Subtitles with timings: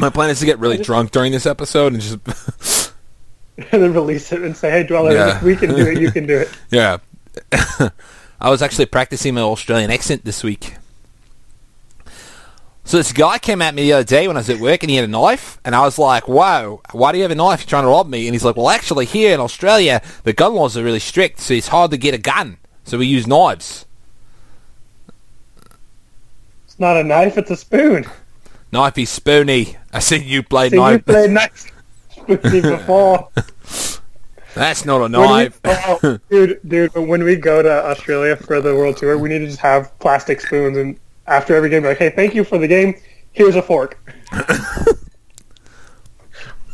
[0.00, 2.92] My plan is to get really drunk during this episode and just
[3.58, 5.42] and then release it and say, "Hey, Dweller, Yeah.
[5.44, 6.00] we can do it.
[6.00, 6.98] You can do it." yeah.
[8.40, 10.74] I was actually practicing my Australian accent this week.
[12.86, 14.90] So this guy came at me the other day when I was at work and
[14.90, 17.60] he had a knife and I was like, "Whoa, why do you have a knife?
[17.60, 20.54] You're trying to rob me?" And he's like, "Well, actually, here in Australia, the gun
[20.54, 23.86] laws are really strict, so it's hard to get a gun, so we use knives."
[26.66, 28.04] It's not a knife; it's a spoon.
[28.72, 29.76] Knifey spoony.
[29.94, 31.02] I seen you play See, knife.
[31.06, 31.72] you played knife
[32.10, 33.28] spoony before.
[34.54, 35.60] That's not a When we- knife.
[35.64, 39.38] oh, dude, dude, but when we go to Australia for the World Tour, we need
[39.40, 42.58] to just have plastic spoons, and after every game, be like, "Hey, thank you for
[42.58, 42.94] the game.
[43.32, 43.98] Here's a fork."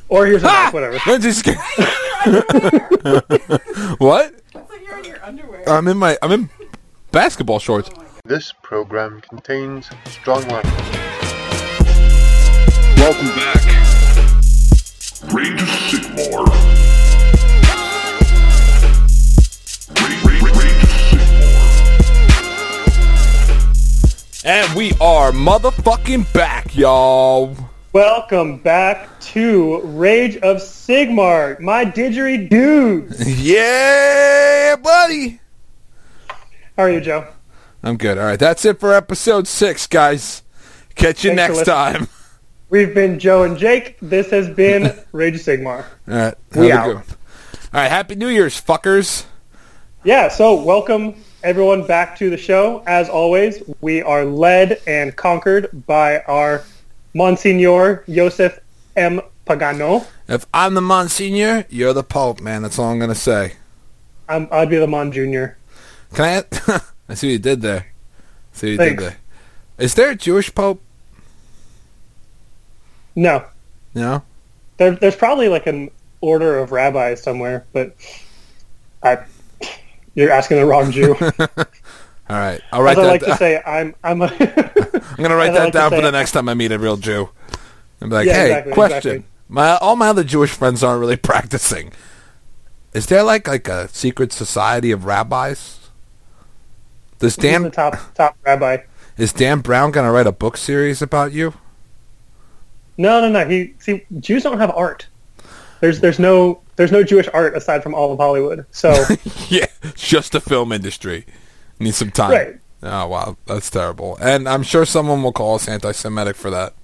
[0.08, 0.98] or here's a knife, whatever.
[1.06, 1.46] Don't just
[3.98, 4.34] what?
[4.54, 5.68] It's like you're in your underwear.
[5.68, 6.50] I'm in my I'm in
[7.12, 7.90] basketball shorts.
[8.24, 11.09] This program contains strong language.
[13.00, 13.64] Welcome back.
[15.32, 16.46] Rage of Sigmar.
[24.44, 27.56] And we are motherfucking back, y'all.
[27.94, 33.24] Welcome back to Rage of Sigmar, my didgeridoos.
[33.42, 35.40] Yeah, buddy.
[36.76, 37.26] How are you, Joe?
[37.82, 38.18] I'm good.
[38.18, 40.42] All right, that's it for episode six, guys.
[40.96, 42.06] Catch you Thanks next time.
[42.70, 43.96] We've been Joe and Jake.
[44.00, 45.84] This has been Rage of Sigmar.
[46.08, 46.86] All right, We out.
[46.86, 46.96] one.
[46.96, 47.04] All
[47.80, 49.24] right, happy New Year's, fuckers.
[50.04, 52.82] Yeah, so welcome everyone back to the show.
[52.86, 56.62] As always, we are led and conquered by our
[57.12, 58.58] Monsignor Joseph
[58.96, 59.20] M.
[59.46, 60.06] Pagano.
[60.28, 62.62] If I'm the Monsignor, you're the Pope, man.
[62.62, 63.54] That's all I'm gonna say.
[64.28, 65.58] I'm, I'd be the Mon Junior.
[66.14, 66.80] Can I?
[67.08, 67.86] I see what you did there.
[68.52, 69.02] see what you Thanks.
[69.02, 69.18] did there.
[69.78, 70.80] Is there a Jewish Pope?
[73.16, 73.44] No,
[73.94, 74.22] No.
[74.76, 77.94] there, there's probably like an order of rabbis somewhere, but
[79.02, 79.18] I,
[80.14, 81.14] you're asking the wrong Jew.
[82.28, 83.08] All right, I'll write As I that.
[83.08, 84.26] like to say, I'm I'm a
[85.16, 86.96] I'm gonna write that like down for say- the next time I meet a real
[86.96, 87.28] Jew.
[88.00, 88.96] And be like, Yeah, hey, exactly, question.
[88.96, 89.24] exactly.
[89.48, 91.92] My all my other Jewish friends aren't really practicing.
[92.94, 95.78] Is there like like a secret society of rabbis?
[97.18, 98.78] Does I'm the top top rabbi.
[99.18, 101.54] is Dan Brown gonna write a book series about you?
[103.00, 103.48] No, no, no.
[103.48, 105.06] He see Jews don't have art.
[105.80, 108.66] There's there's no there's no Jewish art aside from all of Hollywood.
[108.72, 108.92] So
[109.48, 111.24] yeah, just the film industry.
[111.78, 112.30] needs some time.
[112.30, 112.60] Right.
[112.82, 114.18] Oh wow, that's terrible.
[114.20, 116.74] And I'm sure someone will call us anti-Semitic for that.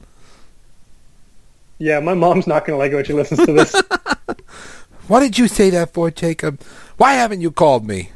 [1.79, 3.75] yeah, my mom's not gonna like it when she listens to this.
[5.09, 6.61] What did you say that for, Jacob?
[6.97, 8.11] Why haven't you called me?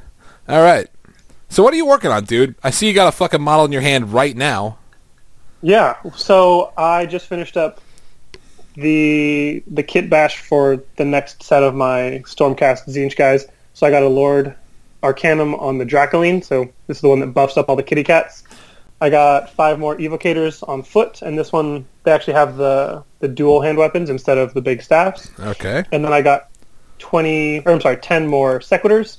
[0.49, 0.89] All right.
[1.49, 2.57] So what are you working on, dude?
[2.65, 4.79] I see you got a fucking model in your hand right now.
[5.63, 5.95] yeah.
[6.17, 7.81] So I just finished up
[8.81, 13.47] the the kit bash for the next set of my Stormcast Tzeentch guys.
[13.75, 14.55] So I got a Lord
[15.03, 16.45] Arcanum on the Dracoline.
[16.45, 18.45] So this is the one that buffs up all the kitty cats.
[19.01, 23.29] I got five more evocators on foot, and this one they actually have the the
[23.29, 25.31] dual hand weapons instead of the big staffs.
[25.39, 25.85] Okay.
[25.93, 26.51] and then I got
[26.99, 29.19] twenty, or I'm sorry, ten more sequitors.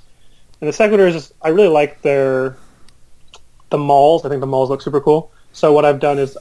[0.60, 2.56] And the sequitors, I really like their
[3.72, 4.24] the mauls.
[4.24, 5.32] I think the mauls look super cool.
[5.54, 6.38] So what I've done is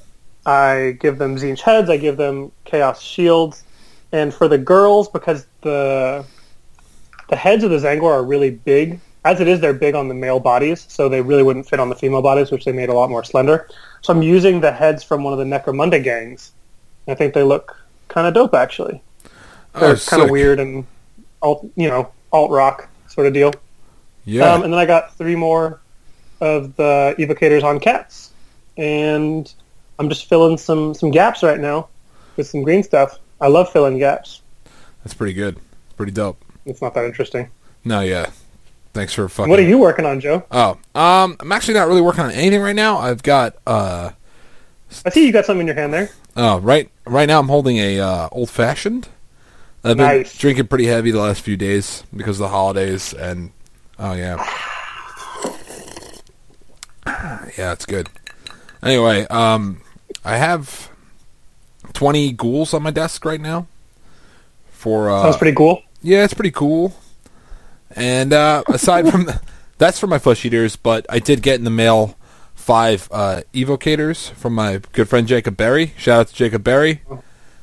[0.47, 3.65] I give them Tzeentch heads, I give them Chaos shields,
[4.12, 6.25] and for the girls, because the
[7.28, 9.01] the heads of the Tzaangor are really big.
[9.25, 11.91] As it is, they're big on the male bodies, so they really wouldn't fit on
[11.91, 13.69] the female bodies, which they made a lot more slender.
[14.01, 16.53] So I'm using the heads from one of the Necromunda gangs.
[17.07, 17.77] I think they look
[18.09, 19.03] kind of dope, actually
[19.75, 20.87] they're Oh, kind of weird and
[21.43, 23.53] alt, you know, alt rock sort of deal.
[24.25, 24.53] Yeah.
[24.53, 25.81] Um, and then I got three more
[26.41, 28.31] of the evocators on cats,
[28.77, 29.53] and
[30.00, 31.88] I'm just filling some some gaps right now
[32.37, 33.19] with some green stuff.
[33.38, 34.41] I love filling gaps.
[35.05, 35.59] That's pretty good.
[35.99, 36.43] Pretty dope.
[36.65, 37.50] It's not that interesting.
[37.84, 38.31] No, yeah.
[38.94, 39.50] Thanks for fucking.
[39.50, 40.43] What are you working on, Joe?
[40.50, 42.97] Oh, um, I'm actually not really working on anything right now.
[42.97, 44.12] I've got uh,
[45.05, 46.09] I see you got something in your hand there.
[46.34, 49.09] oh, right, right now I'm holding a uh, old fashioned.
[49.84, 50.36] I've been Nice.
[50.36, 53.53] drinking pretty heavy the last few days because of the holidays, and
[53.98, 54.36] oh yeah,
[57.59, 58.09] yeah, it's good.
[58.83, 59.83] Anyway, um,
[60.25, 60.91] I have
[61.93, 63.67] 20 ghouls on my desk right now.
[64.71, 65.83] For uh, Sounds pretty cool.
[66.03, 66.95] Yeah, it's pretty cool.
[67.95, 69.41] And uh, aside from the,
[69.78, 72.17] that's for my flesh eaters, but I did get in the mail
[72.55, 75.95] five uh, evocators from my good friend Jacob Berry.
[75.97, 77.03] Shout out to Jacob Berry.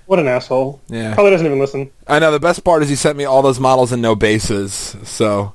[0.06, 0.82] What an asshole.
[0.88, 1.14] Yeah.
[1.14, 1.92] Probably doesn't even listen.
[2.08, 4.96] I know the best part is he sent me all those models and no bases.
[5.04, 5.54] So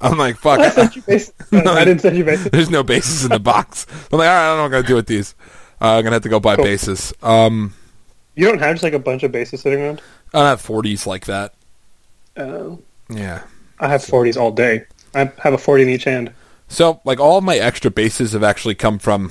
[0.00, 0.60] I'm like, fuck.
[0.60, 1.32] I sent you base.
[1.52, 2.44] I didn't send you base.
[2.44, 3.86] There's no bases in the box.
[4.12, 5.34] I'm like, all right, I don't know what I'm gonna do with these.
[5.82, 6.64] Uh, I'm gonna have to go buy Cool.
[6.64, 7.12] bases.
[7.22, 7.74] Um,
[8.36, 10.00] You don't have just like a bunch of bases sitting around.
[10.32, 11.54] I don't have forties like that.
[12.36, 12.76] Uh,
[13.10, 13.42] Yeah.
[13.80, 14.84] I have forties all day.
[15.14, 16.32] I have a forty in each hand.
[16.68, 19.30] So, like, all of my extra bases have actually come from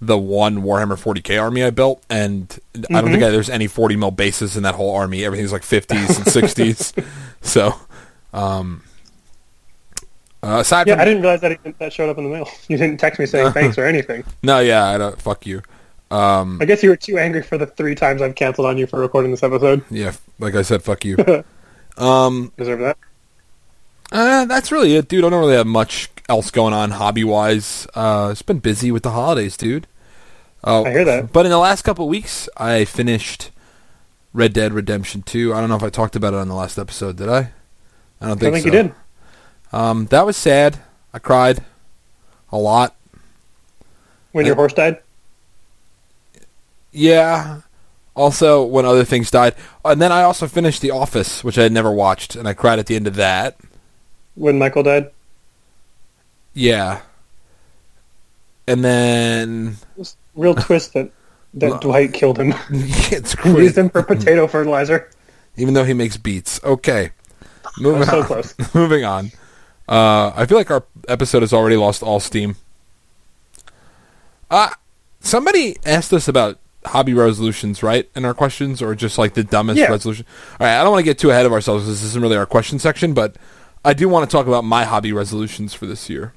[0.00, 2.56] the one Warhammer 40k army I built, and
[2.94, 5.24] I don't think I, there's any 40 mil bases in that whole army.
[5.24, 7.04] Everything's like 50s and 60s.
[7.40, 7.74] So,
[8.32, 8.82] um,
[10.42, 12.48] uh, aside Yeah, from I didn't realize that that showed up in the mail.
[12.68, 14.22] You didn't text me saying thanks or anything.
[14.42, 15.20] no, yeah, I don't.
[15.20, 15.62] Fuck you.
[16.10, 18.86] Um, I guess you were too angry for the three times I've canceled on you
[18.86, 19.84] for recording this episode.
[19.90, 21.16] yeah, like I said, fuck you.
[21.98, 22.96] um, Deserve that.
[24.12, 25.24] uh, that's really it, dude.
[25.24, 27.86] I don't really have much else going on hobby wise.
[27.94, 29.86] Uh, it's been busy with the holidays, dude.
[30.64, 31.32] Oh, I hear that.
[31.32, 33.50] But in the last couple weeks, I finished
[34.32, 35.54] Red Dead Redemption 2.
[35.54, 37.52] I don't know if I talked about it on the last episode, did I?
[38.20, 38.66] I don't I think, think so.
[38.66, 38.92] you did.
[39.72, 40.78] Um, that was sad.
[41.12, 41.62] I cried
[42.50, 42.96] a lot.
[44.32, 45.00] When your horse died?
[46.98, 47.60] Yeah.
[48.16, 49.54] Also, when other things died.
[49.84, 52.80] And then I also finished The Office, which I had never watched, and I cried
[52.80, 53.56] at the end of that.
[54.34, 55.10] When Michael died?
[56.54, 57.00] Yeah.
[58.66, 59.76] And then
[60.34, 61.10] Real twist that,
[61.54, 62.52] that Dwight killed him.
[62.70, 65.08] it's Used great, him for potato fertilizer.
[65.56, 66.60] even though he makes beats.
[66.64, 67.10] Okay,
[67.78, 68.26] moving so on.
[68.26, 68.54] close.
[68.74, 69.30] moving on.
[69.88, 72.56] Uh, I feel like our episode has already lost all steam.
[74.50, 74.70] Uh,
[75.20, 78.08] somebody asked us about hobby resolutions, right?
[78.14, 79.86] In our questions, or just like the dumbest Yeah.
[79.90, 80.24] resolution.
[80.60, 81.86] All right, I don't want to get too ahead of ourselves.
[81.86, 83.36] This isn't really our question section, but
[83.84, 86.32] I do want to talk about my hobby resolutions for this year.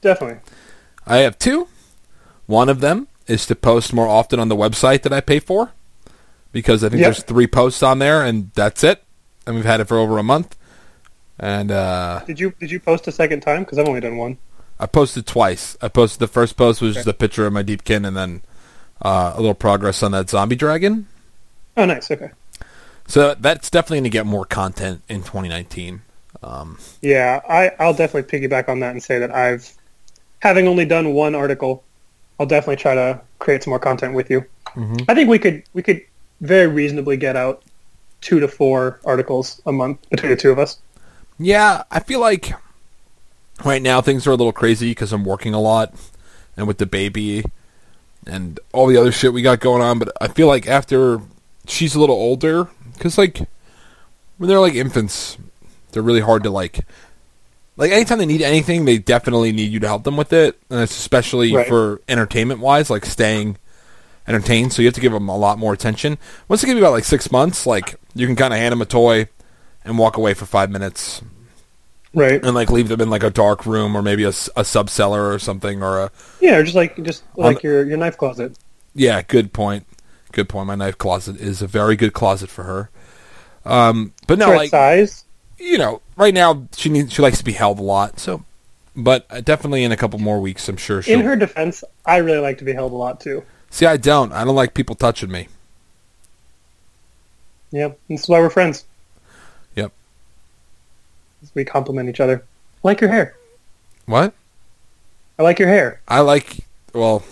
[0.00, 0.38] Definitely.
[1.06, 1.68] I have two.
[2.46, 5.72] One of them is to post more often on the website that I pay for,
[6.52, 7.06] because I think Yep.
[7.06, 9.02] there's three posts on there, and that's it.
[9.46, 10.56] And we've had it for over a month.
[11.38, 13.62] And uh, Did you did you post a second time?
[13.64, 14.38] Because I've only done one.
[14.80, 15.76] I posted twice.
[15.80, 18.42] I posted the first post was just a picture of my deepkin, and then
[19.02, 21.06] uh, a little progress on that zombie dragon.
[21.76, 22.10] Oh, nice.
[22.10, 22.30] Okay.
[23.06, 26.02] So that's definitely going to get more content in 2019.
[26.42, 29.72] Um, Yeah, I, I'll definitely piggyback on that and say that I've,
[30.40, 31.84] having only done one article,
[32.38, 34.44] I'll definitely try to create some more content with you.
[34.74, 35.04] Mhm.
[35.08, 36.02] I think we could we could
[36.42, 37.62] very reasonably get out
[38.20, 40.78] two to four articles a month between the two of us.
[41.38, 42.52] yeah, I feel like
[43.64, 45.94] right now things are a little crazy because I'm working a lot,
[46.56, 47.44] and with the baby,
[48.28, 49.98] and all the other shit we got going on.
[49.98, 51.20] But I feel like after
[51.66, 53.38] she's a little older, because like
[54.36, 55.38] when they're like infants,
[55.92, 56.80] they're really hard to like.
[57.76, 60.80] Like anytime they need anything, they definitely need you to help them with it, and
[60.80, 61.68] it's especially Right.
[61.68, 63.56] for entertainment wise, like staying
[64.26, 64.72] entertained.
[64.72, 66.18] So you have to give them a lot more attention.
[66.48, 68.82] Once they give you about like six months, like you can kind of hand them
[68.82, 69.28] a toy
[69.84, 71.22] and walk away for five minutes,
[72.14, 72.42] Right.
[72.42, 75.30] and like leave them in like a dark room or maybe a, a sub cellar
[75.32, 76.10] or something or a
[76.40, 78.56] Yeah, or just like just like your your knife closet.
[78.94, 79.22] yeah.
[79.22, 79.86] Good point.
[80.32, 80.66] Good point.
[80.66, 82.90] My knife closet is a very good closet for her.
[83.64, 85.24] Um, but no, like size.
[85.58, 88.18] you know, right now she needs she likes to be held a lot.
[88.18, 88.42] So,
[88.96, 91.02] but uh, definitely in a couple more weeks, I'm sure.
[91.02, 93.44] She'll, In her defense, I really like to be held a lot too.
[93.70, 94.32] See, I don't.
[94.32, 95.48] I don't like people touching me.
[97.70, 98.84] Yeah, this is why we're friends.
[101.54, 102.44] We compliment each other.
[102.84, 103.36] I like your hair.
[104.06, 104.34] What?
[105.38, 106.00] I like your hair.
[106.08, 106.64] I like.
[106.92, 107.22] Well,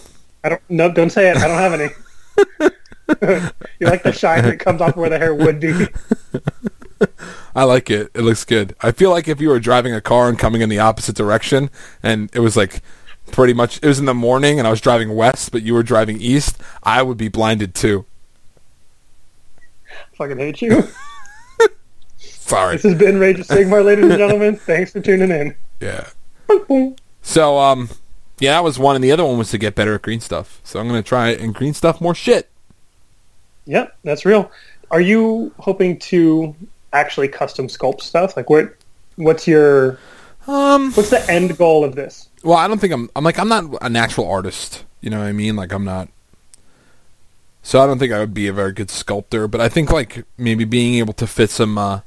[0.44, 0.62] I don't.
[0.68, 1.36] No, don't say it.
[1.36, 2.70] I don't have any.
[3.80, 5.86] you like the shine that comes off where the hair would be.
[7.54, 8.10] I like it.
[8.14, 8.76] It looks good.
[8.80, 11.70] I feel like if you were driving a car and coming in the opposite direction,
[12.02, 12.82] and it was like
[13.32, 15.82] pretty much it was in the morning, and I was driving west, but you were
[15.82, 18.04] driving east, I would be blinded too.
[20.14, 20.88] Fucking hate you.
[22.46, 22.76] Sorry.
[22.76, 24.54] This has been Rage of Sigmar, ladies and gentlemen.
[24.66, 25.56] Thanks for tuning in.
[25.80, 26.08] Yeah.
[27.22, 27.88] So, um,
[28.38, 30.60] yeah, that was one, and the other one was to get better at green stuff.
[30.62, 32.48] So I'm gonna try and green stuff more shit.
[33.64, 34.50] Yep, that's real.
[34.92, 36.54] Are you hoping to
[36.92, 38.36] actually custom sculpt stuff?
[38.36, 38.76] Like, what?
[39.16, 39.98] What's your?
[40.46, 42.28] Um, What's the end goal of this?
[42.44, 43.10] well, I don't think I'm.
[43.16, 44.84] I'm like I'm not a natural artist.
[45.00, 45.56] You know what I mean?
[45.56, 46.08] Like I'm not.
[47.64, 50.24] So I don't think I would be a very good sculptor, but I think like
[50.38, 52.00] maybe being able to fit some uh,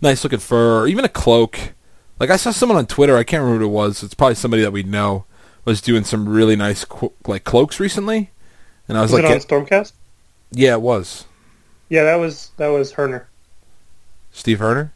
[0.00, 1.72] nice looking fur or even a cloak.
[2.18, 4.02] Like I saw someone on Twitter, I can't remember who it was.
[4.02, 5.24] It's probably somebody that we know
[5.64, 8.30] was doing some really nice qu- like cloaks recently,
[8.88, 9.92] and I was Was like, it on Stormcast?
[10.50, 11.26] yeah, it was
[11.88, 13.24] Yeah, that was that was Herner.
[14.32, 14.90] Steve Herner.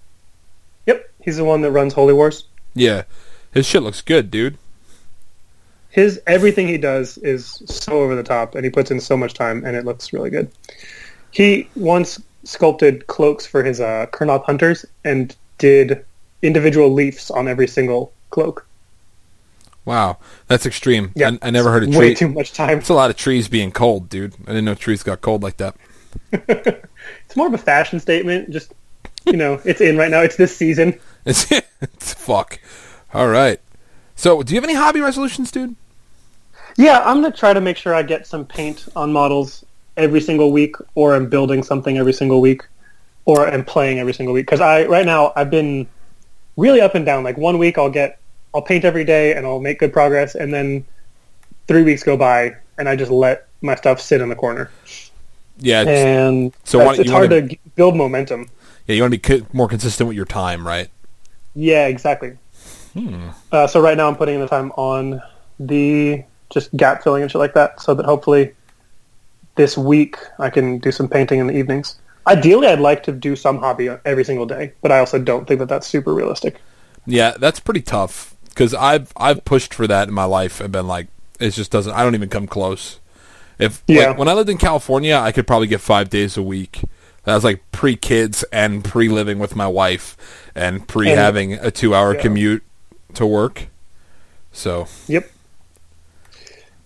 [0.87, 2.45] Yep, he's the one that runs Holy Wars.
[2.75, 3.03] Yeah,
[3.53, 4.57] his shit looks good, dude.
[5.91, 9.35] His everything he does is so over the top, and he puts in so much
[9.35, 10.51] time, and it looks really good.
[11.31, 16.05] He once sculpted cloaks for his uh, Kurnoth hunters and did
[16.43, 18.67] individual leaves on every single cloak.
[19.85, 21.13] Wow, that's extreme.
[21.15, 22.15] Yeah, I, I never heard of Way tree.
[22.15, 22.79] too much time.
[22.79, 24.35] It's a lot of trees being cold, dude.
[24.43, 25.77] I didn't know trees got cold like that.
[27.25, 28.51] It's more of a fashion statement.
[28.51, 28.75] Just
[29.25, 30.21] you know, it's in right now.
[30.21, 30.99] It's this season.
[31.25, 32.59] It's, it's fuck.
[33.15, 33.61] All right.
[34.17, 35.77] So, do you have any hobby resolutions, dude?
[36.77, 39.65] Yeah, I'm gonna try to make sure I get some paint on models
[39.97, 42.63] every single week, or I'm building something every single week,
[43.25, 44.47] or I'm playing every single week.
[44.47, 45.87] Because I right now I've been
[46.57, 47.25] really up and down.
[47.25, 48.19] Like one week I'll get
[48.55, 50.85] I'll paint every day and I'll make good progress, and then
[51.69, 54.71] three weeks go by and I just let my stuff sit in the corner.
[55.59, 55.83] Yeah.
[55.87, 58.49] And So why- it's hard wanna- to build momentum.
[58.87, 58.97] yeah.
[58.97, 60.89] You want to be co- more consistent with your time, right?
[61.55, 62.33] Yeah, exactly.
[62.95, 63.29] Hmm.
[63.53, 65.23] Uh, so right now I'm putting the time on
[65.61, 68.53] the just gap filling and shit like that, so that hopefully
[69.55, 71.97] this week I can do some painting in the evenings.
[72.27, 75.59] Ideally, I'd like to do some hobby every single day, but I also don't think
[75.59, 76.61] that that's super realistic.
[77.05, 80.87] Yeah, that's pretty tough because I've I've pushed for that in my life and been
[80.87, 81.09] like,
[81.41, 81.93] it just doesn't.
[81.93, 83.01] I don't even come close.
[83.59, 84.11] If Yeah.
[84.11, 86.83] like, when I lived in California, I could probably get five days a week.
[87.25, 90.17] That was like pre kids and pre living with my wife
[90.55, 92.23] and pre having a two hour Yeah.
[92.23, 92.63] commute
[93.15, 93.67] to work.
[94.53, 95.29] So Yep.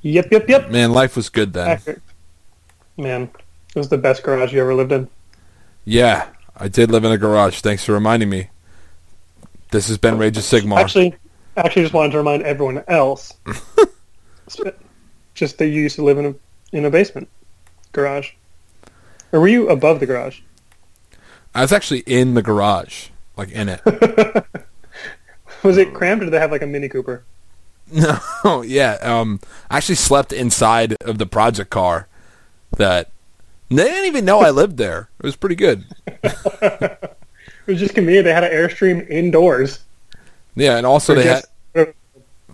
[0.03, 0.71] Yep, yep, yep.
[0.71, 1.69] man, life was good then.
[1.69, 2.01] Accurate.
[2.97, 3.31] Man,
[3.75, 5.09] it was the best garage you ever lived in.
[5.85, 7.61] Yeah, I did live in a garage.
[7.61, 8.49] Thanks for reminding me.
[9.71, 10.79] This has been Rage of Sigmar.
[10.79, 11.15] Actually,
[11.57, 13.35] actually, just wanted to remind everyone else,
[15.35, 16.35] just that you used to live in a
[16.77, 17.29] in a basement
[17.93, 18.33] garage,
[19.33, 20.41] or were you above the garage?
[21.55, 23.81] I was actually in the garage, like in it.
[25.63, 27.25] Was it cramped, or did they have like a Mini Cooper?
[28.45, 28.99] No, yeah.
[29.01, 32.09] Um, I actually slept inside of the project car.
[32.77, 33.11] That
[33.69, 35.11] they didn't even know I lived there.
[35.19, 35.85] It was pretty good.
[37.67, 38.25] It was just convenient.
[38.25, 39.81] They had an airstream indoors.
[40.55, 41.45] Yeah, and also they had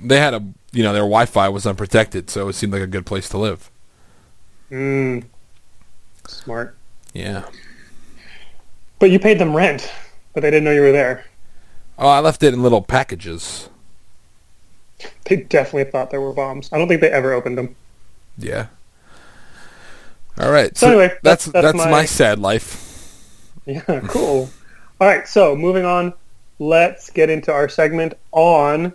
[0.01, 3.05] they had a you know their Wi-Fi was unprotected, so it seemed like a good
[3.05, 3.71] place to live.
[4.71, 5.25] Mm,
[6.27, 6.77] smart.
[7.13, 7.45] Yeah.
[8.99, 9.93] But you paid them rent,
[10.33, 11.27] but they didn't know you were there.
[11.99, 13.69] Oh, I left it in little packages.
[15.25, 16.71] They definitely thought there were bombs.
[16.73, 17.77] I don't think they ever opened them.
[18.39, 18.69] Yeah.
[20.39, 20.77] All right.
[20.77, 21.91] So anyway, that's that's- that's, that's my...
[21.91, 22.79] my- sad life.
[23.65, 24.51] Yeah, cool.
[25.01, 26.15] All right, so moving on,
[26.59, 28.93] let's get into our segment on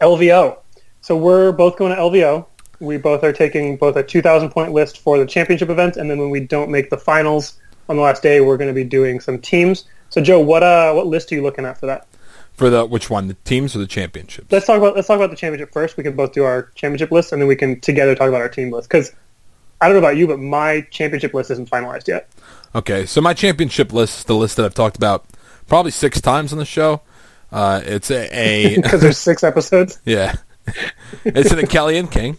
[0.00, 0.58] LVO.
[1.00, 2.44] So we're both going to LVO.
[2.80, 6.18] We both are taking both a 2,000 point list for the championship event, and then
[6.18, 7.54] when we don't make the finals
[7.88, 9.84] on the last day, we're going to be doing some teams.
[10.10, 12.06] So Joe, what uh, what list are you looking at for that?
[12.54, 14.50] For the which one, the teams or the championships?
[14.50, 15.96] Let's talk about let's talk about the championship first.
[15.96, 18.48] We can both do our championship list, and then we can together talk about our
[18.48, 18.88] team list.
[18.88, 19.12] Because
[19.80, 22.28] I don't know about you, but my championship list isn't finalized yet.
[22.74, 25.24] Okay, so my championship list is the list that I've talked about
[25.66, 27.00] probably six times on the show.
[27.50, 30.00] Uh, it's a, Because there's six episodes.
[30.04, 30.34] yeah,
[31.24, 32.36] it's an Akhelian king.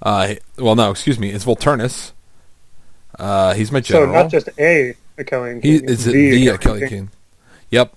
[0.00, 2.12] Uh, well, no, excuse me, it's Volturnus.
[3.18, 4.12] Uh, he's my general.
[4.12, 7.10] So not just a he king, is it's the, Akhelian Akhelian king.
[7.70, 7.94] Yep.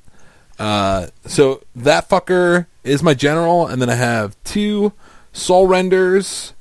[0.60, 4.93] Uh, so that fucker is my general, and then I have two
[5.34, 6.53] soul renders.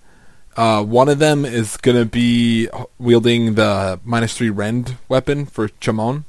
[0.56, 2.68] Uh, one of them is gonna be
[2.98, 6.24] wielding the minus three rend weapon for Chamon,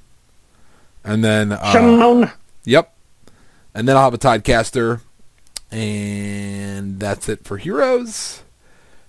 [1.03, 2.32] and then uh, Shimon.
[2.65, 2.91] Yep.
[3.74, 5.01] And then I'll have a Tidecaster.
[5.72, 8.44] And that's it for heroes.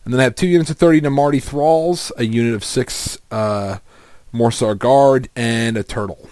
[0.05, 3.79] And then I have two units of 30 Namarti Thralls, a unit of six uh,
[4.33, 6.29] Morrsarr Guard, and a Turtle.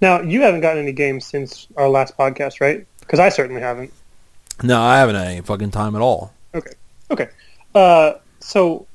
[0.00, 2.86] Now you haven't gotten any games since our last podcast, right?
[3.00, 3.92] Because I certainly haven't.
[4.62, 6.32] No, I haven't had any fucking time at all.
[7.12, 7.28] Okay.
[7.74, 8.86] Uh, so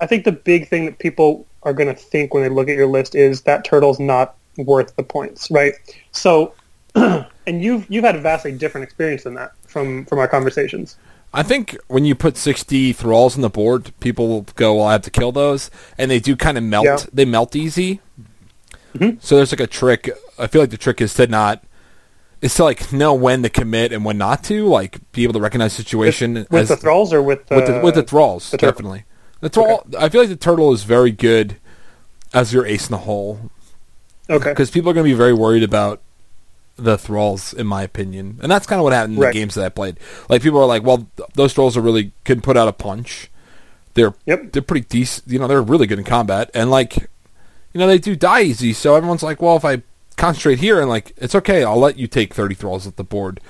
[0.00, 2.76] I think the big thing that people are going to think when they look at
[2.76, 5.74] your list is that turtle's not worth the points, right?
[6.12, 6.54] So,
[6.94, 10.96] and you've you've had a vastly different experience than that from from our conversations.
[11.32, 14.92] I think when you put 60 Thralls on the board, people will go, well, I
[14.92, 15.70] have to kill those.
[15.98, 16.86] And they do kind of melt.
[16.86, 16.98] Yeah.
[17.12, 18.00] They melt easy.
[18.94, 19.22] Mhm.
[19.22, 20.10] So there's like a trick.
[20.38, 21.62] I feel like the trick is to not,
[22.40, 25.40] is to like know when to commit and when not to, like be able to
[25.40, 26.34] recognize situation.
[26.50, 29.04] with as- the thralls or with the with the with the uh, thralls, the definitely.
[29.40, 29.86] The thrall.
[29.98, 31.56] I feel like the turtle is very good
[32.34, 33.50] as your ace in the hole
[34.28, 36.02] okay because people are going to be very worried about
[36.76, 39.32] the thralls, in my opinion, and that's kind of what happened in Right.
[39.32, 39.98] the games that I played.
[40.28, 43.30] Like people are like, "Well, th- those thralls are really can put out a punch.
[43.94, 44.52] They're Yep.
[44.52, 45.26] they're pretty decent.
[45.28, 46.96] You know, they're really good in combat, and like,
[47.72, 48.72] you know, they do die easy.
[48.72, 49.82] So everyone's like, well, if I
[50.18, 51.64] concentrate here and like, it's okay.
[51.64, 53.40] I'll let you take thirty thralls at the board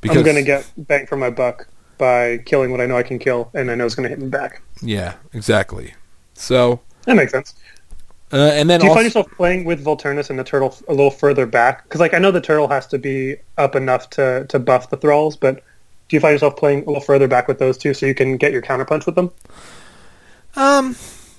[0.00, 3.04] because I'm going to get bang for my buck by killing what I know I
[3.04, 4.60] can kill, and I know it's going to hit me back.
[4.82, 5.94] yeah, exactly.
[6.34, 7.54] So That makes sense.
[8.32, 10.92] uh, and then Do you also, find yourself playing with Volturnus and the turtle a
[10.92, 11.84] little further back?
[11.84, 14.96] Because like I know the turtle has to be up enough to, to buff the
[14.96, 15.62] thralls, but
[16.08, 18.36] do you find yourself playing a little further back with those two so you can
[18.36, 19.30] get your counterpunch with them?
[20.56, 20.96] Um,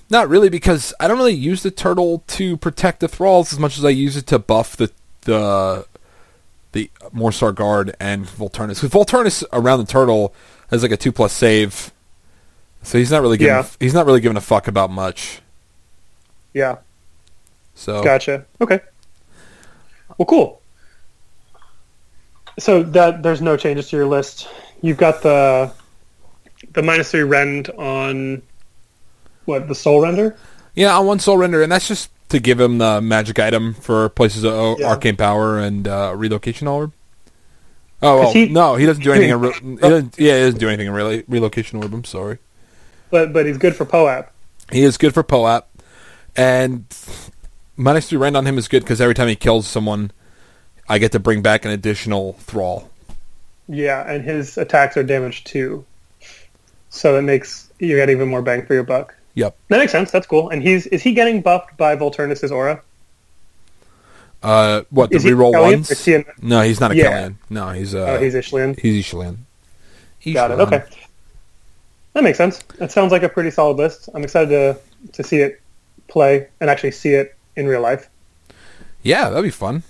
[0.08, 3.76] Not really, because I don't really use the turtle to protect the thralls as much
[3.76, 4.90] as I use it to buff the
[5.22, 5.86] the
[6.72, 8.80] the Morrsarr guard and Volturnus.
[8.80, 10.32] Because Volturnus around the turtle
[10.70, 11.92] has like a two plus save,
[12.82, 13.66] so he's not really giving Yeah.
[13.80, 15.40] he's not really giving a fuck about much.
[16.54, 16.76] Yeah.
[17.74, 18.44] So Gotcha.
[18.60, 18.80] Okay.
[20.18, 20.60] Well, cool.
[22.58, 24.48] So that there's no changes to your list.
[24.82, 25.72] You've got the
[26.72, 28.40] the minus three rend on
[29.46, 30.36] what the soul render.
[30.74, 34.08] yeah, on one soul render, and that's just to give him the magic item for
[34.10, 34.88] places of oh, Yeah.
[34.88, 36.92] arcane power and uh, relocation orb.
[38.02, 39.30] Oh well, he- no, he doesn't do anything.
[39.30, 41.94] in re- he doesn't, yeah, he doesn't do anything in really relocation orb.
[41.94, 42.38] I'm sorry.
[43.10, 44.28] But but he's good for POAP.
[44.70, 45.64] He is good for POAP,
[46.36, 46.84] and
[47.76, 50.10] minus three rend on him is good because every time he kills someone,
[50.88, 52.90] I get to bring back an additional thrall.
[53.68, 55.84] Yeah, and his attacks are damaged too.
[56.90, 59.15] So it makes you get even more bang for your buck.
[59.36, 59.56] Yep.
[59.68, 60.10] That makes sense.
[60.10, 60.48] That's cool.
[60.50, 62.82] And he's is he getting buffed by Volturnus' aura?
[64.42, 65.90] Uh, what the Is reroll ones?
[65.90, 67.10] is he an- No, he's not a Yeah.
[67.28, 67.34] Kellyan.
[67.50, 68.78] No, he's uh, oh, he's Ishlian.
[68.78, 69.36] he's Ishlian.
[70.32, 70.60] Got it.
[70.60, 70.82] Okay.
[72.14, 72.58] That makes sense.
[72.78, 74.08] That sounds like a pretty solid list.
[74.14, 74.76] I'm excited to
[75.12, 75.60] to see it
[76.08, 78.08] play and actually see it in real life.
[79.02, 79.82] Yeah, that'd be fun.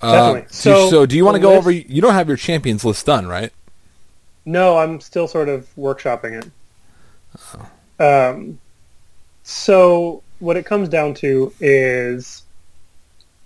[0.00, 0.48] Uh, Definitely.
[0.50, 1.70] so, So, so do you want to go list- over?
[1.70, 3.52] You don't have your champions list done, right?
[4.46, 6.50] No, I'm still sort of workshopping it.
[8.00, 8.58] Um,
[9.42, 12.42] so what it comes down to is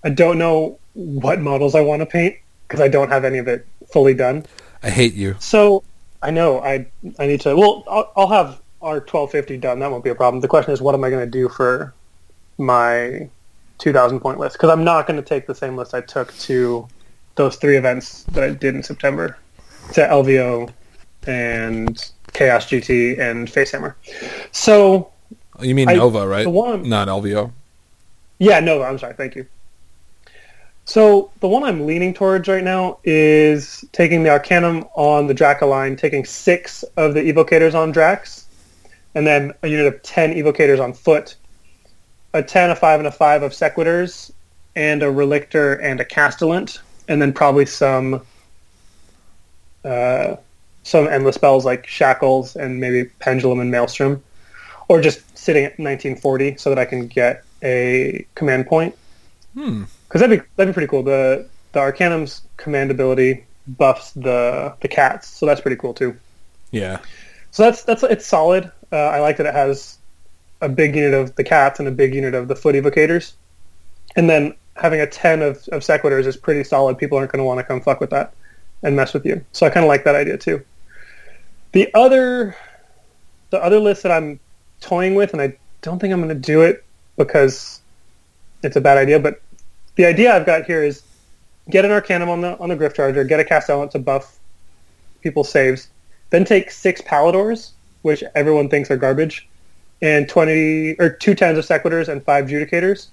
[0.04, 2.36] I don't know what models I want to paint
[2.68, 4.46] because I don't have any of it fully done.
[4.82, 5.36] I hate you.
[5.40, 5.82] So
[6.22, 6.86] I know I
[7.18, 7.56] I need to.
[7.56, 9.78] Well, I'll, I'll have our 1250 done.
[9.80, 10.40] That won't be a problem.
[10.40, 11.94] The question is, what am I going to do for
[12.58, 13.28] my
[13.78, 14.54] 2,000 point list?
[14.54, 16.86] Because I'm not going to take the same list I took to
[17.36, 19.38] those three events that I did in September
[19.94, 20.70] to LVO
[21.26, 23.94] and Chaos GT and Facehammer.
[24.52, 25.10] So
[25.60, 26.44] You mean I- Nova, right?
[26.44, 27.50] the one- Not LVO.
[28.38, 29.14] Yeah, no, I'm sorry.
[29.14, 29.46] Thank you.
[30.84, 35.96] So the one I'm leaning towards right now is taking the Arcanum on the Dracoline,
[35.96, 38.44] taking six of the evocators on Drax,
[39.14, 41.36] and then a unit of ten evocators on foot,
[42.34, 44.30] a ten, a five, and a five of Sequitors,
[44.76, 48.20] and a Relictor and a Castellant, and then probably some
[49.86, 50.36] uh,
[50.84, 54.22] some endless spells like Shackles and maybe Pendulum and Maelstrom,
[54.88, 58.96] or just sitting at 1940 so that I can get a command point.
[59.54, 59.84] Hmm.
[60.06, 61.02] Because that'd be that'd be pretty cool.
[61.02, 66.16] The the Arcanum's command ability buffs the the cats, so that's pretty cool too.
[66.70, 67.00] Yeah.
[67.50, 68.70] So that's that's it's solid.
[68.92, 69.98] Uh, I like that it has
[70.60, 73.32] a big unit of the cats and a big unit of the foot evocators,
[74.16, 76.98] and then having a ten of of sequitors is pretty solid.
[76.98, 78.34] People aren't going to want to come fuck with that
[78.82, 79.44] and mess with you.
[79.52, 80.64] So I kind of like that idea too.
[81.74, 82.56] The other
[83.50, 84.38] the other list that I'm
[84.80, 86.84] toying with, and I don't think I'm going to do it
[87.16, 87.80] because
[88.62, 89.42] it's a bad idea, but
[89.96, 91.02] the idea I've got here is
[91.68, 94.38] get an Arcanum on the on the Gryph-charger, get a Castellant to buff
[95.20, 95.88] people's saves,
[96.30, 99.48] then take six Palladors, which everyone thinks are garbage,
[100.00, 103.08] and twenty or two tens of Sequitors and five Judicators,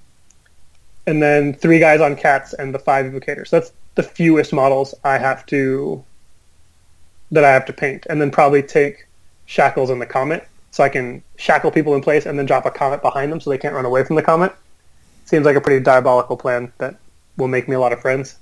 [1.07, 3.47] and then three guys on Cats and the five Evocators.
[3.47, 6.03] So that's the fewest models I have to
[7.31, 9.07] that I have to paint, and then probably take
[9.45, 12.71] Shackles and the Comet, so I can shackle people in place and then drop a
[12.71, 14.53] Comet behind them so they can't run away from the Comet.
[15.25, 16.95] Seems like a pretty diabolical plan that
[17.37, 18.37] will make me a lot of friends.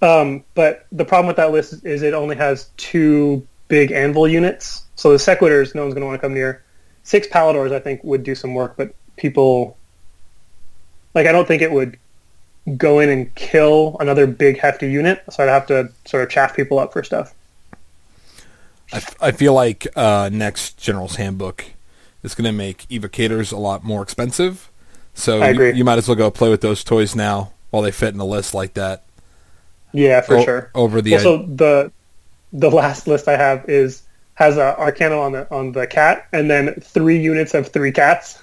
[0.00, 4.84] Um, but the problem with that list is it only has two big anvil units.
[4.96, 6.62] So the Sequitors, no one's going to want to come near.
[7.04, 9.76] Six Palladors, I think, would do some work, but people...
[11.14, 11.98] Like, I don't think it would
[12.76, 16.54] go in and kill another big, hefty unit, so I'd have to sort of chaff
[16.54, 17.34] people up for stuff.
[18.92, 21.64] I, f- I feel like uh, next General's Handbook
[22.22, 24.70] is going to make evocators a lot more expensive.
[25.14, 25.72] So I you- agree.
[25.72, 28.24] You, might as well go play with those toys now while they fit in a
[28.24, 29.02] list like that.
[29.92, 30.70] Yeah, for O- sure.
[30.74, 31.90] Over the Also, the
[32.52, 34.02] the last list I have is
[34.34, 38.40] has a Arcana on the on the cat, and then three units of three cats,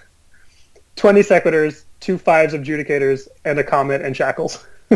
[0.96, 4.66] twenty Sequitors, two fives of Judicators, and a Comet and Shackles.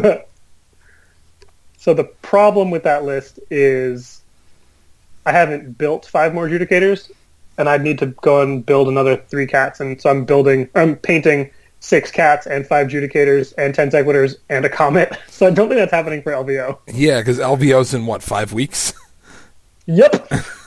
[1.78, 4.22] so the problem with that list is
[5.26, 7.12] I haven't built five more Judicators,
[7.58, 10.96] and I'd need to go and build another three cats, and so I'm building, I'm
[10.96, 15.18] painting six cats and five Judicators and ten Sequitors and a Comet.
[15.34, 16.80] So I don't think that's happening for LVO.
[16.94, 18.94] yeah, because LVO's in what five weeks.
[19.88, 20.32] Yep.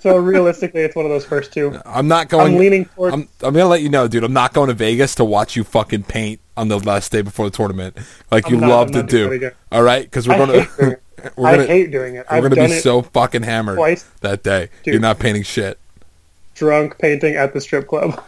[0.00, 1.78] so realistically, it's one of those first two.
[1.84, 2.54] I'm not going.
[2.54, 3.12] I'm leaning toward.
[3.12, 4.24] I'm, I'm gonna let you know, dude.
[4.24, 7.48] I'm not going to Vegas to watch you fucking paint on the last day before
[7.50, 7.96] the tournament,
[8.30, 9.50] like you I'm not- love to do.
[9.72, 11.32] All right, because we're I gonna hate doing it.
[11.36, 12.26] we're I gonna hate doing it.
[12.30, 14.04] we're I've gonna be so fucking hammered twice.
[14.20, 14.68] that day.
[14.82, 14.94] Dude.
[14.94, 15.78] You're not painting shit.
[16.54, 18.22] drunk painting at the strip club.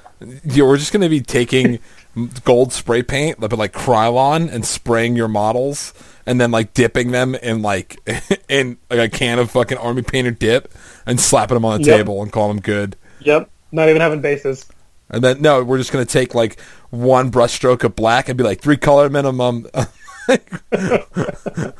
[0.44, 1.78] Yeah, we're just gonna be taking
[2.44, 5.92] gold spray paint, but like Krylon, and spraying your models,
[6.26, 7.98] and then like dipping them in like
[8.48, 10.72] in like a can of fucking army painter dip,
[11.06, 11.96] and slapping them on the Yep.
[11.98, 12.96] table and calling them good.
[13.20, 13.50] Yep.
[13.72, 14.66] Not even having bases.
[15.08, 16.60] And then no, we're just gonna take like
[16.90, 19.66] one brushstroke of black and be like three color minimum.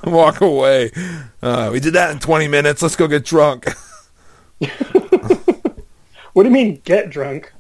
[0.05, 0.93] Walk away.
[1.43, 2.83] Uh, we did that in twenty minutes.
[2.83, 3.67] Let's go get drunk.
[6.33, 7.51] What do you mean get drunk?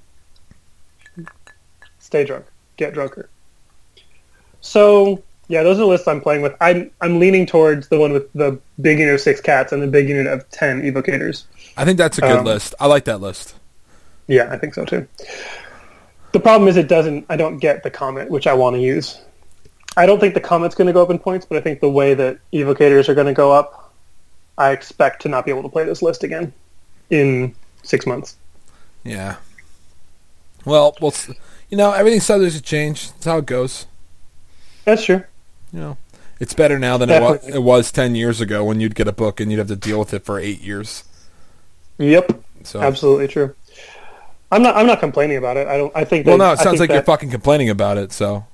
[1.99, 2.44] Stay drunk.
[2.77, 3.31] Get drunker.
[4.61, 6.54] So yeah, those are the lists I'm playing with.
[6.61, 9.87] I'm I'm leaning towards the one with the big unit of six cats and the
[9.87, 11.44] big unit of ten evocators.
[11.76, 12.74] I think that's a good Um, list.
[12.80, 13.54] I like that list.
[14.26, 15.06] Yeah, I think so too.
[16.32, 17.26] The problem is it doesn't.
[17.28, 19.20] I don't get the Comet, which I want to use.
[19.96, 21.88] I don't think the Comet's going to go up in points, but I think the
[21.90, 23.94] way that evocators are going to go up,
[24.59, 26.52] I expect to not be able to play this list again
[27.09, 28.37] in six months.
[29.04, 29.37] Yeah.
[30.66, 31.14] Well, well,
[31.70, 33.11] you know, everything's subject to change.
[33.12, 33.87] That's how it goes.
[34.85, 35.22] That's true.
[35.76, 35.96] You know,
[36.40, 39.12] it's better now than it was, it was ten years ago when you'd get a
[39.12, 41.04] book and you'd have to deal with it for eight years.
[41.98, 43.54] Yep, So, absolutely true.
[44.50, 44.74] I'm not.
[44.74, 45.68] I'm not complaining about it.
[45.68, 45.92] I don't.
[45.94, 46.26] I think.
[46.26, 48.10] well, that- no, it sounds like you're fucking complaining about it.
[48.10, 48.46] So,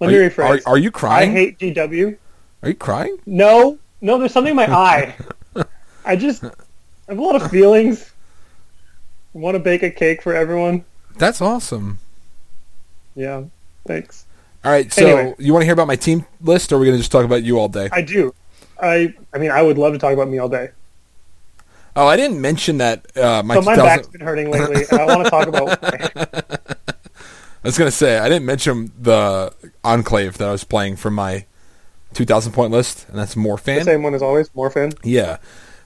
[0.00, 0.62] Let are me you, rephrase.
[0.66, 1.30] are, are you crying?
[1.32, 2.16] I hate GW.
[2.62, 3.18] are you crying?
[3.26, 4.16] No, no.
[4.16, 5.14] There's something in my eye.
[6.06, 6.50] I just I
[7.10, 8.10] have a lot of feelings.
[9.34, 10.86] I want to bake a cake for everyone.
[11.18, 11.98] That's awesome.
[13.14, 13.42] Yeah.
[13.86, 14.24] Thanks.
[14.68, 15.34] All right, so Anyway.
[15.38, 17.24] you want to hear about my team list, or are we going to just talk
[17.24, 17.88] about you all day?
[17.90, 18.34] I do.
[18.78, 19.14] I.
[19.32, 20.68] I mean, I would love to talk about me all day.
[21.96, 25.00] Oh, I didn't mention that uh, my So my 2000 back's been hurting lately, and
[25.00, 25.82] I want to talk about.
[27.64, 29.54] I was going to say I didn't mention the
[29.84, 31.46] enclave that I was playing for my
[32.12, 34.98] 2,000 point list, and that's more the same one as always, Mor'phann.
[35.02, 35.38] Yeah.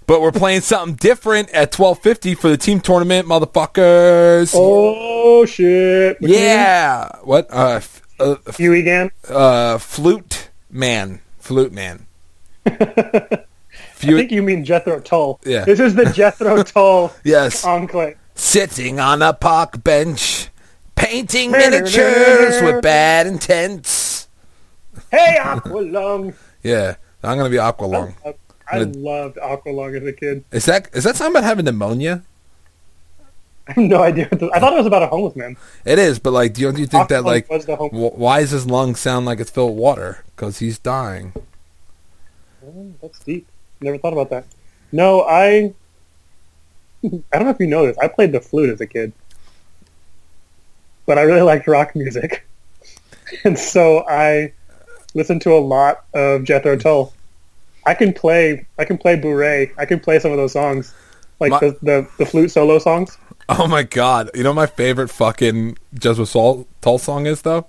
[0.09, 4.53] But we're playing something different at 1250 for the team tournament, motherfuckers.
[4.57, 6.21] Oh shit!
[6.21, 7.11] Which yeah.
[7.23, 7.47] What?
[7.49, 7.81] Uh,
[8.23, 9.11] uh, Huey again.
[9.29, 11.21] uh, flute man.
[11.39, 12.07] Flute man.
[12.67, 13.45] I
[13.95, 15.41] Few- think you mean Jethro Tull.
[15.45, 15.65] Yeah.
[15.65, 17.65] This is the Jethro Tull yes.
[17.65, 18.17] enclave.
[18.35, 20.49] Sitting on a park bench,
[20.95, 24.29] painting miniatures with bad intents.
[25.11, 26.35] Hey, Aqualung.
[26.63, 26.97] Yeah.
[27.23, 28.15] I'm going to be Aqualung.
[28.27, 28.35] I,
[28.69, 30.45] I loved Aqualung as a kid.
[30.51, 32.23] Is that is that something about having pneumonia?
[33.68, 34.29] I have no idea.
[34.55, 35.57] I thought it was about a homeless man.
[35.85, 38.18] It is, but like, do you, do you think that like, was the home- wh-
[38.18, 40.25] why does his lungs sound like it's filled with water?
[40.35, 41.33] Because he's dying.
[42.66, 43.46] Oh, that's deep.
[43.81, 44.46] Never thought about that.
[44.90, 45.75] No, I.
[47.05, 47.98] I don't know if you know this.
[47.98, 49.12] I played the flute as a kid,
[51.07, 52.46] but I really liked rock music,
[53.44, 54.53] and so I
[55.14, 57.12] listened to a lot of Jethro Tull.
[57.87, 58.66] I can play.
[58.79, 59.72] I can play Bourrée.
[59.79, 60.94] I can play some of those songs,
[61.40, 63.18] like My- the, the the flute solo songs.
[63.59, 64.31] Oh my god!
[64.35, 67.67] You know what my favorite fucking Jesuit Sol- Tull song is though?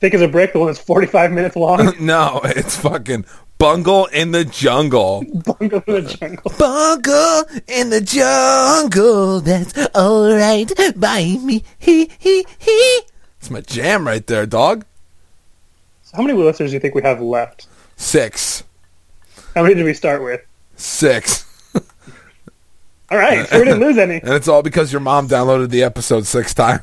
[0.00, 0.52] Thick as a brick.
[0.52, 1.92] The one that's forty five minutes long.
[2.00, 3.24] no, it's fucking
[3.58, 5.24] Bungle in the Jungle.
[5.32, 6.52] Bungle in the jungle.
[6.58, 9.40] Bungle in the jungle.
[9.40, 11.62] That's all right by me.
[11.78, 13.00] He he he.
[13.38, 14.84] It's my jam right there, dog.
[16.02, 17.66] So how many listeners do you think we have left?
[17.96, 18.64] Six,
[19.54, 20.40] How many did we start with?
[20.76, 21.44] six,
[23.12, 24.14] All right, so we didn't lose any.
[24.20, 26.80] and it's all because your mom downloaded the episode six times.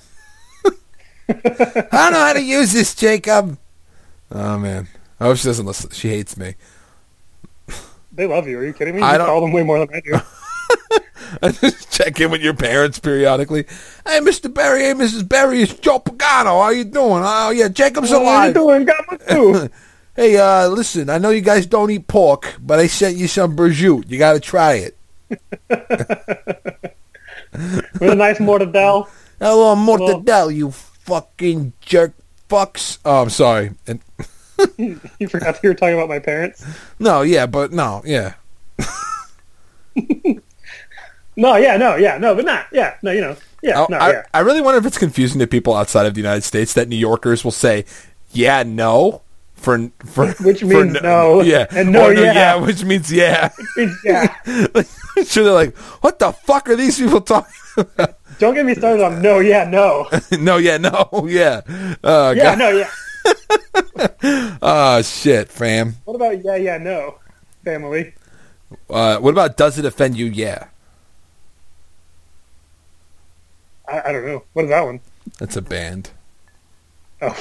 [1.27, 3.57] I don't know how to use this, Jacob.
[4.31, 4.87] Oh man,
[5.19, 5.89] I hope she doesn't listen.
[5.89, 6.53] She hates me.
[8.11, 8.59] They love you.
[8.59, 9.01] Are you kidding me?
[9.01, 10.21] I don't- call them way more than I do.
[11.41, 13.65] I just check in with your parents periodically.
[14.05, 14.53] Hey, Mr.
[14.53, 14.81] Barry.
[14.81, 15.27] Hey, Mrs.
[15.27, 15.61] Barry.
[15.63, 16.61] It's Joe Pagano.
[16.63, 17.23] How you doing?
[17.25, 18.85] Oh, yeah, Jacob's What are you doing?
[18.85, 19.71] Got my food.
[20.15, 21.09] Hey, uh, listen.
[21.09, 24.09] I know you guys don't eat pork, but I sent you some prosciutto.
[24.09, 24.97] You got to try it.
[25.29, 25.39] With
[28.01, 29.07] a nice mortadell.
[29.39, 32.13] Hello, mortadella, you fucking jerk
[32.49, 32.97] fucks.
[33.05, 33.71] Oh, I'm sorry.
[33.87, 33.99] And,
[35.19, 36.65] You forgot you were talking about my parents.
[36.99, 38.33] no, yeah, but no, yeah.
[41.37, 44.11] No, yeah, no, yeah, no, but not, yeah, no, you know, yeah, I, no, I,
[44.11, 44.23] yeah.
[44.33, 46.97] I really wonder if it's confusing to people outside of the United States that New
[46.97, 47.85] Yorkers will say,
[48.31, 49.21] "Yeah, no,"
[49.59, 52.55] for for Which for means no, yeah, and no, Or yeah.
[52.55, 53.51] which means yeah.
[54.03, 54.33] yeah.
[55.23, 58.15] so they're like, "What the fuck are these people talking?" about?
[58.39, 60.07] Don't get me started on no, yeah, no,
[60.39, 61.59] no, yeah, no, yeah.
[62.03, 62.59] Oh, yeah, God.
[62.59, 62.89] no, yeah.
[64.61, 65.95] Oh, shit, fam.
[66.05, 67.19] What about yeah, yeah, no,
[67.65, 68.13] family?
[68.89, 70.27] Uh, what about does it offend you?
[70.27, 70.67] Yeah,
[73.87, 74.43] I, I don't know.
[74.53, 74.99] What is that one?
[75.37, 76.11] that's a band.
[77.21, 77.35] Oh,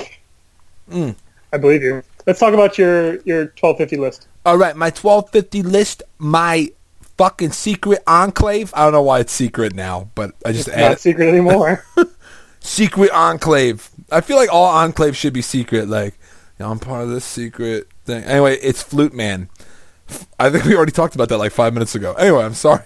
[0.90, 1.14] Mm.
[1.52, 2.02] I believe you.
[2.28, 4.28] Let's talk about your your twelve fifty list.
[4.44, 6.02] All right, my twelve fifty list.
[6.18, 6.68] My
[7.16, 8.70] fucking secret enclave.
[8.76, 11.86] I don't know why it's secret now, but I just Not added secret anymore.
[12.60, 13.88] secret enclave.
[14.12, 15.88] I feel like all enclaves should be secret.
[15.88, 16.18] Like,
[16.58, 18.22] you know, I'm part of this secret thing.
[18.24, 19.48] Anyway, it's Flute Man.
[20.38, 22.12] I think we already talked about that like five minutes ago.
[22.12, 22.84] Anyway, I'm sorry.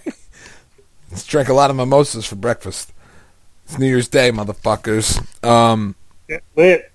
[1.11, 2.93] Just drank a lot of mimosas for breakfast.
[3.65, 5.19] It's New Year's Day, motherfuckers.
[5.45, 5.97] Um,
[6.29, 6.92] Yeah, Lit.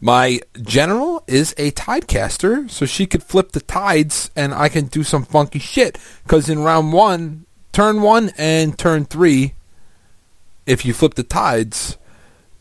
[0.00, 5.02] My general is a tidecaster, so she could flip the tides, and I can do
[5.02, 5.98] some funky shit.
[6.24, 9.54] Because in round one, turn one and turn three,
[10.66, 11.96] if you flip the tides,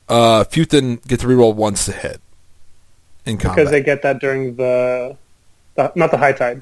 [0.10, 2.22] uh, Fuethán gets to reroll once hit
[3.26, 3.58] in combat.
[3.58, 5.18] Because they get that during the,
[5.76, 6.62] the not the high tide.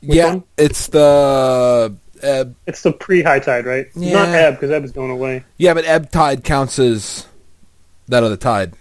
[0.00, 0.44] which yeah, one?
[0.58, 2.54] it's the ebb.
[2.66, 3.86] It's the pre-high tide, right?
[3.96, 4.26] Not Yeah.
[4.26, 5.44] ebb because ebb is going away.
[5.58, 7.26] Yeah, but ebb tide counts as
[8.08, 8.74] that other tide.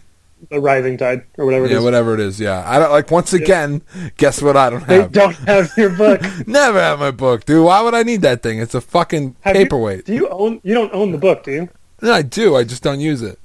[0.50, 1.84] The rising tide or whatever Yeah, is.
[1.84, 2.40] whatever it is.
[2.40, 3.12] Yeah, I don't like.
[3.12, 3.82] Once again,
[4.18, 4.58] guess what?
[4.58, 5.12] I don't have.
[5.12, 6.22] They don't have your book.
[6.48, 7.64] Never have my book, dude.
[7.66, 8.60] Why would I need that thing?
[8.60, 10.06] It's a fucking Have you- paperweight.
[10.06, 10.60] do you own?
[10.64, 11.70] You don't own the book, do you?
[12.02, 12.56] No, I do.
[12.56, 13.38] I just don't use it.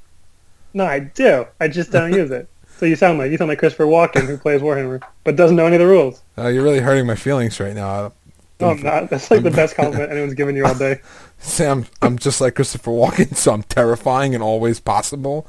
[0.72, 1.46] No, I do.
[1.60, 2.48] I just don't use it.
[2.78, 5.66] So you sound like you sound like Christopher Walken who plays Warhammer but doesn't know
[5.66, 6.22] any of the rules.
[6.36, 8.12] Uh, you're really hurting my feelings right now.
[8.60, 9.10] No, I'm not.
[9.10, 11.00] That's like the best compliment anyone's given you all day.
[11.38, 15.46] Sam, I'm just like Christopher Walken, so I'm terrifying and always possible.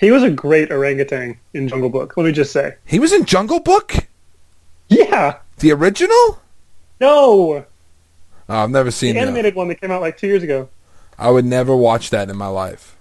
[0.00, 2.16] He was a great orangutan in Jungle Book.
[2.16, 2.74] Let me just say.
[2.86, 3.94] He was in Jungle Book,
[4.88, 5.36] Yeah.
[5.58, 6.40] the original.
[7.00, 7.66] No.
[8.48, 9.20] Oh, I've never seen that.
[9.20, 10.70] The animated one that came out like two years ago.
[11.18, 12.96] I would never watch that in my life.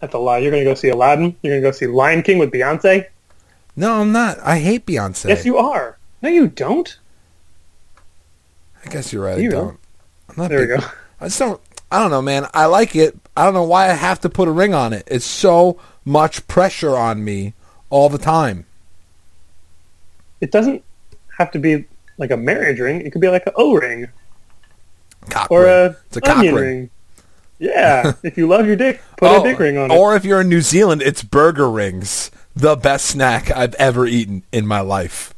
[0.00, 0.38] That's a lie.
[0.38, 1.36] You're gonna go see Aladdin.
[1.42, 3.06] You're gonna go see Lion King with Beyonce.
[3.76, 4.38] No, I'm not.
[4.40, 5.28] I hate Beyonce.
[5.28, 5.96] Yes, you are.
[6.22, 6.98] No, you don't.
[8.84, 9.38] I guess you're right.
[9.38, 9.78] I You don't.
[10.28, 10.78] I'm not There we go.
[11.20, 11.60] I just don't.
[11.90, 12.48] I don't know, man.
[12.52, 13.16] I like it.
[13.36, 15.04] I don't know why I have to put a ring on it.
[15.06, 17.52] It's so much pressure on me
[17.90, 18.64] all the time.
[20.40, 20.82] It doesn't
[21.38, 21.84] have to be
[22.16, 23.02] like a marriage ring.
[23.02, 24.08] It could be like an O ring
[25.28, 25.70] Cock or ring.
[25.70, 26.64] a It's a onion ring.
[26.64, 26.90] ring.
[27.58, 29.94] Yeah, if you love your dick, put Oh, a dick ring on it.
[29.94, 32.30] Or if you're in New Zealand, it's burger rings.
[32.54, 35.34] The best snack I've ever eaten in my life.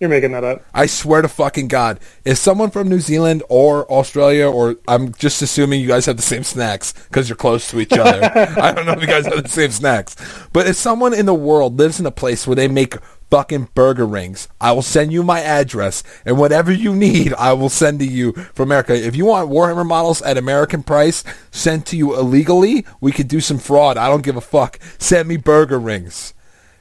[0.00, 0.64] You're making that up.
[0.72, 5.42] I swear to fucking God, if someone from New Zealand or Australia, or I'm just
[5.42, 8.30] assuming you guys have the same snacks because you're close to each other.
[8.60, 10.14] I don't know if you guys have the same snacks,
[10.52, 12.94] but if someone in the world lives in a place where they make
[13.28, 17.68] fucking burger rings, I will send you my address and whatever you need, I will
[17.68, 18.94] send to you from America.
[18.94, 23.40] If you want Warhammer models at American price sent to you illegally, we could do
[23.40, 23.96] some fraud.
[23.96, 24.78] I don't give a fuck.
[24.98, 26.34] Send me burger rings.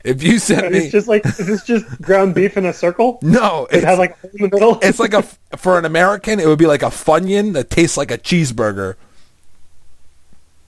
[0.07, 3.19] If you send me, it's just like is this just ground beef in a circle?
[3.21, 4.79] no, It has like in the middle.
[4.81, 5.23] it's like a
[5.57, 8.95] for an American, it would be like a funyun that tastes like a cheeseburger.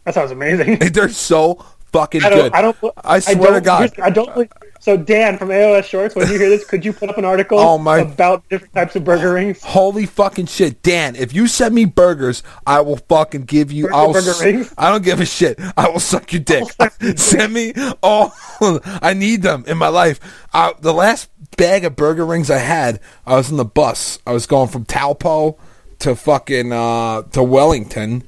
[0.03, 0.77] that sounds amazing.
[0.91, 2.53] They're so fucking I good.
[2.53, 2.77] I don't.
[3.03, 3.99] I swear don't, to God.
[4.01, 4.33] I don't.
[4.33, 7.25] believe- So Dan from AOS Shorts, when you hear this, could you put up an
[7.25, 9.61] article Oh, my- about different types of burger rings?
[9.63, 11.15] Holy fucking shit, Dan!
[11.17, 13.83] If you send me burgers, I will fucking give you.
[13.83, 14.73] Burger- I'll burger rings?
[14.77, 15.59] I don't give a shit.
[15.75, 16.63] I will suck your dick.
[16.71, 17.19] suck your dick.
[17.19, 17.73] send me.
[18.01, 18.31] Oh,
[19.01, 20.19] I need them in my life.
[20.53, 24.19] Uh, the last bag of burger rings I had, I was on the bus.
[24.25, 25.57] I was going from Taupo
[25.99, 28.23] to fucking uh, to Wellington,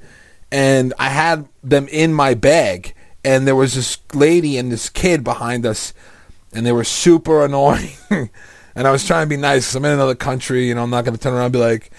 [0.51, 2.93] and I had them in my bag.
[3.23, 5.93] And there was this lady and this kid behind us,
[6.53, 7.91] and they were super annoying.
[8.09, 8.29] and
[8.87, 11.05] I was trying to be nice 'cause I'm in another country, you know, I'm not
[11.05, 11.91] going to turn around and be like,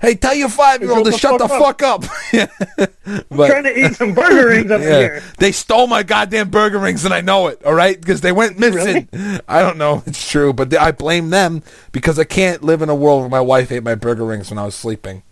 [0.00, 2.02] "Hey, tell your five year old to shut the fuck up."
[3.30, 5.22] but trying to eat some burger rings up yeah, here.
[5.38, 7.62] they stole my goddamn burger rings, and I know it.
[7.64, 9.08] All right, because they went missing.
[9.48, 10.02] I don't know.
[10.04, 13.40] It's true, but I blame them because I can't live in a world where my
[13.40, 15.22] wife ate my burger rings when I was sleeping.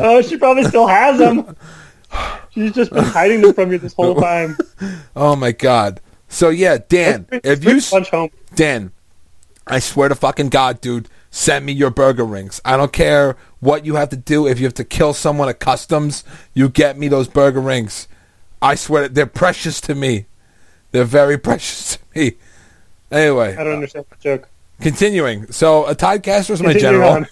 [0.00, 1.56] Oh, she probably still has them.
[2.50, 4.56] She's just been hiding them from you this whole time.
[5.14, 6.00] Oh my god.
[6.28, 8.92] So yeah, Dan, if you s- punch home, Dan,
[9.66, 12.60] I swear to fucking God, dude, send me your burger rings.
[12.64, 14.46] I don't care what you have to do.
[14.46, 18.08] If you have to kill someone at customs, you get me those burger rings.
[18.60, 20.26] I swear, they're precious to me.
[20.90, 22.32] They're very precious to me.
[23.10, 24.48] Anyway, I don't understand the joke.
[24.80, 25.50] continuing.
[25.52, 27.10] So a Tidecaster is my Continue general.
[27.10, 27.26] on.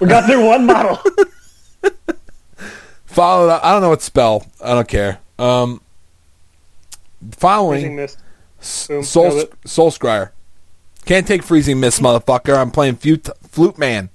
[0.00, 0.98] We got through one model.
[3.12, 3.64] Followed up.
[3.64, 4.46] I don't know what spell.
[4.64, 5.18] I don't care.
[5.38, 5.82] Um,
[7.32, 8.18] following mist.
[8.88, 9.02] Boom.
[9.02, 10.30] Soul Soul Scryer.
[11.04, 12.56] Can't take freezing mist, motherfucker.
[12.56, 14.08] I'm playing flute, flute man.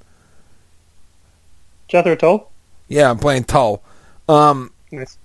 [1.87, 2.51] Jethro Tull.
[2.87, 3.83] Yeah, I'm playing Tull.
[4.27, 5.17] Um, Nice.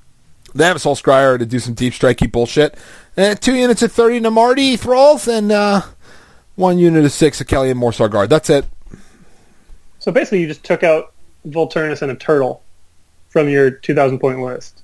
[0.54, 2.76] they have a Soul Scryer to do some deep strikey bullshit.
[3.16, 5.82] And two units of 30 Namarti Thralls and uh,
[6.56, 8.28] one unit of six Kelly and Morrsarr Guard.
[8.28, 8.66] That's it.
[9.98, 11.12] So basically, you just took out
[11.46, 12.61] Volturnus and a turtle
[13.32, 14.82] from your 2,000 point list.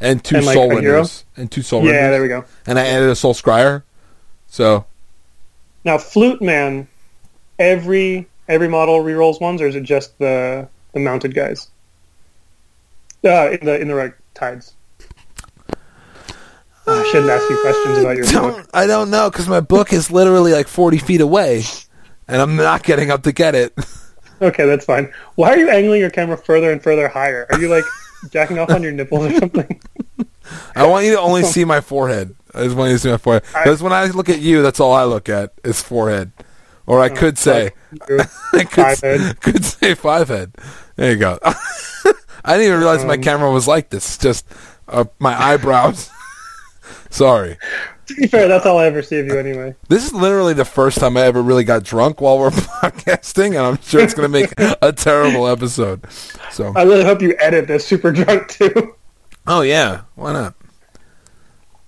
[0.00, 0.70] And two And, like, Soul?
[0.70, 1.24] Renders.
[1.36, 2.44] And two Soul Yeah, there we go.
[2.66, 3.84] And I added a Soul Scryer.
[4.48, 4.86] So,
[5.84, 6.88] Now, Flute Man
[7.58, 11.68] every every model rerolls ones, or is it just the the mounted guys?
[13.24, 14.74] Uh, in the in the right tides.
[16.84, 18.32] I shouldn't ask you questions about your book.
[18.56, 21.62] Don't, I don't know because my book is literally like 40 feet away,
[22.26, 23.72] and I'm not getting up to get it.
[24.42, 25.12] Okay, that's fine.
[25.36, 27.46] Why are you angling your camera further and further higher?
[27.50, 27.84] Are you like
[28.30, 29.80] jacking off on your nipples or something?
[30.76, 32.34] I want you to only see my forehead.
[32.54, 33.44] I just want you to see my forehead.
[33.44, 36.32] Because when I look at you, that's all I look at is forehead.
[36.84, 37.70] Or I could say,
[38.52, 40.52] I could, five could say five head.
[40.96, 41.38] There you go.
[41.42, 44.04] I didn't even realize my Um, camera was like this.
[44.04, 44.46] It's just
[44.88, 46.10] uh, my eyebrows.
[47.08, 47.56] Sorry.
[48.08, 49.76] To be fair, that's all I ever see of you anyway.
[49.88, 53.58] This is literally the first time I ever really got drunk while we're podcasting, and
[53.58, 56.04] I'm sure it's going to make a terrible episode.
[56.50, 58.96] So, I really hope you edit this super drunk too.
[59.46, 60.54] oh yeah, why not?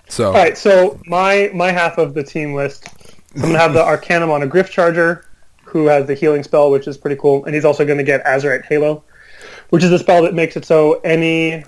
[0.09, 2.87] So, All right, so my my half of the team list,
[3.35, 5.27] I'm gonna have the Arcanum on a Gryph-charger,
[5.64, 8.64] who has the healing spell, which is pretty cool, and he's also gonna get Azyrite
[8.66, 9.03] Halo,
[9.70, 11.64] which is a spell that makes it so any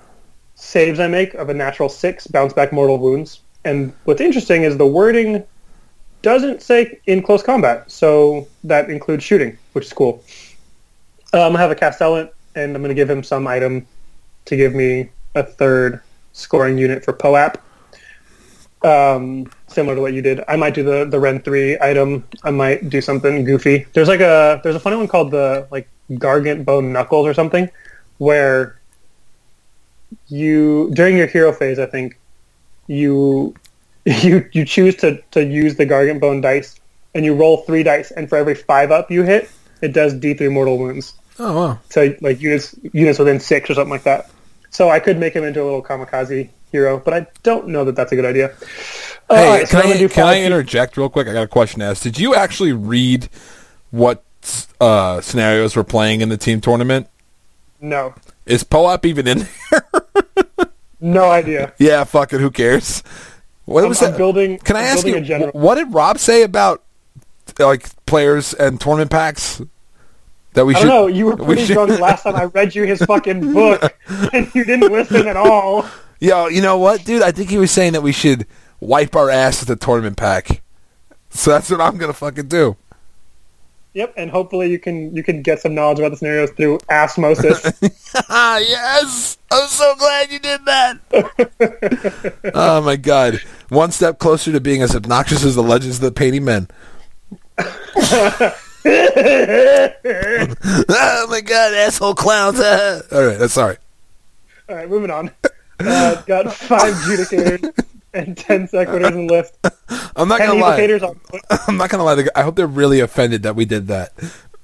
[0.54, 3.40] saves I make of a natural six bounce back mortal wounds.
[3.66, 5.44] And what's interesting is the wording
[6.22, 10.24] doesn't say in close combat, so that includes shooting, which is cool.
[11.34, 13.86] Uh, I'm gonna have a Castellant, and I'm gonna give him some item
[14.46, 16.00] to give me a third
[16.32, 17.56] scoring unit for Poap
[18.86, 20.40] um, similar to what you did.
[20.48, 22.24] I might do the the Ren three item.
[22.44, 23.86] I might do something goofy.
[23.92, 27.68] There's like a there's a funny one called the like Gargant Bone Knuckles or something,
[28.18, 28.78] where
[30.28, 32.18] you during your hero phase, I think
[32.86, 33.54] you
[34.04, 36.78] you you choose to to use the Gargant Bone dice,
[37.14, 39.50] and you roll three dice, and for every five up you hit,
[39.82, 43.74] it does D three mortal wounds oh wow, to like units units within six or
[43.74, 44.30] something like that.
[44.70, 47.96] So I could make him into a little kamikaze hero, but I don't know that
[47.96, 48.54] that's a good idea.
[49.28, 51.28] Uh, all Hey, right, can, I'm I, do can I interject real quick?
[51.28, 52.02] I got a question to ask.
[52.02, 53.28] Did you actually read
[53.90, 54.22] what
[54.80, 57.08] uh, scenarios we're playing in the team tournament?
[57.80, 58.14] No,
[58.46, 59.38] Is Poap even in
[59.70, 59.82] there?
[61.00, 61.72] No idea.
[61.78, 62.40] yeah, fuck it.
[62.40, 63.02] Who cares?
[63.64, 64.16] What I'm, was I'm that?
[64.18, 64.58] building.
[64.58, 65.50] Can I I'm ask you, a general?
[65.50, 66.82] wh- what did Rob say about
[67.58, 69.60] like players and tournament packs
[70.52, 70.86] that we I should?
[70.86, 71.06] don't know.
[71.08, 73.96] You were we pretty should- drunk last time I read you his fucking book,
[74.32, 75.84] and you didn't listen at all.
[76.20, 77.22] Yo, you know what, dude?
[77.22, 78.46] I think he was saying that we should
[78.80, 80.62] wipe our ass at the tournament pack.
[81.30, 82.76] So that's what I'm gonna fucking do.
[83.96, 87.62] Yep, and hopefully you can you can get some knowledge about the scenarios through osmosis.
[88.38, 89.38] Yes!
[89.50, 90.98] I'm so glad you did that.
[92.54, 93.40] oh my god!
[93.70, 96.68] One step closer to being as obnoxious as the Legends of the Painting Men.
[97.58, 98.56] oh
[101.30, 102.60] my god, asshole clowns!
[102.60, 103.78] All right, that's sorry.
[104.68, 105.30] all right, moving on.
[105.80, 107.72] Uh, got five judicators
[108.16, 109.56] and ten sequitors in lift.
[110.16, 110.82] I'm not gonna lie.
[110.82, 111.20] on.
[111.68, 112.26] I'm not gonna lie.
[112.34, 114.12] I hope they're really offended that we did that.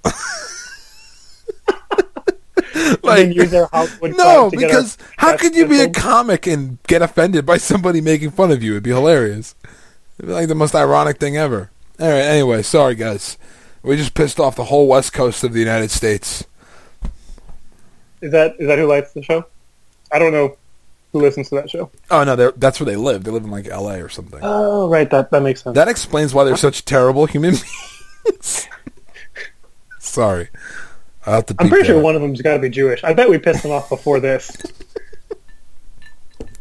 [3.03, 6.47] like, use their Hollywood no, clout to get because how could you be a comic
[6.47, 8.73] and get offended by somebody making fun of you?
[8.73, 9.55] It'd be hilarious.
[10.19, 11.71] It'd be like the most ironic thing ever.
[12.01, 12.23] All right.
[12.23, 13.39] Anyway, sorry guys.
[13.83, 16.47] We just pissed off the whole west coast of the United States.
[18.21, 19.45] Is that is that who likes the show?
[20.11, 20.57] I don't know
[21.13, 21.91] who listens to that show.
[22.11, 23.25] Oh no, that's where they live.
[23.25, 24.03] They live in like L.A.
[24.03, 24.41] or something.
[24.43, 25.09] Oh, right.
[25.11, 25.75] That that makes sense.
[25.75, 27.55] That explains why they're such terrible human
[28.25, 28.69] beings.
[29.99, 30.49] sorry.
[31.27, 32.03] I'll have to I'm beep pretty sure that.
[32.03, 33.05] one of them's got to be Jewish.
[33.05, 34.51] I bet we pissed them off before this.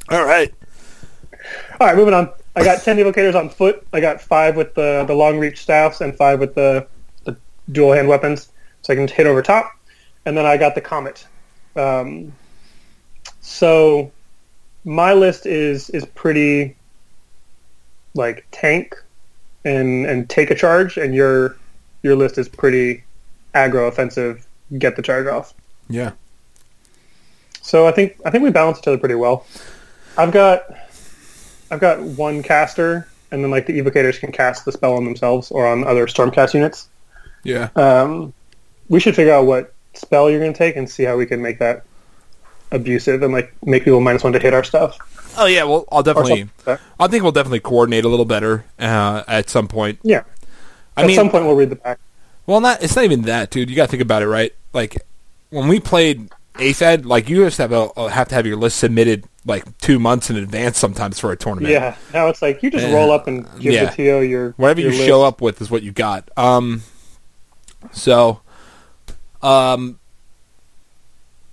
[0.10, 0.54] All right.
[1.80, 2.30] All right, moving on.
[2.56, 3.86] I got ten evocators on foot.
[3.94, 6.86] I got five with the the long reach staffs and five with the
[7.24, 7.38] the
[7.72, 8.50] dual hand weapons,
[8.82, 9.72] so I can hit over top.
[10.26, 11.26] And then I got the comet.
[11.76, 12.34] Um,
[13.40, 14.12] so
[14.84, 16.76] my list is is pretty
[18.14, 18.96] like tank
[19.64, 21.58] and and take a charge, and your
[22.04, 23.04] your list is pretty
[23.54, 24.46] aggro offensive.
[24.78, 25.54] Get the charge off.
[25.90, 26.12] Yeah.
[27.62, 29.46] So I think I think we balance each other pretty well.
[30.18, 30.64] I've got
[31.70, 35.52] I've got one caster, and then like the evocators can cast the spell on themselves
[35.52, 36.90] or on other stormcast units.
[37.44, 37.70] Yeah.
[37.76, 38.34] Um,
[38.90, 41.42] we should figure out what spell you're going to take and see how we can
[41.42, 41.86] make that
[42.72, 44.98] abusive and like make people minus one to hit our stuff.
[45.38, 45.64] Oh yeah.
[45.64, 46.50] Well, I'll definitely.
[46.66, 46.80] like.
[47.00, 50.00] I think we'll definitely coordinate a little better uh, at some point.
[50.04, 50.24] Yeah.
[50.98, 52.00] I At mean, some point we'll read the back.
[52.46, 53.70] well, not it's not even that, dude.
[53.70, 54.54] You got to think about it, right?
[54.74, 54.98] Like
[55.50, 59.24] when we played AFED, like you just have a, have to have your list submitted
[59.46, 61.72] like two months in advance sometimes for a tournament.
[61.72, 61.96] Yeah.
[62.14, 63.86] Now it's like you just roll up and give Yeah.
[63.86, 65.06] the TO your whatever you list.
[65.06, 66.30] show up with is what you got.
[66.36, 66.82] Um,
[67.92, 68.42] so,
[69.42, 69.98] um,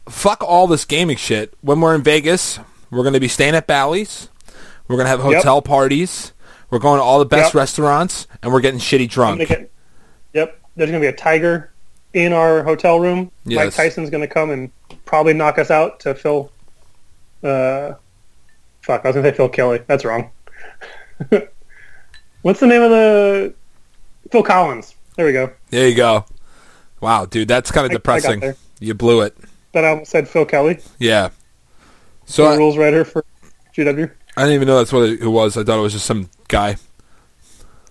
[0.08, 1.54] fuck all this gaming shit.
[1.60, 2.58] When we're in Vegas,
[2.90, 4.28] we're going to be staying at Bally's.
[4.88, 5.36] We're going to have Yep.
[5.38, 6.32] hotel parties.
[6.70, 7.60] We're going to all the best Yep.
[7.60, 9.46] restaurants, and we're getting shitty drunk.
[9.48, 9.70] get.
[10.34, 10.58] Yep.
[10.76, 11.72] there's going to be a tiger
[12.12, 13.30] in our hotel room.
[13.44, 14.70] Mike Tyson's going to come and
[15.04, 16.50] probably knock us out to Phil.
[17.42, 17.94] Uh,
[18.82, 19.80] fuck, I was going to say Phil Kelly.
[19.86, 20.30] That's wrong.
[22.42, 23.54] What's the name of the
[24.30, 24.94] Phil Collins?
[25.16, 25.52] There we go.
[25.70, 26.24] There you go.
[27.00, 28.54] Wow, dude, that's kind of depressing.
[28.80, 29.36] You blew it.
[29.72, 31.30] That I almost said Phil Kelly, Yeah.
[32.24, 33.24] So I, rules writer for
[33.76, 34.10] GW.
[34.36, 35.56] I didn't even know that's what it, was.
[35.56, 36.76] I thought it was just some guy.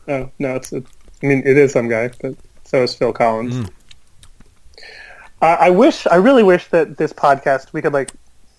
[0.07, 0.71] Oh no, it's.
[0.71, 0.85] It,
[1.23, 3.55] I mean, it is some guy, but so is Phil Collins.
[3.55, 3.69] Mm.
[5.41, 8.11] I I wish, I really wish that this podcast we could like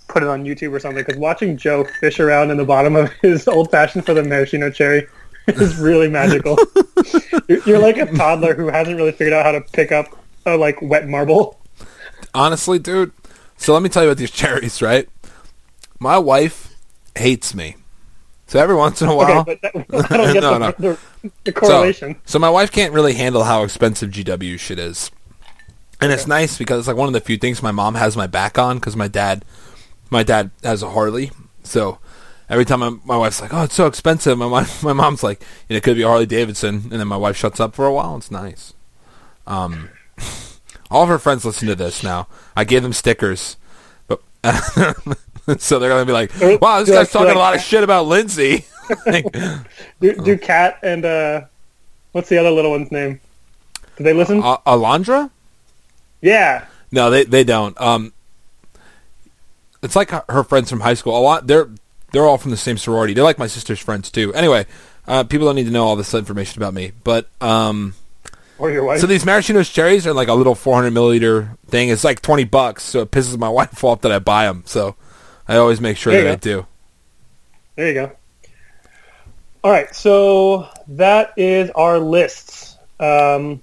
[0.09, 1.05] put it on YouTube or something.
[1.05, 4.71] Because watching Joe fish around in the bottom of his old fashioned for the maraschino
[4.71, 5.07] cherry
[5.47, 6.59] is really magical.
[7.49, 10.07] you're, you're like a toddler who hasn't really figured out how to pick up
[10.47, 11.58] a like wet marble.
[12.39, 13.11] Honestly, dude.
[13.57, 15.09] So let me tell you about these cherries, right?
[15.99, 16.76] My wife
[17.16, 17.74] hates me.
[18.47, 19.74] So every once in a while, Okay, that,
[20.11, 20.72] I don't get No, the, no.
[20.78, 20.99] The,
[21.45, 22.14] the correlation.
[22.14, 25.11] So, so my wife can't really handle how expensive GW shit is,
[26.01, 28.26] and it's nice because it's like one of the few things my mom has my
[28.28, 29.45] back on because my dad,
[30.09, 31.30] my dad has a Harley.
[31.64, 31.99] So
[32.49, 35.43] every time my, my wife's like, "Oh, it's so expensive," my wife, my mom's like,
[35.68, 37.93] "You know, it could be Harley Davidson," and then my wife shuts up for a
[37.93, 38.16] while.
[38.16, 38.72] It's nice.
[39.47, 39.91] Um,
[40.91, 42.26] all of her friends listen to this now.
[42.57, 43.57] I gave them stickers,
[44.07, 44.20] but
[45.59, 47.61] so they're gonna be like, "Wow, this They're guy's like- talking they're a lot like-
[47.61, 48.64] of shit about Lindsay."
[49.07, 49.26] Like,
[50.01, 51.43] Do, do Cat and uh,
[52.12, 53.20] what's the other little one's name?
[53.99, 54.43] Do they listen?
[54.43, 55.30] uh, Alondra?
[56.22, 56.64] yeah.
[56.91, 57.78] No, they they don't.
[57.78, 58.14] Um,
[59.82, 61.18] it's like her- her friends from high school.
[61.18, 61.68] A lot they're
[62.12, 63.12] they're all from the same sorority.
[63.12, 64.32] They're like my sister's friends too.
[64.32, 64.64] Anyway,
[65.07, 66.93] uh, people don't need to know all this information about me.
[67.05, 67.93] But um,
[68.59, 69.01] Or your wife.
[69.01, 71.91] so these maraschino's cherries are like a little 400 milliliter thing.
[71.91, 72.83] It's like 20 bucks.
[72.83, 74.63] So it pisses my wife off that I buy them.
[74.67, 74.97] So
[75.47, 76.67] I always make sure that you I do.
[77.77, 78.13] There you go.
[79.65, 82.77] All right, so that is our lists.
[83.01, 83.61] Um,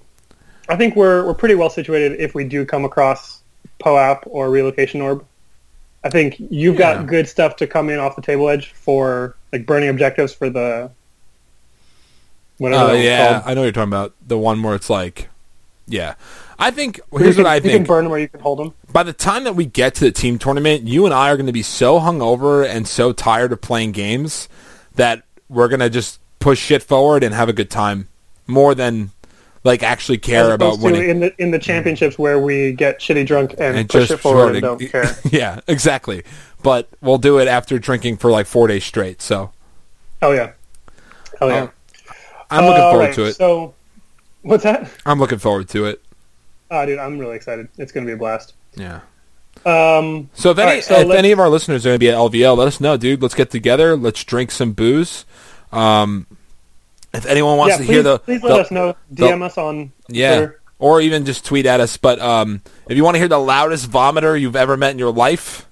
[0.68, 3.40] I think we're we're pretty well situated if we do come across
[3.78, 5.24] POAP or relocation orb.
[6.04, 6.94] I think you've Yeah.
[6.96, 10.48] got good stuff to come in off the table edge for like burning objectives for
[10.50, 10.90] the
[12.58, 13.42] whatever Oh yeah, called.
[13.46, 14.14] I know what you're talking about.
[14.26, 15.28] The one where it's like,
[15.86, 16.14] yeah.
[16.58, 17.86] I think Where here's you what can, I you can think.
[17.86, 18.72] burn them or you can hold them.
[18.90, 21.46] by the time that we get to the team tournament, you and I are going
[21.46, 24.48] to be so hungover and so tired of playing games
[24.94, 28.08] that we're going to just push shit forward and have a good time
[28.46, 29.10] more than
[29.64, 31.10] like actually care about winning.
[31.10, 34.52] in the in the championships where we get shitty drunk and, and push it forward
[34.54, 35.14] and don't care.
[35.30, 36.22] yeah, exactly.
[36.62, 39.20] But we'll do it after drinking for like four days straight.
[39.20, 39.50] So
[40.22, 40.52] Oh yeah.
[41.42, 41.62] Oh yeah.
[41.62, 41.70] Um,
[42.50, 43.34] I'm looking forward right, to it.
[43.34, 43.74] So,
[44.42, 44.90] what's that?
[45.04, 46.02] I'm looking forward to it.
[46.70, 47.68] Oh, dude, I'm really excited.
[47.78, 48.54] It's going to be a blast.
[48.74, 49.00] Yeah.
[49.64, 52.10] Um, So if any Alright, so if any of our listeners are going to be
[52.10, 53.22] at LVO, let us know, dude.
[53.22, 53.96] Let's get together.
[53.96, 55.24] Let's drink some booze.
[55.72, 56.26] Um,
[57.12, 58.96] if anyone wants yeah, to please, hear the, please the- let us know.
[59.10, 60.36] the- DM us on Yeah.
[60.36, 60.60] Twitter.
[60.78, 61.96] Or even just tweet at us.
[61.96, 65.10] But um, if you want to hear the loudest vomiter you've ever met in your
[65.10, 65.65] life,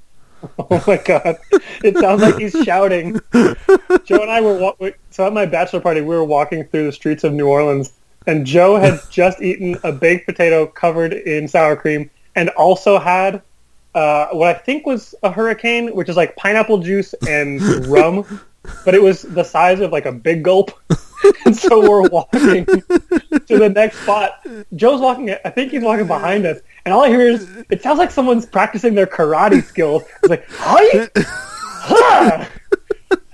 [0.59, 1.37] Oh my god,
[1.83, 3.21] it sounds like he's shouting.
[3.33, 6.01] Joe and I were wa- so at my bachelor party.
[6.01, 7.93] We were walking through the streets of New Orleans,
[8.27, 13.43] and Joe had just eaten a baked potato covered in sour cream, and also had
[13.95, 18.41] uh, what I think was a hurricane, which is like pineapple juice and rum,
[18.85, 20.71] but it was the size of like a big gulp.
[21.45, 24.47] and so we're walking to the next spot.
[24.75, 25.35] Joe's walking.
[25.45, 28.47] I think he's walking behind us, and all I hear is it sounds like someone's
[28.47, 30.03] practicing their karate skills.
[30.23, 32.49] It's like, hi, ha.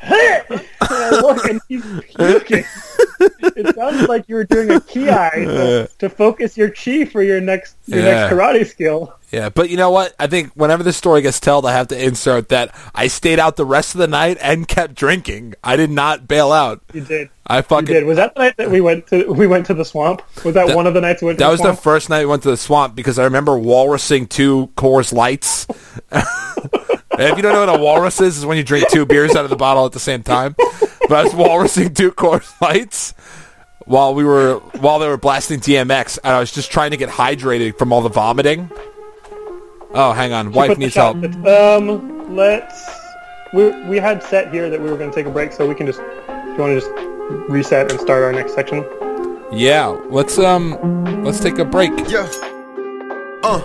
[0.90, 1.84] And I look, and he's
[2.16, 2.64] puking.
[3.20, 7.40] It sounds like you were doing a ki to, to focus your chi for your
[7.40, 8.04] next your Yeah.
[8.28, 9.14] next karate skill.
[9.30, 9.50] yeah.
[9.50, 10.14] But you know what?
[10.18, 13.56] I think whenever the story gets told, I have to insert that I stayed out
[13.56, 15.54] the rest of the night and kept drinking.
[15.62, 16.80] I did not bail out.
[16.92, 17.28] You did.
[17.46, 18.04] I You fucking did.
[18.04, 20.22] Was that the night that we went to we went to the swamp?
[20.44, 22.08] Was that, That- one of the nights we went to That the was the first
[22.10, 25.66] night we went to the swamp because I remember walrusing two Coors Lights.
[27.20, 29.36] And if you don't know what a walrus is, is when you drink two beers
[29.36, 30.54] out of the bottle at the same time.
[30.56, 33.12] But I was walrusing two Coors Lights
[33.84, 37.10] while we were while they were blasting DMX, and I was just trying to get
[37.10, 38.70] hydrated from all the vomiting.
[39.92, 41.16] Oh, hang on, wife needs help.
[41.46, 42.88] Um, let's.
[43.52, 45.74] We we had set here that we were going to take a break, so we
[45.74, 45.98] can just.
[45.98, 46.90] Do you want to just
[47.50, 48.82] reset and start our next section?
[49.52, 51.92] Yeah, let's um, let's take a break.
[52.08, 52.30] Yeah.
[53.42, 53.58] Uh,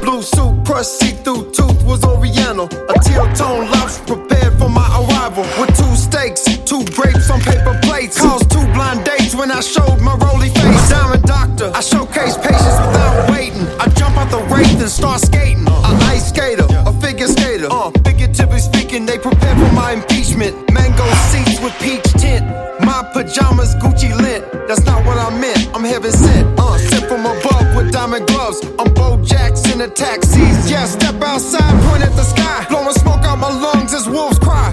[0.00, 2.66] blue suit, crushed see-through tooth was Oriental.
[2.66, 5.42] A teal tone lobster prepared for my arrival.
[5.58, 8.20] With two steaks, two grapes on paper plates.
[8.20, 10.88] Caused two blind dates when I showed my roly face.
[10.88, 13.66] Diamond doctor, I showcase patience without waiting.
[13.80, 15.66] I jump out the wraith and start skating.
[15.66, 17.66] A ice skater, a figure skater.
[17.68, 20.54] Uh, figuratively speaking, they prepare for my impeachment.
[20.70, 21.04] Mango
[21.34, 22.46] seats with peach tint.
[22.78, 24.44] My pajamas Gucci lint.
[24.68, 25.68] That's not what I meant.
[25.74, 26.46] I'm heaven sent.
[26.60, 27.65] Uh, sent from above.
[28.14, 28.60] And gloves.
[28.78, 30.70] I'm Bo Jackson in taxis.
[30.70, 32.66] Yeah, step outside, point at the sky.
[32.68, 34.72] Blowing smoke out my lungs as wolves cry.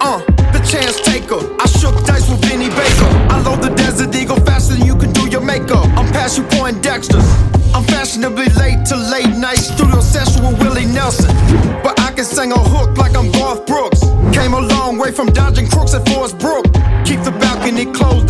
[0.00, 0.18] Uh,
[0.52, 1.40] the chance taker.
[1.60, 3.10] I shook dice with Vinny Baker.
[3.30, 5.86] I load the Desert Eagle faster than you can do your makeup.
[5.98, 7.26] I'm past you point Dexter's.
[7.74, 11.34] I'm fashionably late to late night studio session with Willie Nelson.
[11.82, 14.00] But I can sing a hook like I'm Garth Brooks.
[14.32, 16.64] Came a long way from dodging crooks at Forest Brook.
[17.04, 18.26] Keep the balcony closed,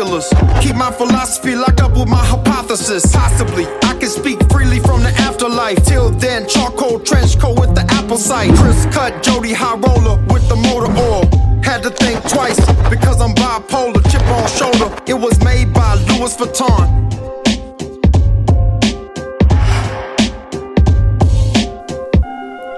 [0.00, 0.28] binoculars.
[0.62, 3.04] Keep my philosophy locked up with my hypothesis.
[3.14, 5.84] Possibly, I can speak freely from the afterlife.
[5.84, 8.54] Till then, charcoal trench coat with the apple sight.
[8.56, 11.24] Chris cut, Jody high roller with the motor oil.
[11.62, 14.94] Had to think twice because I'm bipolar, chip on shoulder.
[15.06, 16.98] It was made by Louis Vuitton.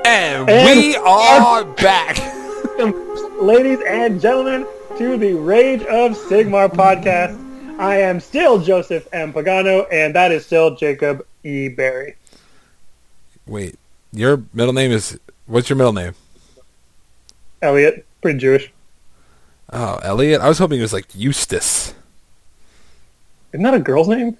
[0.04, 2.18] And, And we are back.
[3.40, 4.66] Ladies and gentlemen,
[4.98, 7.38] to the Rage of Sigmar podcast.
[7.78, 9.32] I am still Joseph M.
[9.32, 11.68] Pagano, and that is still Jacob E.
[11.68, 12.16] Barry.
[13.46, 13.78] Wait,
[14.12, 16.14] your middle name is what's your middle name?
[17.62, 18.70] Elliot, pretty Jewish.
[19.72, 20.42] Oh, Elliot.
[20.42, 21.94] I was hoping it was like Eustace.
[23.52, 24.36] Isn't that a girl's name?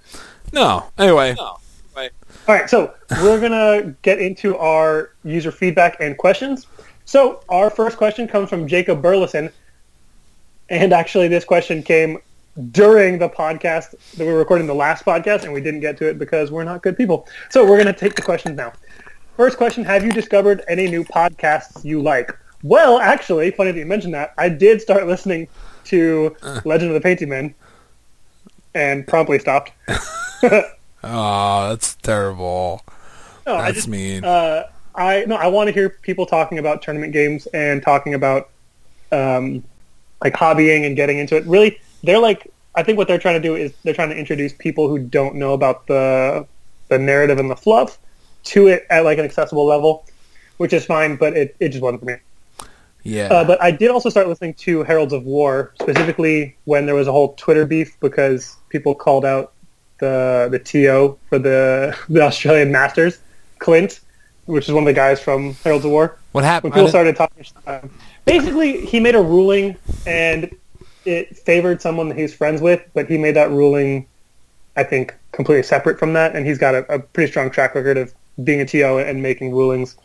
[0.53, 0.85] No.
[0.99, 1.59] Anyway, All
[2.49, 2.93] right, so
[3.23, 6.67] we're gonna get into our user feedback and questions.
[7.07, 9.51] So our first question comes from Jacob Burleson,
[10.69, 12.19] and actually this question came
[12.71, 16.09] during the podcast that we were recording the last podcast, and we didn't get to
[16.09, 17.27] it because we're not good people.
[17.51, 18.73] So we're gonna take the questions now.
[19.37, 22.37] First question: Have you discovered any new podcasts you like?
[22.63, 24.35] Well, actually, funny that you mentioned that.
[24.39, 25.49] I did start listening
[25.85, 27.55] to Legend of the Painting Men,
[28.75, 29.73] and promptly stopped.
[30.43, 32.83] oh, that's terrible.
[33.47, 34.25] No, I That's just, mean.
[34.25, 38.51] Uh, I no, I want to hear people talking about tournament games and talking about
[39.11, 39.65] um,
[40.23, 41.45] like hobbying and getting into it.
[41.47, 44.53] Really, they're like I think what they're trying to do is they're trying to introduce
[44.53, 46.47] people who don't know about the
[46.89, 47.99] the narrative and the fluff
[48.45, 50.05] to it at like an accessible level,
[50.57, 51.17] which is fine.
[51.17, 52.17] But it, it just wasn't for me.
[53.03, 53.29] yeah.
[53.29, 57.09] Uh, but I did also start listening to Heralds of War, specifically when there was
[57.09, 59.53] a whole Twitter beef because people called out
[59.99, 63.19] the the TO for the the Australian Masters,
[63.59, 64.01] Clint,
[64.47, 66.19] which is one of the guys from Heralds of War.
[66.33, 66.73] what happened?
[66.73, 67.91] When people started talking, um,
[68.25, 69.77] basically he made a ruling
[70.07, 70.55] and
[71.05, 74.07] it favored someone that he's friends with, but he made that ruling,
[74.77, 77.97] I think, completely separate from that, and he's got a, a pretty strong track record
[77.97, 78.15] of
[78.45, 79.97] being a TO and making rulings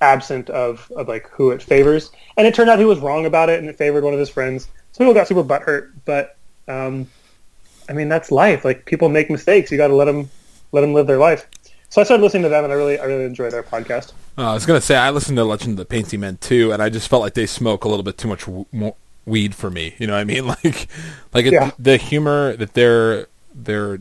[0.00, 2.10] absent of, of like who it favors.
[2.36, 4.30] And it turned out he was wrong about it, and it favored one of his
[4.30, 4.68] friends.
[4.92, 6.36] So people got super butthurt, but
[6.68, 7.06] um,
[7.88, 8.64] I mean that's life.
[8.64, 9.70] Like people make mistakes.
[9.70, 10.30] You got to let them
[10.72, 11.46] let them live their life.
[11.90, 14.12] So I started listening to them, and I really I really enjoy their podcast.
[14.38, 16.82] Uh, I was gonna say I listened to Legend of the Painting Men too, and
[16.82, 18.64] I just felt like they smoke a little bit too much w-
[19.26, 19.94] weed for me.
[19.98, 20.46] You know what I mean?
[20.64, 20.88] Like,
[21.34, 21.72] like it, Yeah.
[21.78, 24.00] the humor that they're they're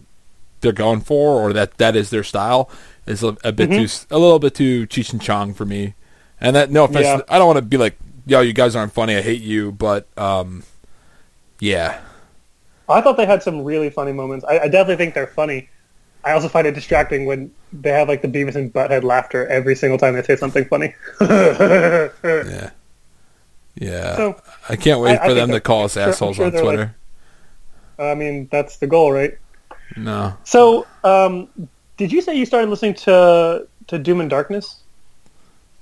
[0.62, 2.70] they're going for, or that that is their style,
[3.08, 5.96] is a, a bit too s- a little bit too Cheech and Chong for me.
[6.40, 7.22] And that no offense, Yeah.
[7.28, 9.16] I don't want to be like, yo, you guys aren't funny.
[9.16, 10.64] I hate you, but um,
[11.60, 12.00] yeah,
[12.88, 14.46] I thought they had some really funny moments.
[14.48, 15.70] I, I definitely think they're funny.
[16.24, 19.76] I also find it distracting when they have like the Beavis and Butthead laughter every
[19.76, 20.94] single time they say something funny.
[21.22, 22.70] yeah,
[23.76, 24.16] yeah.
[24.16, 26.46] So, I can't wait I- I for think them to call us sure- assholes sure
[26.48, 26.96] on they're like- Twitter.
[28.00, 29.38] I mean, that's the goal, right?
[29.98, 31.50] no, So, um,
[31.98, 34.82] did you say you started listening to to Doom and Darkness?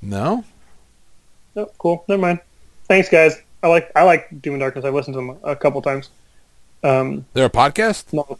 [0.01, 0.43] no.
[1.55, 2.05] No, cool.
[2.07, 2.39] Never mind.
[2.87, 3.41] Thanks, guys.
[3.63, 4.85] I like I like Doom and Darkness.
[4.85, 6.09] I've listened to them a couple times.
[6.83, 8.37] Um, They're a podcast, no,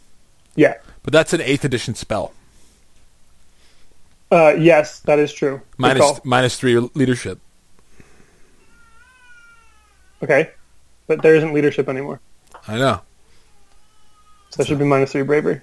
[0.54, 0.74] yeah.
[1.02, 2.32] But that's an eighth edition spell.
[4.30, 5.60] Uh, yes, that is true.
[5.78, 7.38] Minus, minus three leadership.
[10.22, 10.50] Okay,
[11.06, 12.20] but there isn't leadership anymore,
[12.66, 13.00] I know.
[14.50, 15.60] so that should be minus three bravery.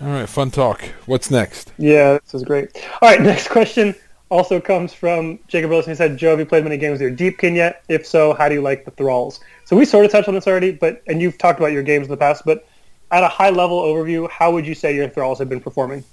[0.00, 0.82] All right, fun talk.
[1.04, 1.72] What's next?
[1.76, 2.70] Yeah, this is great.
[3.02, 3.94] All right, next question
[4.30, 5.90] also comes from Jacob Wilson.
[5.90, 7.82] He said, Joe, have you played many games with your Deepkin yet?
[7.88, 9.40] If so, how do you like the Thralls?
[9.66, 12.06] So we sort of touched on this already, but and you've talked about your games
[12.06, 12.66] in the past, but
[13.10, 16.04] at a high level overview, how would you say your Thralls have been performing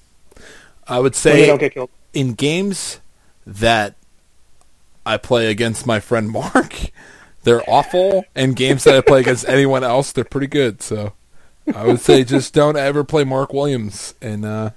[0.88, 1.90] I would say don't get killed?
[2.14, 3.00] in games
[3.46, 3.96] that
[5.06, 6.74] I play against my friend Mark,
[7.44, 8.26] they're awful.
[8.36, 10.82] And games that I play against anyone else, they're pretty good.
[10.82, 11.14] So
[11.74, 14.72] I would say just don't ever play Mark Williams and uh,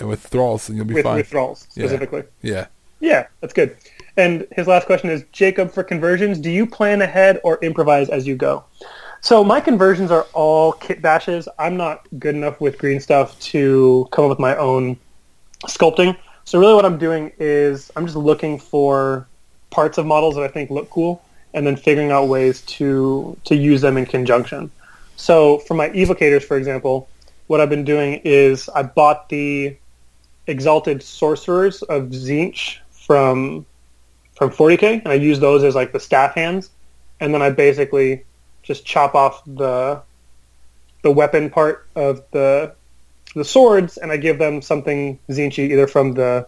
[0.00, 1.16] and with Thralls, and you'll be With, fine.
[1.16, 1.84] with Thralls, Yeah.
[1.86, 2.24] specifically.
[2.42, 2.66] yeah.
[3.00, 3.76] Yeah, that's good.
[4.16, 8.26] And his last question is, Jacob, for conversions, do you plan ahead or improvise as
[8.26, 8.64] you go?
[9.24, 11.48] So my conversions are all kit bashes.
[11.58, 14.98] I'm not good enough with green stuff to come up with my own
[15.62, 16.14] sculpting.
[16.44, 19.26] So really what I'm doing is I'm just looking for
[19.70, 23.56] parts of models that I think look cool and then figuring out ways to, to
[23.56, 24.70] use them in conjunction.
[25.16, 27.08] So for my evocators, for example,
[27.46, 29.74] what I've been doing is I bought the
[30.48, 33.64] Exalted Sorcerers of Tzeentch from
[34.34, 36.68] from 40k, and I use those as like the staff hands,
[37.20, 38.24] and then I basically
[38.64, 40.00] just chop off the
[41.02, 42.74] the weapon part of the
[43.34, 46.46] the swords, and I give them something Zinchi either from the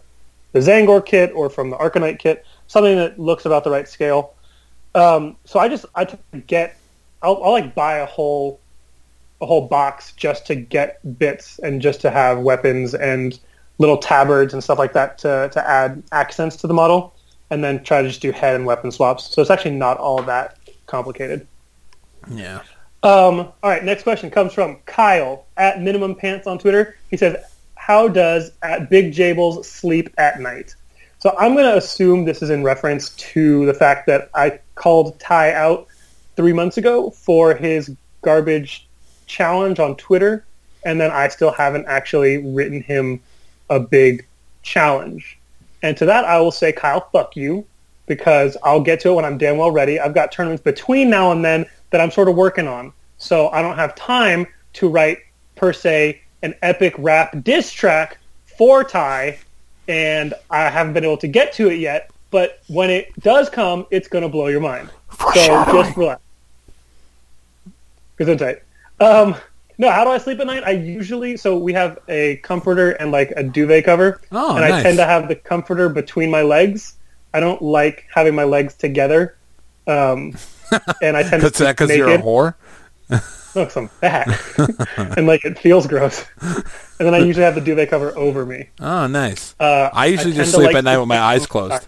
[0.53, 4.33] the Tzaangor kit or from the Arcanite kit, something that looks about the right scale.
[4.95, 6.05] Um, so I just I
[6.47, 6.77] get
[7.21, 8.59] I'll, I'll like buy a whole
[9.41, 13.39] a whole box just to get bits and just to have weapons and
[13.77, 17.13] little tabards and stuff like that to, to add accents to the model
[17.51, 19.25] and then try to just do head and weapon swaps.
[19.25, 20.57] So it's actually not all that
[20.87, 21.45] complicated.
[22.29, 22.61] Yeah.
[23.03, 26.97] Um, all right, next question comes from Kyle at Minimum Pants on Twitter.
[27.09, 27.37] He says,
[27.75, 30.75] "How does at Big Jables sleep at night?"
[31.19, 35.19] So I'm going to assume this is in reference to the fact that I called
[35.19, 35.87] Ty out
[36.35, 38.87] three months ago for his garbage
[39.25, 40.45] challenge on Twitter,
[40.85, 43.21] and then I still haven't actually written him
[43.69, 44.25] a big
[44.63, 45.37] challenge.
[45.83, 47.65] And to that, I will say, Kyle, fuck you,
[48.05, 49.99] because I'll get to it when I'm damn well ready.
[49.99, 52.93] I've got tournaments between now and then that I'm sort of working on.
[53.17, 55.19] So I don't have time to write,
[55.55, 58.17] per se, an epic rap diss track
[58.57, 59.39] for Ty,
[59.87, 62.11] and I haven't been able to get to it yet.
[62.29, 64.89] But when it does come, it's going to blow your mind.
[65.33, 66.21] So just relax.
[68.19, 68.61] Gesundheit.
[68.99, 69.35] Um,
[69.77, 70.63] no, how do I sleep at night?
[70.63, 74.81] I usually so we have a comforter and like a duvet cover, Oh, and I
[74.81, 76.95] tend to have the comforter between my legs.
[77.33, 79.35] I don't like having my legs together,
[79.85, 80.35] um,
[81.01, 82.55] and I tend to that sleep because you're a whore.
[83.55, 84.27] Look, I'm fat,
[85.17, 86.25] and like it feels gross.
[86.39, 86.63] And
[86.99, 88.69] then I usually have the duvet cover over me.
[88.79, 89.55] Oh, nice.
[89.59, 91.87] Uh, I usually tend just sleep like at night with my eyes closed.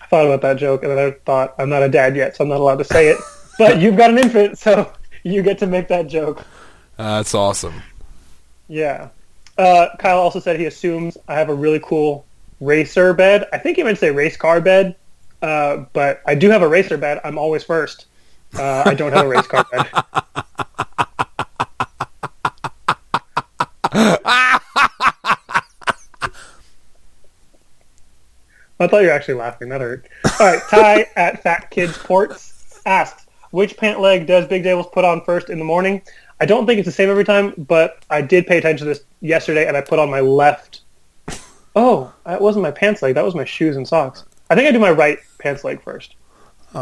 [0.00, 2.44] I thought about that joke, and then I thought I'm not a dad yet, so
[2.44, 3.18] I'm not allowed to say it.
[3.58, 4.90] But you've got an infant, so
[5.24, 6.40] you get to make that joke.
[6.98, 7.82] Uh, that's awesome.
[8.66, 9.10] Yeah.
[9.58, 12.24] Uh, Kyle also said he assumes I have a really cool
[12.60, 13.46] racer bed.
[13.52, 14.96] I think he meant to say race car bed,
[15.42, 17.20] uh, but I do have a racer bed.
[17.24, 18.06] I'm always first.
[18.56, 19.88] Uh, I don't have a race car bed.
[28.82, 29.68] I thought you were actually laughing.
[29.68, 30.08] That hurt.
[30.40, 30.62] All right.
[30.68, 35.50] Ty at Fat Kids Ports asks, which pant leg does Big Jables put on first
[35.50, 36.02] in the morning?
[36.40, 39.04] I don't think it's the same every time, but I did pay attention to this
[39.20, 40.80] yesterday, and I put on my left.
[41.76, 43.14] Oh, that wasn't my pants leg.
[43.14, 44.24] That was my shoes and socks.
[44.50, 46.14] I think I do my right pants leg first.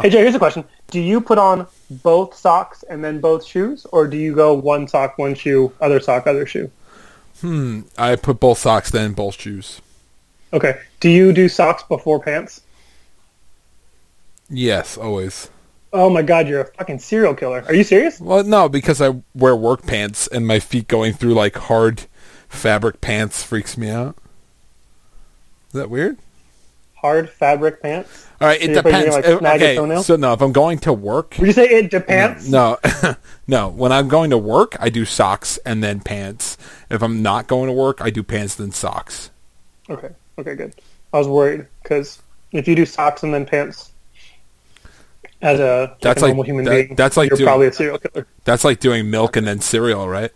[0.01, 3.85] Hey Jay, here's a question: Do you put on both socks and then both shoes,
[3.91, 6.71] or do you go one sock, one shoe, other sock, other shoe?
[7.41, 7.81] Hmm.
[7.97, 9.81] I put both socks then both shoes.
[10.53, 10.79] Okay.
[10.99, 12.61] Do you do socks before pants?
[14.49, 15.49] Yes, always.
[15.93, 17.63] Oh my god, you're a fucking serial killer.
[17.67, 18.19] Are you serious?
[18.19, 22.05] Well, no, because I wear work pants and my feet going through like hard
[22.47, 24.15] fabric pants freaks me out.
[25.67, 26.17] Is that weird?
[26.95, 28.27] Hard fabric pants?
[28.41, 29.41] All right, it So you're afraid you're depends.
[29.43, 32.49] like, okay, so no, if I'm going to work, Would you say it depends?
[32.49, 32.79] no,
[33.47, 33.69] no.
[33.69, 36.57] When I'm going to work, I do socks and then pants.
[36.89, 39.29] If I'm not going to work, I do pants then socks.
[39.89, 40.09] Okay.
[40.39, 40.73] Okay, good.
[41.13, 42.19] I was worried because
[42.51, 43.91] if you do socks and then pants
[45.41, 47.67] as a, like That's a like- normal human that- being, that's like you're doing- probably
[47.67, 48.25] a serial killer.
[48.43, 50.31] That's like doing milk and then cereal, right?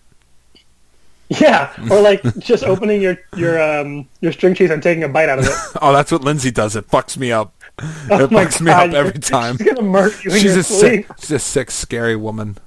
[1.29, 5.27] Yeah, or like just opening your your um your string cheese and taking a bite
[5.27, 5.51] out of it.
[5.81, 6.75] Oh, that's what Lindsay does.
[6.75, 7.51] It fucks me up.
[8.09, 9.57] Oh it fucks me up every time.
[9.57, 11.07] She's gonna murder you She's a sleep.
[11.07, 12.57] sick, she's a sick, scary woman.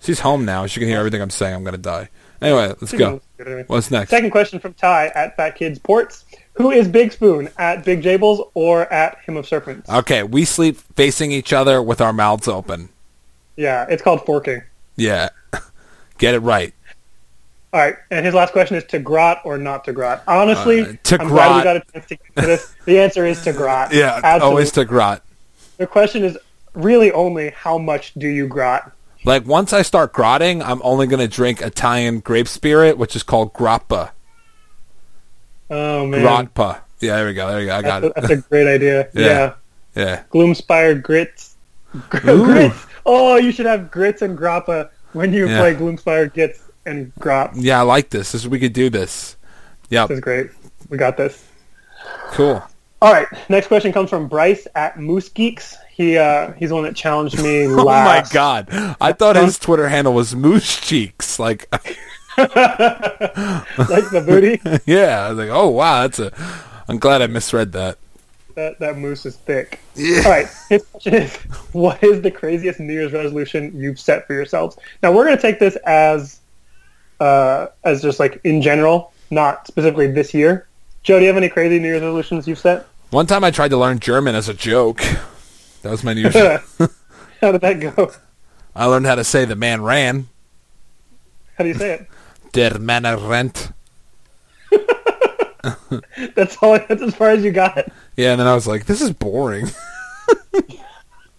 [0.00, 0.66] She's home now.
[0.66, 1.54] She can hear everything I'm saying.
[1.54, 2.08] I'm gonna die.
[2.40, 3.20] Anyway, let's go.
[3.68, 4.10] What's next?
[4.10, 6.24] Second question from Ty at Fat Kids Ports.
[6.54, 9.88] Who is Big Spoon at Big Jables or at Hymn of Serpents?
[9.88, 12.88] Okay, we sleep facing each other with our mouths open.
[13.56, 14.62] Yeah, it's called forking.
[14.96, 15.28] Yeah,
[16.18, 16.74] get it right.
[17.72, 20.22] All right, and his last question is to grot or not to grot.
[20.28, 22.74] Honestly, Uh, to I'm glad we got a chance to get to this.
[22.84, 23.92] The answer is to grot.
[23.94, 24.40] Yeah, Absolutely.
[24.48, 25.22] always to grot.
[25.78, 26.36] The question is
[26.74, 28.92] really only how much do you grot?
[29.24, 33.54] Like once I start grotting, I'm only gonna drink Italian grape spirit, which is called
[33.54, 34.10] grappa.
[35.70, 36.80] Oh man, Grotpa.
[37.00, 37.48] Yeah, there we go.
[37.48, 37.74] There we go.
[37.76, 38.14] I got that's, a, it.
[38.28, 39.08] that's a great idea.
[39.14, 39.24] Yeah.
[39.26, 39.52] yeah.
[39.94, 40.22] Yeah.
[40.32, 41.56] Gloomspite grits.
[42.10, 42.86] Gr- grits.
[43.06, 45.58] Oh, you should have grits and grappa when you Yeah.
[45.60, 47.52] play Gloomspite grits and grop.
[47.54, 48.32] Yeah, I like this.
[48.32, 49.36] This we could do this.
[49.90, 50.50] Yeah, This is great.
[50.88, 51.44] We got this.
[52.30, 52.62] Cool.
[53.00, 53.26] All right.
[53.48, 55.76] Next question comes from Bryce at Moose Geeks.
[55.90, 58.68] He uh, he's the one that challenged me Oh my god.
[59.00, 61.38] I thought his Twitter handle was Moose Cheeks.
[61.38, 61.68] Like
[62.38, 62.48] like
[64.10, 64.60] the booty.
[64.90, 66.32] yeah, I was like, "Oh wow, that's a
[66.88, 67.98] I'm glad I misread that.
[68.54, 69.80] that that moose is thick.
[69.94, 70.22] Yeah.
[70.24, 70.48] All right.
[70.68, 71.34] His question is,
[71.72, 74.76] what is the craziest New Year's resolution you've set for yourselves?
[75.02, 76.40] Now we're going to take this as
[77.22, 80.66] uh, as just like in general, not specifically this year.
[81.04, 82.86] Joe, do you have any crazy New Year's resolutions you've set?
[83.10, 84.98] One time I tried to learn German as a joke.
[85.82, 86.34] That was my New Year's.
[87.40, 88.12] How did that go?
[88.74, 90.28] I learned how to say the man ran.
[91.58, 92.08] How do you say it?
[92.52, 93.72] Der Mann rennt.
[96.34, 96.78] That's all.
[96.78, 97.88] That's as far as you got.
[98.16, 99.66] Yeah, and then I was like, this is boring.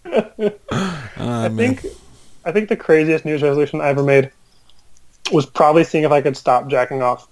[0.04, 1.86] I think
[2.44, 4.30] I think the craziest New Year's resolution I ever made
[5.32, 7.28] was probably seeing if I could stop jacking off.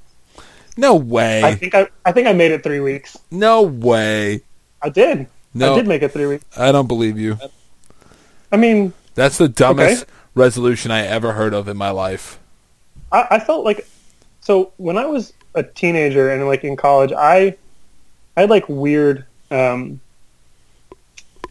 [0.76, 1.42] No way.
[1.42, 3.18] I think I I think I made it three weeks.
[3.30, 4.40] No way.
[4.80, 5.26] I did.
[5.54, 5.72] No.
[5.72, 6.44] I did make it three weeks.
[6.58, 7.38] I don't believe you.
[8.50, 10.12] I mean, That's the dumbest Okay.
[10.34, 12.38] resolution I ever heard of in my life.
[13.10, 13.86] I, I felt like
[14.40, 17.54] so when I was a teenager and like in college, I
[18.36, 19.26] I had like weird.
[19.50, 20.00] Um,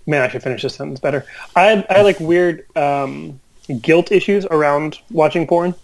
[0.08, 1.26] man, I should finish this sentence better.
[1.56, 3.40] I had, I had like weird um,
[3.82, 5.76] guilt issues around watching porn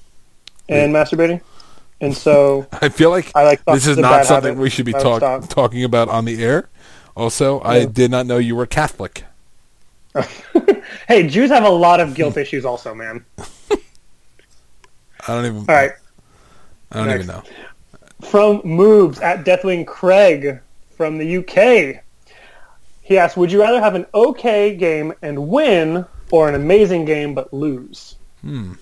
[0.70, 1.42] and masturbating,
[2.02, 4.62] and so I feel like I like this is not something habit.
[4.62, 6.70] we should be talk, talking about on the air.
[7.16, 9.24] Also, I did not know you were Catholic.
[11.08, 13.26] hey, Jews have a lot of guilt issues, also, man.
[13.40, 13.46] I
[15.28, 15.58] don't even.
[15.58, 15.92] All right,
[16.92, 17.24] I don't next.
[17.24, 17.44] even know.
[18.28, 20.60] from moves at Deathwing Craig
[20.96, 22.04] from the UK.
[23.02, 27.34] He asked, "Would you rather have an okay game and win, or an amazing game
[27.34, 28.74] but lose?" Hmm.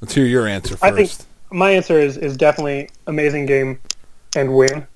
[0.00, 0.84] Let's hear your answer first.
[0.84, 1.10] I think
[1.50, 3.80] my answer is is definitely amazing game
[4.34, 4.86] and win.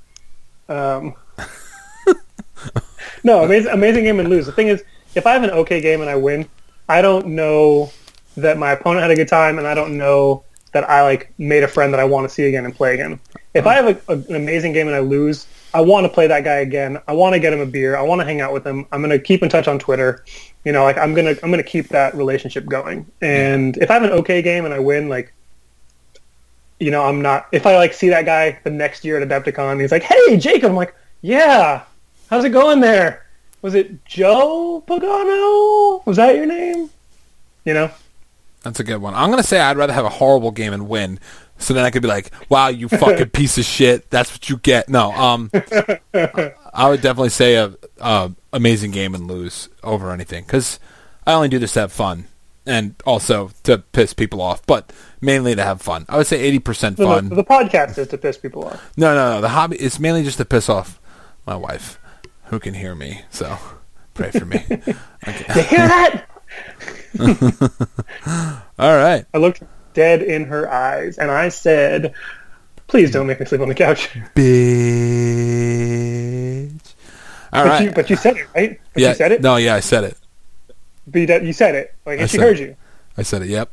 [0.69, 1.15] Um,
[3.25, 4.47] no, amazing, amazing game and lose.
[4.47, 4.83] The thing is,
[5.15, 6.49] if I have an okay game and I win,
[6.89, 7.91] I don't know
[8.37, 11.63] that my opponent had a good time, and I don't know that I like made
[11.63, 13.21] a friend that I want to see again and play again.
[13.53, 16.29] If I have a, a, an amazing game and I lose, I want to play
[16.29, 16.99] that guy again.
[17.09, 17.97] I want to get him a beer.
[17.97, 18.87] I want to hang out with him.
[18.93, 20.25] I'm gonna keep in touch on Twitter.
[20.65, 23.07] You know, like I'm gonna I'm gonna keep that relationship going.
[23.21, 25.35] And if I have an okay game and I win, like
[26.79, 27.49] you know, I'm not.
[27.53, 30.71] If I like see that guy the next year at Adepticon, he's like, "Hey, Jacob,"
[30.71, 31.83] I'm like, "Yeah,
[32.31, 33.27] how's it going there?
[33.63, 36.07] Was it Joe Pagano?
[36.07, 36.91] Was that your name?"
[37.65, 37.91] You know,
[38.63, 39.15] That's a good one.
[39.15, 41.19] I'm gonna say I'd rather have a horrible game and win,
[41.59, 44.11] so then I could be like, "Wow, you fucking piece of shit.
[44.11, 49.27] That's what you get." No, um, I would definitely say a, a amazing game and
[49.29, 50.79] lose over anything because
[51.27, 52.27] I only do this to have fun
[52.67, 56.07] and also to piss people off, but mainly to have fun.
[56.09, 57.29] I would say 80% the, fun.
[57.29, 58.93] the podcast is to piss people off.
[58.97, 59.41] No, no, no.
[59.41, 61.01] The hobby is mainly just to piss off
[61.47, 61.99] my wife,
[62.45, 63.23] who can hear me.
[63.31, 63.59] So
[64.15, 64.65] pray for me.
[64.69, 64.95] okay.
[65.57, 66.25] You hear that?
[68.79, 69.25] All right.
[69.35, 69.63] I looked
[69.95, 72.13] dead in her eyes and I said,
[72.89, 74.11] "Please don't make me sleep on the couch."
[75.45, 76.71] Bitch.
[77.53, 77.85] All But right.
[77.85, 78.81] you, but you said it, right?
[78.93, 79.09] But yeah.
[79.11, 79.41] you said it.
[79.43, 80.17] No, yeah, I said it.
[81.07, 81.95] But you, you said it.
[82.05, 82.63] Like, I and she heard it.
[82.69, 82.77] you.
[83.17, 83.49] I said it.
[83.49, 83.71] Yep.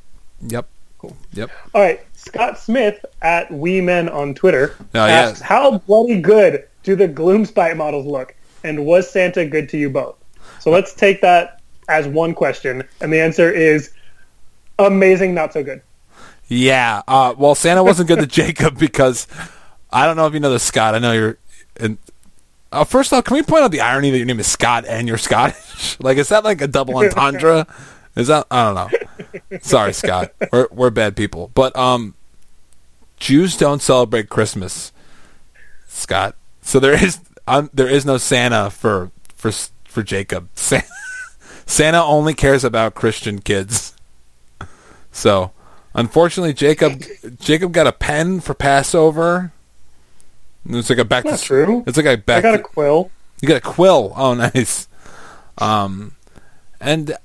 [0.48, 0.68] Yep.
[1.00, 1.18] Cool.
[1.34, 1.50] Yep.
[1.74, 5.08] All right, Scott Smith at We Men on Twitter Oh, yeah.
[5.08, 8.36] asks, "How bloody good do the Gloomspite models look?
[8.64, 10.16] And was Santa good to you both?"
[10.60, 11.60] So let's take that
[11.90, 13.90] as one question, and the answer is
[14.78, 15.82] amazing, not so good.
[16.52, 17.02] Yeah.
[17.08, 19.26] Uh, well, Santa wasn't good to Jacob because
[19.90, 20.96] I don't know if you know the Scott.
[20.96, 21.38] I know you're.
[21.78, 21.98] And
[22.74, 25.08] uh, first off, can we point out the irony that your name is Scott and
[25.08, 25.98] you're Scottish?
[26.02, 27.68] like, is that like a double entendre?
[28.18, 29.60] Is that I don't know.
[29.62, 30.34] Sorry, Scott.
[30.52, 32.16] We're we're bad people, but um,
[33.16, 34.92] Jews don't celebrate Christmas,
[35.88, 36.36] Scott.
[36.62, 39.54] So there is um, there is no Santa for for
[39.86, 40.50] for Jacob.
[40.56, 40.88] Santa,
[41.66, 43.96] Santa only cares about Christian kids.
[45.14, 45.52] So,
[45.94, 47.04] unfortunately, Jacob
[47.40, 49.52] Jacob got a pen for Passover.
[50.70, 51.84] It's like a back Not to true.
[51.88, 52.40] It's like a back.
[52.46, 53.10] I got a quill.
[53.42, 54.14] you got a quill.
[54.16, 54.88] Oh, nice.
[55.58, 56.16] Um,
[56.80, 57.16] and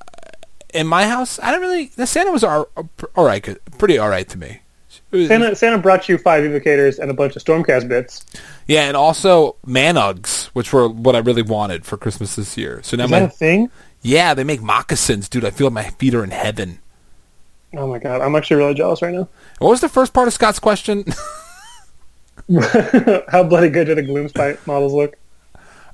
[0.75, 1.87] in my house, I don't really.
[1.97, 2.69] The Santa was all,
[3.15, 3.47] all right,
[3.79, 4.61] pretty all right to me.
[5.11, 8.25] Was- Santa, Santa brought you five evocators and a bunch of Stormcast bits.
[8.67, 12.81] yeah, and also manugs, which were what I really wanted for Christmas this year.
[12.83, 13.71] So now Is my that a thing?
[14.03, 15.45] yeah, they make moccasins, dude.
[15.45, 16.81] I feel like my feet are in heaven.
[17.77, 19.29] Oh my god, I'm actually really jealous right now.
[19.59, 21.05] What was the first part of Scott's question?
[23.29, 25.17] How bloody good do the Gloomspite models look?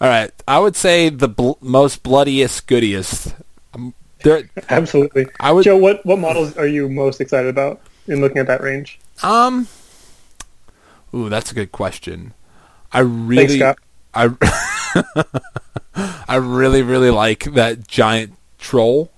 [0.01, 3.35] all right, I would say the bl- most bloodiest, goodiest.
[3.73, 5.27] Um, there, Absolutely.
[5.39, 8.61] I would- Joe, what what models are you most excited about in looking at that
[8.61, 8.99] range?
[9.23, 9.69] Um.
[11.15, 12.33] Ooh, that's a good question.
[12.93, 13.79] I really, Scott.
[14.15, 14.31] I,
[16.27, 19.12] I really, really like that giant troll.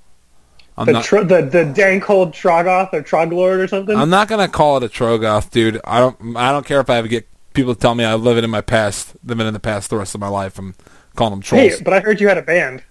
[0.76, 1.04] I'm The not.
[1.04, 3.96] tro- the the Dankhold Troggoth or Troglord or something.
[3.96, 5.80] I'm not gonna call it a troggoth, dude.
[5.84, 6.36] I don't.
[6.36, 8.50] I don't care if I ever get people to tell me I live it in
[8.50, 10.58] my past, living in the past the rest of my life.
[10.58, 10.74] I'm
[11.14, 11.76] calling them trolls.
[11.76, 12.82] hey, but I heard you had a band.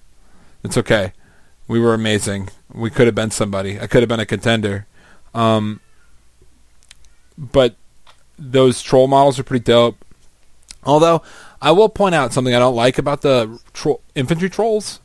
[0.64, 1.12] It's okay.
[1.68, 2.50] We were amazing.
[2.74, 3.80] We could have been somebody.
[3.80, 4.88] I could have been a contender.
[5.34, 5.82] Um,
[7.38, 7.76] but
[8.40, 9.98] those troll models are pretty dope.
[10.86, 11.22] Although
[11.62, 15.00] I will point out something I don't like about the tro- infantry trolls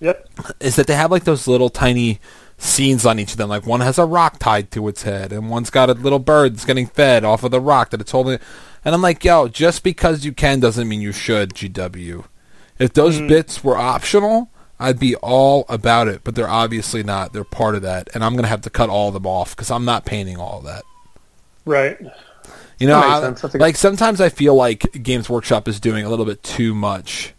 [0.00, 0.28] Yep.
[0.60, 2.20] is that they have like those little tiny
[2.60, 3.48] scenes on each of them.
[3.48, 6.54] Like one has a rock tied to its head, and one's got a little bird
[6.54, 8.38] that's getting fed off of the rock that it's holding.
[8.84, 11.54] And I'm like, yo, just because you can doesn't mean you should.
[11.54, 12.24] GW.
[12.78, 13.28] If those mm.
[13.28, 16.22] bits were optional, I'd be all about it.
[16.24, 17.32] But they're obviously not.
[17.32, 19.70] They're part of that, and I'm gonna have to cut all of them off because
[19.70, 20.84] I'm not painting all of that.
[21.66, 21.98] Right.
[22.78, 23.42] You know, I- sense.
[23.42, 26.42] That's a good- like sometimes I feel like Games Workshop is doing a little bit
[26.42, 27.34] too much,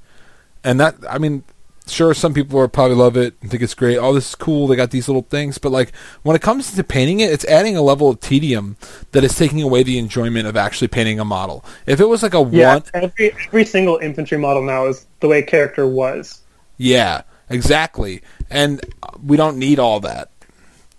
[0.63, 1.43] and that I mean,
[1.87, 3.97] sure, some people are probably love it and think it's great.
[3.97, 4.67] Oh, this is cool.
[4.67, 7.75] They got these little things, but like when it comes to painting it, it's adding
[7.75, 8.77] a level of tedium
[9.11, 11.65] that is taking away the enjoyment of actually painting a model.
[11.85, 12.75] If it was like a Yeah.
[12.75, 16.41] one, Every every single infantry model now is the way character was.
[16.77, 18.81] yeah, exactly, and
[19.25, 20.29] we don't need all that.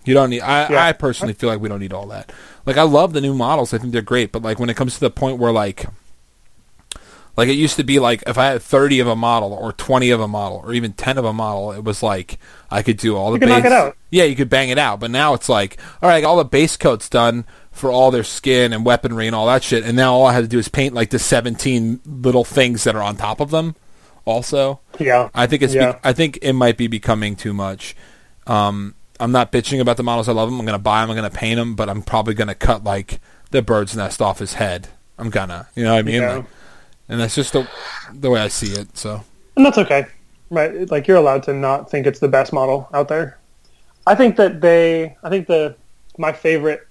[0.05, 0.41] You don't need.
[0.41, 0.85] I, Yeah.
[0.85, 2.31] I personally feel like we don't need all that.
[2.65, 3.73] Like I love the new models.
[3.73, 5.85] I think they're great, but like when it comes to the point where like,
[7.35, 10.09] like it used to be like if I had thirty of a model or twenty
[10.11, 12.37] of a model or even ten of a model, it was like
[12.69, 13.65] I could do all the base.
[13.65, 13.97] it out.
[14.09, 14.99] Yeah, you could bang it out.
[14.99, 18.71] But now it's like, all right, all the base coats done for all their skin
[18.73, 20.93] and weaponry and all that shit, and now all I had to do is paint
[20.93, 23.75] like the seventeen little things that are on top of them.
[24.25, 25.29] Also, Yeah.
[25.33, 25.73] I think it's.
[25.73, 25.93] Yeah.
[25.93, 27.95] Be- I think it might be becoming too much.
[28.47, 30.29] Um, I'm not bitching about the models.
[30.29, 30.59] I love them.
[30.59, 31.09] I'm gonna buy them.
[31.09, 33.19] I'm gonna paint them, but I'm probably gonna cut like
[33.51, 34.87] the bird's nest off his head.
[35.17, 35.67] I'm gonna.
[35.75, 36.21] You know what I mean?
[36.21, 36.35] Yeah.
[36.35, 36.45] Like,
[37.09, 37.67] and that's just the
[38.13, 38.97] the way I see it.
[38.97, 39.23] So
[39.55, 40.05] And that's okay.
[40.49, 40.89] Right.
[40.89, 43.39] Like you're allowed to not think it's the best model out there.
[44.05, 45.75] I think that they I think the
[46.17, 46.87] my favorite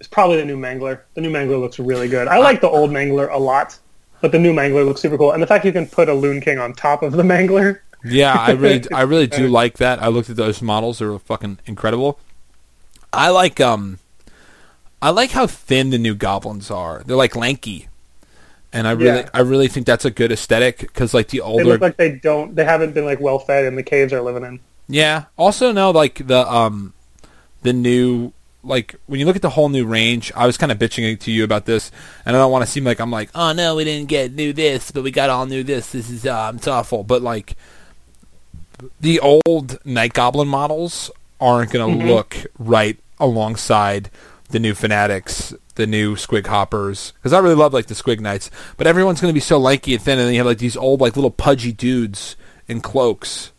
[0.00, 1.00] is probably the new Mangler.
[1.14, 2.28] The new Mangler looks really good.
[2.28, 3.78] I like the old Mangler a lot,
[4.20, 5.32] but the new Mangler looks super cool.
[5.32, 7.80] And the fact you can put a Loon King on top of the Mangler.
[8.04, 10.02] yeah, I really, I really do like that.
[10.02, 12.18] I looked at those models; they're fucking incredible.
[13.12, 13.98] I like um,
[15.00, 17.02] I like how thin the new goblins are.
[17.04, 17.88] They're like lanky,
[18.72, 19.30] and I really, Yeah.
[19.34, 22.12] I really think that's a good aesthetic because like the older, They look like they
[22.12, 24.60] don't they haven't been like well fed in the caves they're living in.
[24.88, 25.24] Yeah.
[25.36, 26.94] Also, now like the um,
[27.62, 28.32] the new
[28.64, 30.32] like when you look at the whole new range.
[30.36, 31.90] I was kind of bitching to you about this,
[32.24, 34.52] and I don't want to seem like I'm like, oh no, we didn't get new
[34.52, 35.92] this, but we got all new this.
[35.92, 37.02] This is um, it's awful.
[37.04, 37.56] But like
[39.00, 41.10] the old Night Goblin models
[41.40, 44.10] aren't going to look right alongside
[44.50, 47.12] the new Fanatics, the new Squig Hoppers.
[47.12, 49.94] Because I really love like the Squig Knights, but everyone's going to be so lanky
[49.94, 52.36] and thin, and then you have like these old like little pudgy dudes
[52.68, 53.52] in cloaks.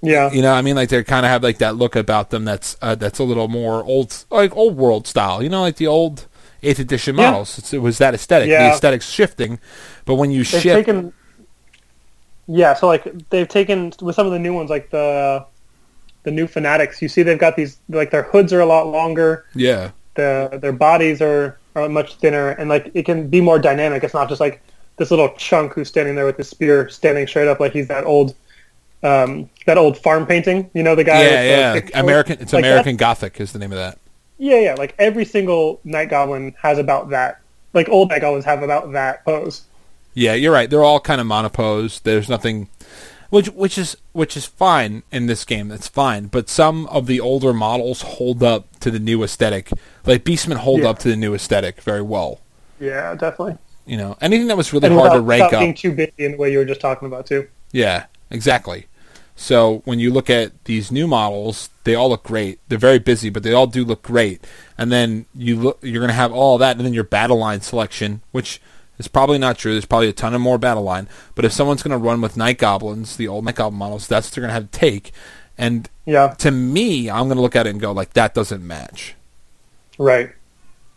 [0.00, 0.30] Yeah.
[0.32, 2.76] You know, I mean, like they kind of have like that look about them that's
[2.80, 5.42] uh, that's a little more old, like old world style.
[5.42, 6.26] You know, like the old
[6.62, 7.30] eighth edition Yeah.
[7.30, 7.58] models.
[7.58, 8.46] It's, it was that aesthetic.
[8.48, 8.72] The Yeah.
[8.72, 9.58] aesthetic's shifting,
[10.04, 11.12] but when you They've shift, taken
[12.46, 15.44] Yeah, so like they've taken with some of the new ones like the
[16.22, 19.44] the new fanatics, you see they've got these like their hoods are a lot longer.
[19.54, 24.04] yeah, the their bodies are, are much thinner and like it can be more dynamic.
[24.04, 24.62] It's not just like
[24.96, 28.04] this little chunk who's standing there with his spear standing straight up like he's that
[28.04, 28.34] old
[29.02, 30.70] um, that old farm painting.
[30.74, 31.22] You know the guy.
[31.22, 32.00] yeah, yeah.
[32.00, 32.38] American.
[32.40, 33.98] It's Like American Gothic is the name of that.
[34.38, 34.74] Yeah, yeah.
[34.74, 37.40] Like every single night goblin has about that.
[37.74, 39.62] Like old night goblins have about that pose.
[40.14, 40.68] Yeah, you're right.
[40.68, 42.04] They're all kind of monoposed.
[42.04, 42.68] There's nothing,
[43.30, 45.68] which which is which is fine in this game.
[45.68, 46.26] That's fine.
[46.26, 49.70] But some of the older models hold up to the new aesthetic.
[50.06, 50.88] Like Beastmen hold Yeah.
[50.90, 52.40] up to the new aesthetic very well.
[52.80, 53.58] Yeah, definitely.
[53.86, 55.60] You know, anything that was really And hard without, to rank without up.
[55.62, 57.48] being too busy in the way you were just talking about too.
[57.72, 58.86] Yeah, exactly.
[59.34, 62.58] So when you look at these new models, they all look great.
[62.68, 64.44] They're very busy, but they all do look great.
[64.76, 67.60] And then you look, you're going to have all that, and then your battle line
[67.60, 68.60] selection, which
[68.98, 69.72] is probably not true.
[69.72, 71.08] There's probably a ton of more battle line.
[71.34, 74.28] But if someone's going to run with night goblins, the old night goblin models, that's
[74.28, 75.12] what they're going to have to take.
[75.56, 78.64] And Yeah, to me, I'm going to look at it and go like, that doesn't
[78.66, 79.14] match.
[79.98, 80.30] right.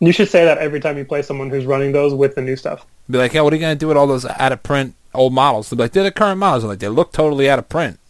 [0.00, 2.56] You should say that every time you play someone who's running those with the new
[2.56, 2.84] stuff.
[3.08, 4.96] Be like, hey, what are you going to do with all those out of print
[5.14, 5.70] old models?
[5.70, 6.64] They'll be like, they're the current models.
[6.64, 8.00] I'm like, they look totally out of print.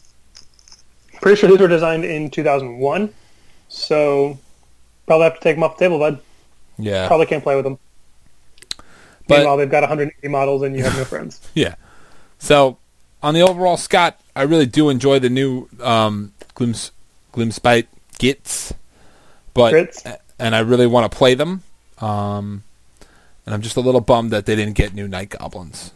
[1.21, 3.13] Pretty sure these were designed in 2001,
[3.69, 4.39] so
[5.07, 6.21] probably have to take them off the table, bud.
[6.79, 7.07] Yeah.
[7.09, 7.79] Probably can't play with them.
[9.33, 11.41] But- Meanwhile, they've got 180 models and you have no friends.
[11.55, 11.75] Yeah.
[12.39, 12.79] So
[13.23, 16.91] on the overall, Scott, I really do enjoy the new um, Glims
[17.33, 17.87] Glimspite
[18.19, 18.73] Gitz,
[19.55, 20.05] but
[20.39, 21.63] and I really want to play them.
[21.99, 22.65] Um,
[23.47, 25.93] and I'm just a little bummed that they didn't get new Night Goblins.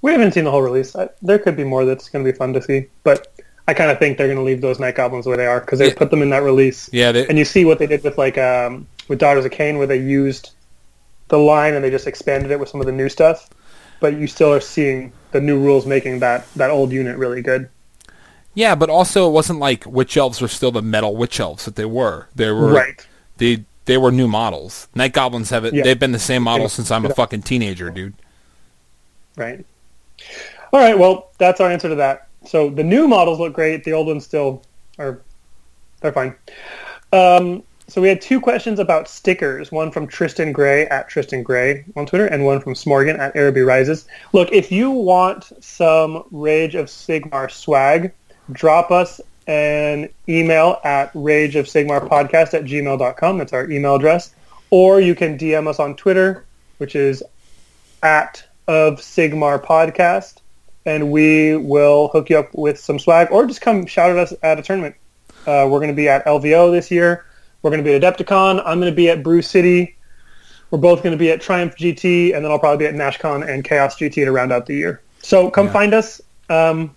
[0.00, 0.94] We haven't seen the whole release.
[0.96, 3.32] I, there could be more that's going to be fun to see, but
[3.68, 5.60] I kind of think they're going to leave those night goblins the way they are
[5.60, 5.94] because they Yeah.
[5.96, 6.88] put them in that release.
[6.92, 9.78] Yeah, they, And you see what they did with like um, with Daughters of Khaine,
[9.78, 10.50] where they used
[11.32, 13.48] the line and they just expanded it with some of the new stuff.
[14.00, 17.68] But you still are seeing the new rules making that that old unit really good.
[18.54, 21.74] yeah, but also it wasn't like witch elves were still the metal witch elves that
[21.76, 22.28] they were.
[22.34, 23.06] They were Right.
[23.38, 24.88] they they were new models.
[24.94, 25.72] Night Goblins have it.
[25.74, 25.82] Yeah.
[25.84, 28.14] They've been the same model since I'm a fucking teenager, dude.
[29.36, 29.64] Right.
[30.72, 30.98] All right.
[30.98, 32.28] Well, that's our answer to that.
[32.44, 33.84] So the new models look great.
[33.84, 34.62] The old ones still
[34.98, 35.20] are.
[36.00, 36.34] They're fine.
[37.12, 39.72] Um, so we had two questions about stickers.
[39.72, 43.62] One from Tristan Gray at Tristan Gray on Twitter, and one from Smorgan at Araby
[43.62, 44.06] Rises.
[44.32, 48.12] Look, if you want some Rage of Sigmar swag,
[48.52, 53.38] drop us an email at rageofsigmarpodcast of Sigmar Podcast at gmail.com.
[53.38, 54.32] That's our email address.
[54.70, 56.44] Or you can DM us on Twitter,
[56.78, 57.22] which is
[58.02, 60.36] at of Sigmar Podcast,
[60.86, 64.32] and we will hook you up with some swag, or just come shout at us
[64.42, 64.94] at a tournament.
[65.46, 67.26] Uh, we're going to be at LVO this year.
[67.62, 68.62] We're going to be at Adepticon.
[68.66, 69.96] I'm going to be at Brew City.
[70.70, 73.48] We're both going to be at Triumph GT, and then I'll probably be at NashCon
[73.48, 75.02] and Chaos GT to round out the year.
[75.20, 75.72] So come Yeah.
[75.72, 76.94] find us, um,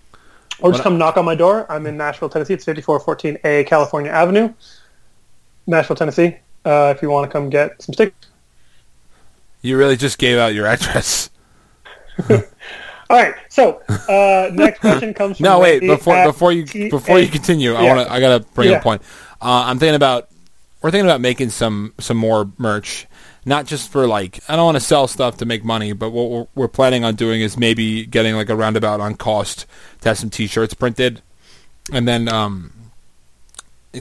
[0.59, 1.65] or just What- come knock on my door.
[1.69, 2.53] I'm in Nashville, Tennessee.
[2.53, 4.53] It's 5414A California Avenue,
[5.67, 6.37] Nashville, Tennessee.
[6.63, 8.15] Uh, if you want to come get some stickers.
[9.61, 11.29] You really just gave out your address.
[12.29, 12.37] All
[13.09, 13.35] right.
[13.49, 15.81] So uh, next question comes from No, wait.
[15.81, 18.11] Randy Before before you before you A- continue, I want to.
[18.13, 18.77] I gotta bring Yeah.
[18.79, 19.01] a point.
[19.41, 20.29] Uh, I'm thinking about.
[20.85, 23.07] We're thinking about making some some more merch,
[23.43, 24.39] not just for like.
[24.47, 27.15] I don't want to sell stuff to make money, but what we're, we're planning on
[27.15, 29.65] doing is maybe getting like a roundabout on cost
[30.01, 31.23] to have some T-shirts printed,
[31.91, 32.71] and then um,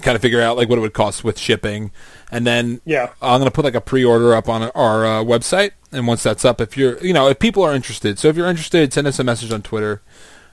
[0.02, 1.90] kind of figure out like what it would cost with shipping,
[2.30, 3.08] and then Yeah.
[3.22, 6.60] I'm gonna put like a pre-order up on our uh, website, and once that's up,
[6.60, 9.24] if you're, you know, if people are interested, so if you're interested, send us a
[9.24, 10.02] message on Twitter,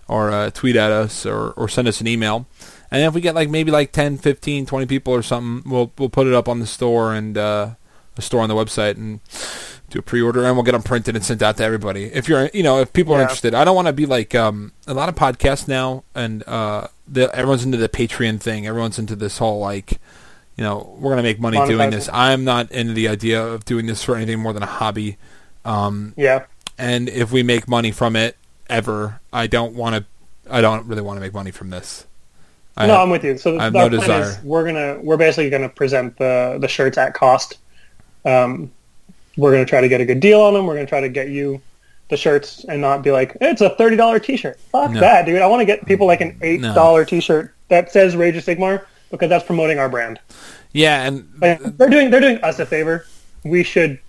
[0.08, 2.46] or uh, tweet at us, or, or send us an email,
[2.92, 6.10] and if we get like maybe like 10, 15, 20 people or something, we'll we'll
[6.10, 7.70] put it up on the store and uh,
[8.16, 9.20] the store on the website and
[9.90, 12.06] do a pre-order, and we'll get them printed and sent out to everybody.
[12.06, 14.72] If you're, you know, if people are interested, I don't want to be like um,
[14.88, 19.16] a lot of podcasts now, and uh, the, everyone's into the Patreon thing, everyone's into
[19.16, 20.00] this whole like
[20.58, 22.10] you know, we're gonna make money doing this.
[22.14, 25.18] I'm not into the idea of doing this for anything more than a hobby.
[25.66, 26.44] Um, Yeah.
[26.78, 28.36] and if we make money from it
[28.70, 30.06] ever, I don't want to.
[30.54, 32.06] I don't really want to make money from this.
[32.78, 33.38] I no, have- I'm with you.
[33.38, 34.22] So I have the no desire.
[34.24, 37.58] is we're gonna we're basically gonna present the the shirts at cost.
[38.26, 38.72] Um,
[39.38, 40.66] we're gonna try to get a good deal on them.
[40.66, 41.62] We're gonna try to get you
[42.10, 44.60] the shirts and not be like it's a thirty dollar T-shirt.
[44.72, 45.00] Fuck No.
[45.00, 45.42] that, dude.
[45.42, 48.86] I want to get people like an eight dollar T-shirt that says Rage of Sigmar
[49.12, 50.20] because that's promoting our brand.
[50.74, 53.06] yeah, and Like, they're doing they're doing us a favor.
[53.44, 54.00] We should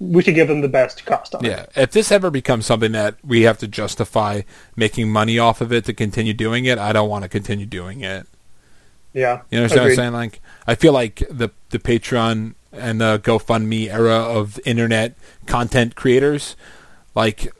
[0.00, 1.48] we should give them the best cost on it.
[1.48, 4.42] yeah, if this ever becomes something that we have to justify
[4.76, 8.02] making money off of it to continue doing it, I don't want to continue doing
[8.02, 8.26] it.
[9.12, 9.42] Yeah.
[9.50, 9.80] You understand Agreed.
[9.80, 10.12] what I'm saying?
[10.12, 16.54] Like, I feel like the the Patreon and the GoFundMe era of internet content creators,
[17.14, 17.52] like,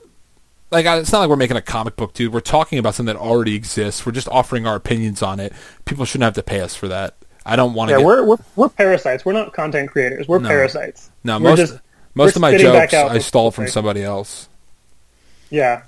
[0.70, 2.32] like it's not like we're making a comic book, dude.
[2.32, 4.04] We're talking about something that already exists.
[4.04, 5.52] We're just offering our opinions on it.
[5.86, 7.16] People shouldn't have to pay us for that.
[7.46, 7.92] I don't want to.
[7.94, 9.24] Yeah, get, we're, we're we're parasites.
[9.24, 10.28] We're not content creators.
[10.28, 10.48] We're No.
[10.48, 11.10] parasites.
[11.24, 11.78] no we're most just-
[12.18, 14.48] most of my jokes I stole from somebody else.
[15.50, 15.82] Yeah,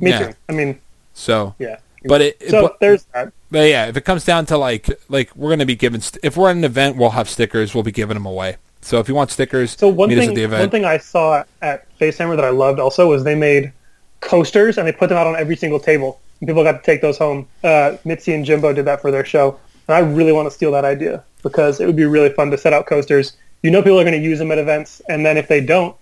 [0.00, 0.18] me Yeah.
[0.28, 0.32] too.
[0.48, 0.80] I mean,
[1.12, 1.76] So, yeah.
[2.04, 2.50] but it.
[2.50, 3.32] So but, there's that.
[3.50, 6.36] but yeah, if it comes down to like like we're gonna be given st- if
[6.36, 7.74] we're at an event, we'll have stickers.
[7.74, 8.56] We'll be giving them away.
[8.80, 10.98] So if you want stickers, So one meet us thing, at the one thing I
[10.98, 13.72] saw at Facehammer that I loved also was they made
[14.20, 16.20] coasters and they put them out on every single table.
[16.40, 17.46] And people got to take those home.
[17.62, 19.58] Uh, Mitzi and Jimbo did that for their show,
[19.88, 22.58] and I really want to steal that idea because it would be really fun to
[22.58, 23.34] set out coasters.
[23.64, 25.96] You know, people are going to use them at events, and then if they don't,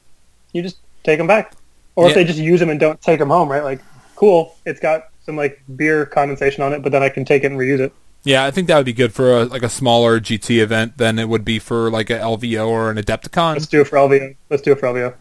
[0.52, 1.52] you just take them back.
[1.94, 2.08] Or Yeah.
[2.10, 3.62] if they just use them and don't take them home, right?
[3.62, 3.78] Like,
[4.16, 7.52] cool, it's got some like beer condensation on it, but then I can take it
[7.52, 7.92] and reuse it.
[8.24, 11.20] Yeah, I think that would be good for a, like a smaller GT event than
[11.20, 13.52] it would be for like a LVO or an Adepticon.
[13.52, 14.34] Let's do it for LVO.
[14.50, 15.14] Let's do it for LVO.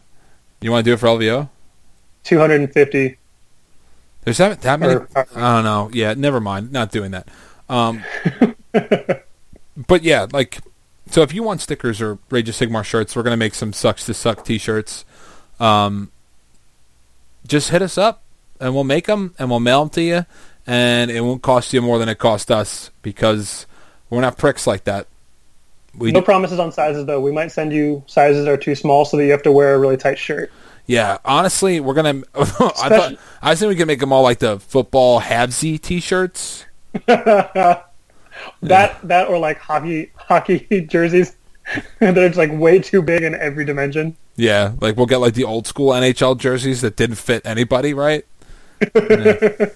[0.61, 1.47] You want to do it for LVO?
[2.23, 3.17] 250
[4.23, 4.95] There's that, that many.
[4.95, 5.91] Or- I don't know.
[5.93, 6.71] Yeah, never mind.
[6.71, 7.27] Not doing that.
[7.69, 8.03] Um,
[9.87, 10.59] but yeah, like,
[11.11, 14.05] so if you want stickers or Rage of Sigmar shirts, we're gonna make some sucks
[14.05, 15.05] to suck T-shirts.
[15.59, 16.11] Um,
[17.47, 18.21] just hit us up
[18.59, 20.25] and we'll make them and we'll mail them to you,
[20.65, 23.65] and it won't cost you more than it cost us because
[24.09, 25.07] we're not pricks like that.
[25.97, 27.19] We No promises on sizes though.
[27.19, 29.75] We might send you sizes that are too small so that you have to wear
[29.75, 30.51] a really tight shirt.
[30.85, 32.21] Yeah, honestly, we're gonna.
[32.35, 36.65] I thought I thinking we could make them all like the football halvesy T-shirts.
[38.63, 41.35] That that or like hockey hockey jerseys.
[41.99, 44.15] And they're just like way too big in every dimension.
[44.35, 48.25] Yeah, like we'll get like the old school NHL jerseys that didn't fit anybody, right?
[48.95, 49.67] yeah.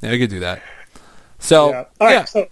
[0.00, 0.62] yeah, we could do that.
[1.38, 1.84] So yeah.
[2.00, 2.12] All right.
[2.12, 2.48] yeah, So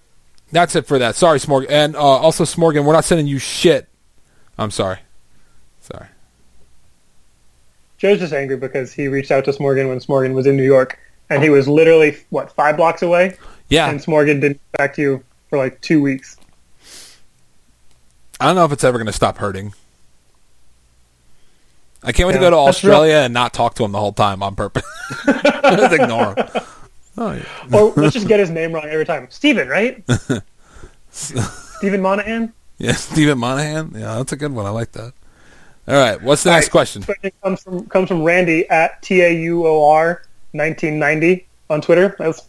[0.53, 1.17] that's it for that.
[1.17, 3.89] Sorry, Smorgan, and uh, also Smorgan, we're not sending you shit.
[4.57, 4.99] I'm sorry.
[5.81, 6.07] Sorry.
[7.99, 10.99] Joe's just angry because he reached out to Smorgan when Smorgan was in New York,
[11.31, 13.37] and he was literally what five blocks away,
[13.69, 16.37] Yeah, and Smorgan didn't back to you for like two weeks.
[18.41, 19.75] I don't know if it's ever going to stop hurting.
[22.03, 22.93] I can't wait to go to that's real.
[22.93, 24.85] Australia and not talk to him the whole time on purpose.
[25.27, 26.49] Just ignore him.
[27.17, 27.77] Oh, yeah.
[27.77, 29.27] Or let's just get his name wrong every time.
[29.29, 30.05] Steven, right?
[31.11, 32.53] Stephen Monahan.
[32.79, 33.91] Yeah, Stephen Monahan.
[33.93, 34.67] Yeah, that's a good one.
[34.67, 35.13] I like that.
[35.89, 37.03] All right, what's the next All right, question?
[37.03, 40.23] Question comes from comes from Randy at T A U O R
[40.53, 42.15] nineteen ninety on Twitter.
[42.19, 42.47] That was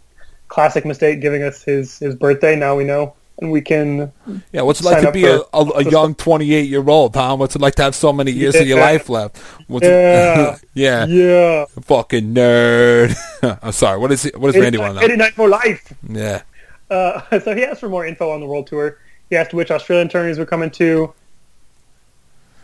[0.50, 2.56] classic mistake giving us his his birthday.
[2.56, 4.12] Now we know, and we can.
[4.52, 7.40] Yeah, what's it like to be a, a, a young 28 year old, Tom?
[7.40, 9.38] What's it like to have so many years of your life left?
[9.68, 10.56] What's Yeah.
[10.56, 13.16] It, yeah, Yeah, fucking nerd.
[13.64, 14.00] I'm sorry.
[14.00, 14.38] What is it?
[14.38, 15.06] What does Randy want to know?
[15.06, 15.94] Eighty nine for life.
[16.08, 16.44] Yeah.
[16.90, 18.98] Uh, so he asked for more info on the world tour.
[19.30, 21.14] He asked which Australian tourneys we're coming to,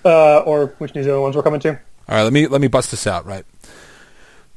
[0.03, 1.69] uh, or which New Zealand ones we're coming to.
[1.69, 3.45] All right, let me let me bust this out, right?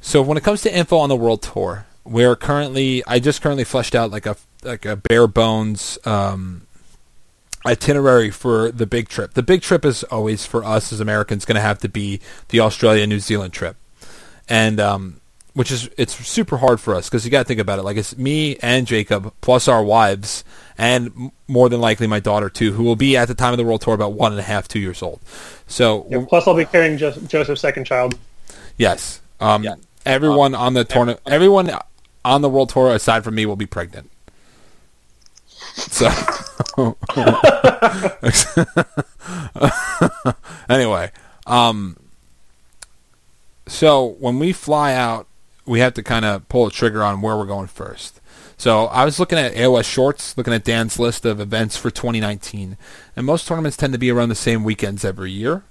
[0.01, 3.63] So when it comes to info on the world tour, we're currently I just currently
[3.63, 6.67] fleshed out like a like a bare bones um,
[7.65, 9.33] itinerary for the big trip.
[9.33, 12.59] The big trip is always for us as Americans going to have to be the
[12.59, 13.75] Australia New Zealand trip,
[14.47, 15.21] and um,
[15.53, 17.83] which is it's super hard for us because you got to think about it.
[17.83, 20.43] Like it's me and Jacob plus our wives
[20.77, 23.65] and more than likely my daughter too, who will be at the time of the
[23.65, 25.19] world tour about one and a half, two years old.
[25.67, 28.17] So Yeah, plus, I'll be carrying jo- Joseph's second child.
[28.77, 29.19] Yes.
[29.39, 29.75] Um, Yeah.
[30.05, 31.69] Everyone on the tournament, everyone
[32.23, 34.09] on the world tour aside from me will be pregnant.
[35.99, 36.07] So,
[40.69, 41.11] anyway,
[41.45, 41.97] um,
[43.67, 45.27] so when we fly out,
[45.65, 48.21] we have to kind of pull a trigger on where we're going first.
[48.57, 52.77] So I was looking at AOS Shorts, looking at Dan's list of events for 2019,
[53.15, 55.63] and most tournaments tend to be around the same weekends every year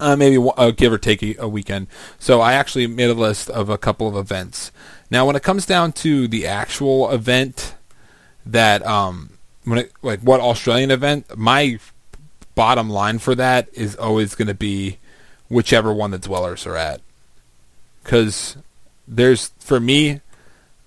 [0.00, 1.88] uh, maybe uh, give or take a, a weekend.
[2.18, 4.70] So I actually made a list of a couple of events.
[5.10, 7.74] Now, when it comes down to the actual event,
[8.48, 9.30] that um,
[9.64, 11.78] when it like what Australian event, my
[12.54, 14.98] bottom line for that is always going to be
[15.48, 17.00] whichever one the dwellers are at,
[18.02, 18.56] because
[19.06, 20.20] there's for me.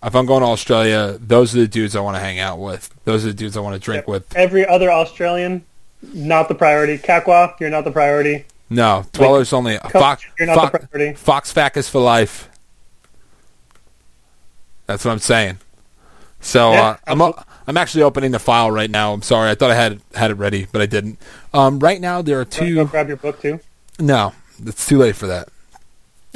[0.04, 2.92] If I'm going to Australia, those are the dudes I want to hang out with.
[3.06, 4.36] Those are the dudes I want to drink with.
[4.36, 5.64] Every other Australian,
[6.02, 6.98] not the priority.
[6.98, 8.46] Kakwa, you're not the priority.
[8.68, 9.78] No, dwellers only.
[9.78, 11.16] Fox, you're not the priority.
[11.16, 12.50] Fox Fac is for life.
[14.88, 15.60] That's what I'm saying.
[16.40, 17.22] So Yeah, uh, I'm
[17.68, 19.14] I'm actually opening the file right now.
[19.14, 21.20] I'm sorry, I thought I had it, had it ready, but I didn't.
[21.54, 23.60] Um, right now there are Wanna Go grab your book too.
[24.00, 24.34] No,
[24.66, 25.50] it's too late for that.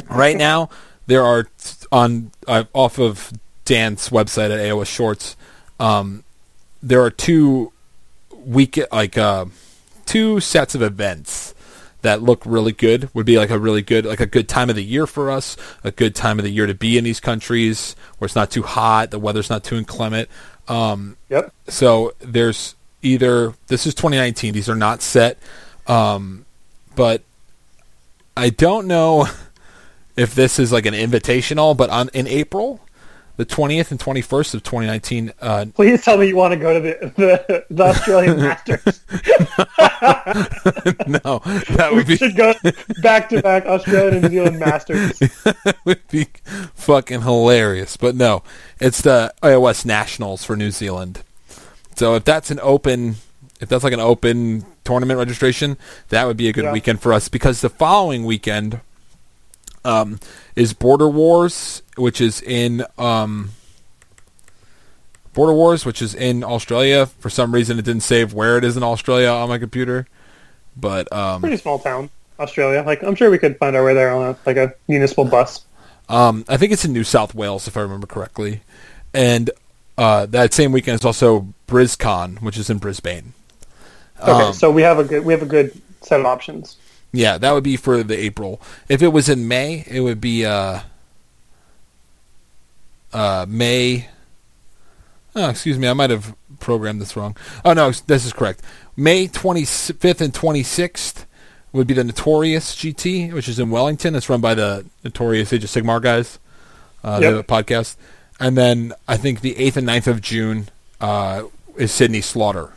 [0.10, 0.70] Right now
[1.08, 3.32] there are t- on uh, off of
[3.66, 5.36] Dan's website at AOS Shorts.
[5.80, 6.24] Um,
[6.82, 7.72] there are two
[8.46, 9.46] week like uh,
[10.06, 11.54] two sets of events
[12.02, 13.10] that look really good.
[13.16, 15.58] Would be like a really good like a good time of the year for us.
[15.84, 18.64] A good time of the year to be in these countries where it's not too
[18.64, 20.30] hot, the weather's not too inclement.
[20.68, 21.54] Um, Yep.
[21.68, 24.54] so there's either this is 2019.
[24.54, 25.38] These are not set,
[25.88, 26.46] um,
[26.96, 27.22] but
[28.38, 29.28] I don't know
[30.16, 31.76] if this is like an invitational.
[31.76, 32.80] But on in April,
[33.38, 36.80] the 20th and 21st of 2019, uh, Please tell me you want to go to
[36.80, 38.84] the the, the Australian Masters.
[41.08, 41.40] no,
[41.76, 42.54] that we would be should go
[43.02, 45.20] back to back Australian and New Zealand Masters.
[45.86, 46.28] would be
[46.74, 47.98] fucking hilarious.
[47.98, 48.44] But no,
[48.80, 51.22] it's the AOS Nationals for New Zealand.
[51.96, 53.16] So if that's an open,
[53.60, 55.78] if that's like an open tournament registration,
[56.10, 56.74] that would be a good Yeah.
[56.74, 58.82] weekend for us because the following weekend
[59.86, 60.20] um,
[60.56, 63.52] is Border Wars, which is in um,
[65.34, 67.06] Border Wars, which is in Australia.
[67.06, 70.08] For some reason, it didn't save where it is in Australia on my computer.
[70.76, 72.10] But um, Pretty small town,
[72.40, 72.84] Australia.
[72.86, 75.64] Like I'm sure we could find our way there on a, like a municipal bus.
[76.10, 78.62] Um, I think it's in New South Wales, if I remember correctly.
[79.14, 79.50] And
[79.98, 83.34] uh, that same weekend is also BrisCon, which is in Brisbane.
[84.22, 86.78] Okay, Um, so we have a good we have a good set of options.
[87.12, 88.60] Yeah, that would be for the April.
[88.90, 90.82] If it was in May, it would be uh,
[93.14, 94.10] uh, May.
[95.36, 97.36] Oh, excuse me, I might have programmed this wrong.
[97.64, 98.62] Oh no, this is correct.
[98.96, 101.26] May 25th and 26th
[101.74, 104.16] would be the Notorious GT, which is in Wellington.
[104.16, 106.40] It's run by the Notorious Age of Sigmar guys.
[107.04, 107.34] Uh, Yep.
[107.36, 107.98] a podcast.
[108.40, 110.70] And then I think the 8th and 9th of June
[111.00, 111.44] uh,
[111.78, 112.74] is Sydney Slaughter,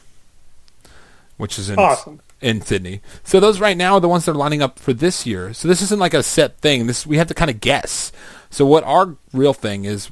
[1.37, 2.21] which is in Awesome.
[2.41, 3.01] In Sydney.
[3.25, 5.53] So those right now are the ones that are lining up for this year.
[5.53, 6.87] So this isn't like a set thing.
[6.87, 8.13] This we have to kind of guess.
[8.51, 10.11] So what our real thing is,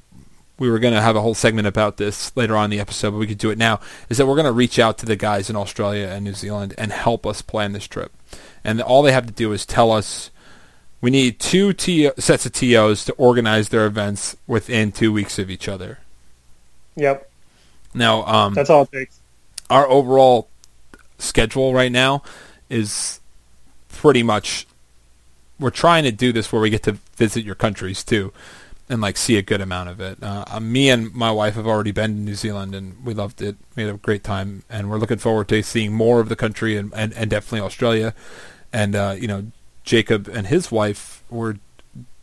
[0.59, 3.11] we were going to have a whole segment about this later on in the episode,
[3.11, 3.79] but we could do it now.
[4.09, 6.75] Is that we're going to reach out to the guys in Australia and New Zealand
[6.79, 8.13] and help us plan this trip.
[8.65, 10.31] And all they have to do is tell us.
[11.03, 15.51] We need two T- sets of TOs to organize their events within two weeks of
[15.51, 15.99] each other.
[16.97, 17.31] Yep,
[17.95, 19.21] Now, um, that's all it takes.
[19.69, 20.49] our overall
[21.19, 22.23] schedule right now
[22.69, 23.21] is
[23.89, 24.67] pretty much
[25.59, 28.33] we're trying to do this where we get to visit your countries too
[28.89, 30.23] and like see a good amount of it.
[30.23, 33.41] Uh, uh, me and my wife have already been to New Zealand and we loved
[33.43, 33.57] it.
[33.75, 36.77] We had a great time and we're looking forward to seeing more of the country
[36.77, 38.15] and, and, and definitely Australia.
[38.73, 39.47] And uh, you know,
[39.85, 41.57] Jacob and his wife were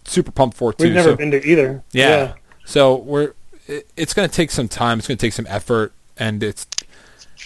[0.06, 0.86] super pumped for it too.
[0.86, 1.84] We've never So- been to either.
[1.92, 2.34] yeah.
[2.66, 3.34] So we're
[3.68, 5.00] it, it's going to take some time.
[5.00, 6.66] It's going to take some effort, and it's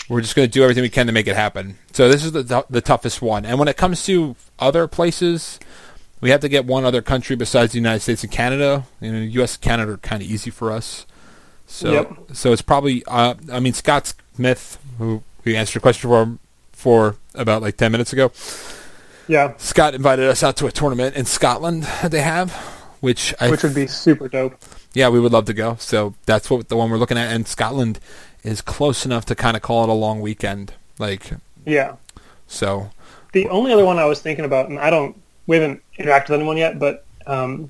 [0.09, 1.77] we're just going to do everything we can to make it happen.
[1.93, 3.45] So this is the the toughest one.
[3.45, 5.59] And when it comes to other places,
[6.21, 8.85] we have to get one other country besides the United States and Canada.
[9.01, 9.55] You know, U.S.
[9.55, 11.05] and Canada are kind of easy for us.
[11.65, 12.13] So Yep.
[12.33, 16.37] so it's probably uh, I mean Scott Smith, who we answered a question for
[16.71, 18.31] for about like ten minutes ago.
[19.27, 22.53] Yeah, Scott invited us out to a tournament in Scotland that they have,
[23.01, 24.55] which I which would be super dope.
[24.93, 25.75] yeah, we would love to go.
[25.79, 27.33] So that's what the one we're looking at.
[27.33, 27.99] And Scotland
[28.47, 30.73] is close enough to kind of call it a long weekend.
[30.99, 31.31] Like,
[31.65, 31.95] Yeah.
[32.47, 32.89] so
[33.33, 35.15] The only other one I was thinking about, and I don't,
[35.47, 37.69] we haven't interacted with anyone yet, but um,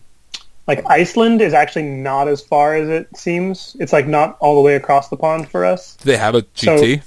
[0.68, 3.76] like Iceland is actually not as far as it seems.
[3.80, 5.96] It's like not all the way across the pond for us.
[5.98, 7.02] do they have a So- GT?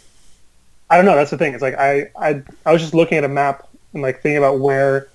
[0.92, 1.14] I don't know.
[1.14, 1.54] That's the thing.
[1.54, 4.58] It's like I, I, I was just looking at a map and like thinking about
[4.58, 5.06] where,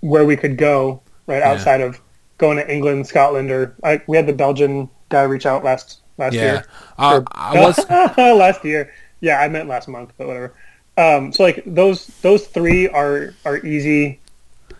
[0.00, 1.52] where we could go right Yeah.
[1.52, 1.98] outside of
[2.36, 6.34] going to England, Scotland, or I, we had the Belgian guy reach out last last
[6.34, 6.66] yeah, year.
[6.98, 7.88] uh, Or- I was.
[8.18, 8.92] last year.
[9.20, 10.52] Yeah, I meant last month, but whatever.
[10.98, 14.20] Um, so like those those three are are easy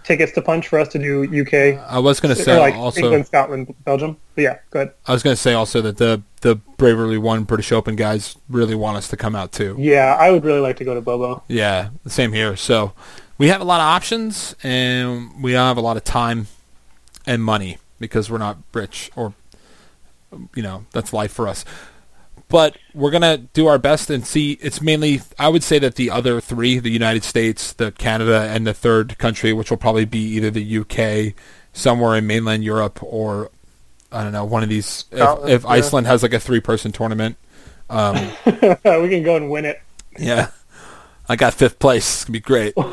[0.06, 1.82] tickets to punch for us to do UK.
[1.90, 3.00] I was going to say like also.
[3.00, 4.16] England, Scotland, Belgium.
[4.34, 4.92] But yeah, good.
[5.06, 8.74] I was going to say also that the the Braverly One British Open guys really
[8.74, 9.76] want us to come out too.
[9.78, 11.42] Yeah, I would really like to go to Bobo.
[11.48, 12.56] Yeah, same here.
[12.56, 12.92] So
[13.36, 16.46] we have a lot of options, and we have a lot of time
[17.26, 19.34] and money because we're not rich, or
[20.54, 21.64] you know, that's life for us.
[22.48, 24.52] But we're gonna do our best and see.
[24.60, 28.66] It's mainly, I would say that the other three, the United States, the Canada, and
[28.66, 31.34] the third country, which will probably be either the UK,
[31.72, 33.50] somewhere in mainland Europe, or
[34.12, 35.06] I don't know, one of these.
[35.10, 35.68] If, Scotland, if yeah.
[35.68, 37.36] Iceland has like a three-person tournament,
[37.90, 38.14] um,
[38.46, 38.52] we
[39.08, 39.80] can go and win it.
[40.16, 40.50] yeah,
[41.28, 42.06] I got fifth place.
[42.06, 42.74] It's gonna be great.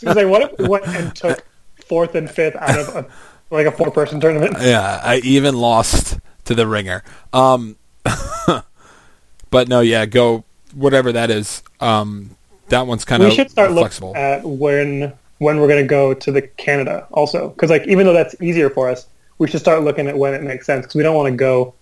[0.00, 1.44] She was like, what if we went and took
[1.86, 3.06] fourth and fifth out of a,
[3.50, 4.56] like a four person tournament?
[4.60, 7.02] Yeah, I even lost to the ringer.
[7.32, 7.76] Um,
[9.50, 10.44] but no, yeah, go
[10.74, 11.62] whatever that is.
[11.80, 12.36] Um,
[12.68, 14.08] that one's kind of we should start flexible.
[14.08, 18.06] looking at when when we're going to go to the Canada also because like even
[18.06, 19.06] though that's easier for us,
[19.38, 21.74] we should start looking at when it makes sense because we don't want to go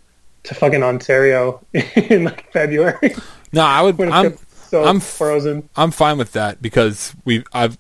[0.43, 3.15] to fucking Ontario in like February
[3.55, 4.01] no, I would.
[4.01, 5.69] I'm so I'm frozen.
[5.77, 7.79] I'm fine with that because we I've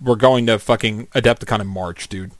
[0.00, 2.32] we're going to fucking Adepticon in March, dude.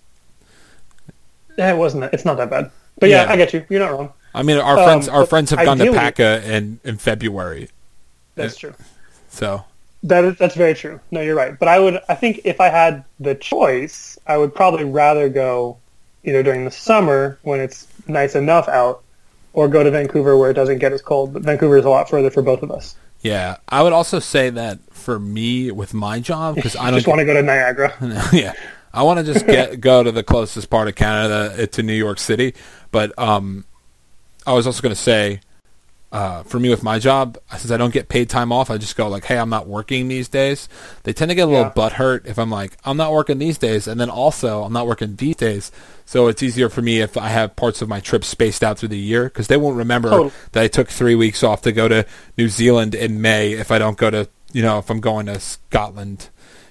[1.58, 2.12] Yeah, it wasn't.
[2.12, 2.70] It's not that bad.
[2.98, 3.32] But yeah, Yeah.
[3.32, 3.64] I get you.
[3.68, 4.12] You're not wrong.
[4.34, 7.68] I mean, our Um, friends our friends have gone to ideally- PACA in in February,
[8.34, 8.74] That's true.
[9.28, 9.64] so
[10.02, 11.00] That is, that's very true.
[11.10, 11.58] No, you're right.
[11.58, 12.00] But I would.
[12.08, 15.78] I think if I had the choice, I would probably rather go
[16.24, 19.02] either during the summer when it's nice enough out,
[19.52, 21.32] or go to Vancouver where it doesn't get as cold.
[21.32, 22.96] But Vancouver is a lot further for both of us.
[23.22, 23.56] yeah.
[23.68, 27.20] I would also say that for me with my job because I don't just want
[27.20, 27.94] to go to Niagara.
[28.32, 28.52] yeah,
[28.94, 31.92] I want to just get go to the closest part of Canada uh, to New
[31.94, 32.54] York City.
[32.90, 33.64] But um,
[34.46, 35.40] I was also going to say,
[36.12, 38.94] uh, for me with my job, since I don't get paid time off, I just
[38.96, 40.68] go like, "Hey, I'm not working these days."
[41.02, 41.70] They tend to get a little Yeah.
[41.70, 44.86] butt hurt if I'm like, "I'm not working these days," and then also I'm not
[44.86, 45.72] working these days.
[46.06, 48.90] So it's easier for me if I have parts of my trip spaced out through
[48.90, 52.06] the year because they won't remember that I took three weeks off to go to
[52.38, 55.40] New Zealand in May if I don't go to you know if I'm going to
[55.40, 56.28] Scotland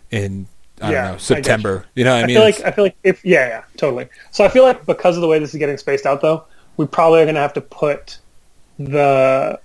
[0.10, 0.48] in
[0.82, 1.86] I Yeah, don't know September.
[1.96, 2.04] You.
[2.06, 2.36] know what I I mean?
[2.36, 4.10] feel like I feel like if yeah yeah totally.
[4.32, 6.46] So I feel like because of the way this is getting spaced out though,
[6.78, 8.20] we probably are going to have to put
[8.80, 9.60] the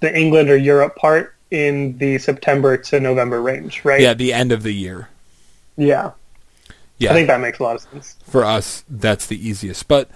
[0.00, 4.02] the England or Europe part in the September to November range, right?
[4.02, 5.08] yeah, the end of the year.
[5.76, 6.12] Yeah.
[6.98, 8.16] Yeah, I think that makes a lot of sense.
[8.22, 9.88] for us that's the easiest.
[9.88, 10.10] But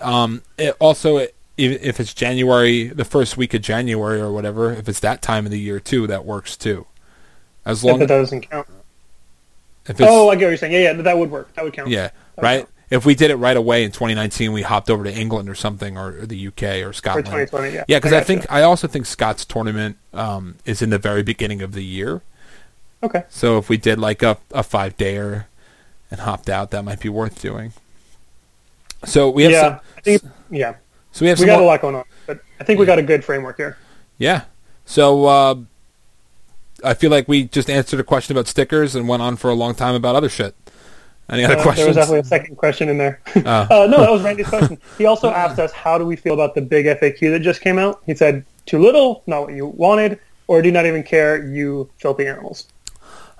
[0.00, 4.88] um, it also if, if it's January, the first week of January or whatever, if
[4.88, 6.86] it's that time of the year too, that works too.
[7.64, 8.66] As If long that doesn't count.
[10.00, 10.72] Oh, I get what you're saying.
[10.72, 11.52] Yeah, yeah, that would work.
[11.54, 11.88] That would count.
[11.88, 12.58] yeah would right.
[12.60, 12.68] count.
[12.90, 15.96] If we did it right away in 2019, we hopped over to England or something,
[15.96, 17.24] or the UK or Scotland.
[17.24, 17.84] 2020, yeah.
[17.88, 18.26] Yeah, because I, gotcha.
[18.26, 22.20] think I also think Scott's tournament um, is in the very beginning of the year.
[23.02, 23.24] Okay.
[23.30, 25.46] So if we did like a, a five dayer
[26.10, 27.72] and hopped out, that might be worth doing.
[29.06, 30.74] So we have yeah, some, I think yeah.
[31.12, 32.98] so we have We got more- a lot going on, but I think we got
[32.98, 33.78] a good framework here.
[34.18, 34.44] yeah.
[34.84, 35.54] So uh,
[36.84, 39.54] I feel like we just answered a question about stickers and went on for a
[39.54, 40.54] long time about other shit.
[41.28, 43.20] Any other Uh, there was definitely a second question in there.
[43.36, 43.40] Oh.
[43.70, 44.78] uh, no, that was Randy's question.
[44.98, 47.78] He also asked us, "How do we feel about the big FAQ that just came
[47.78, 51.88] out?" He said, "Too little, not what you wanted, or do not even care, you
[51.98, 52.66] filthy animals?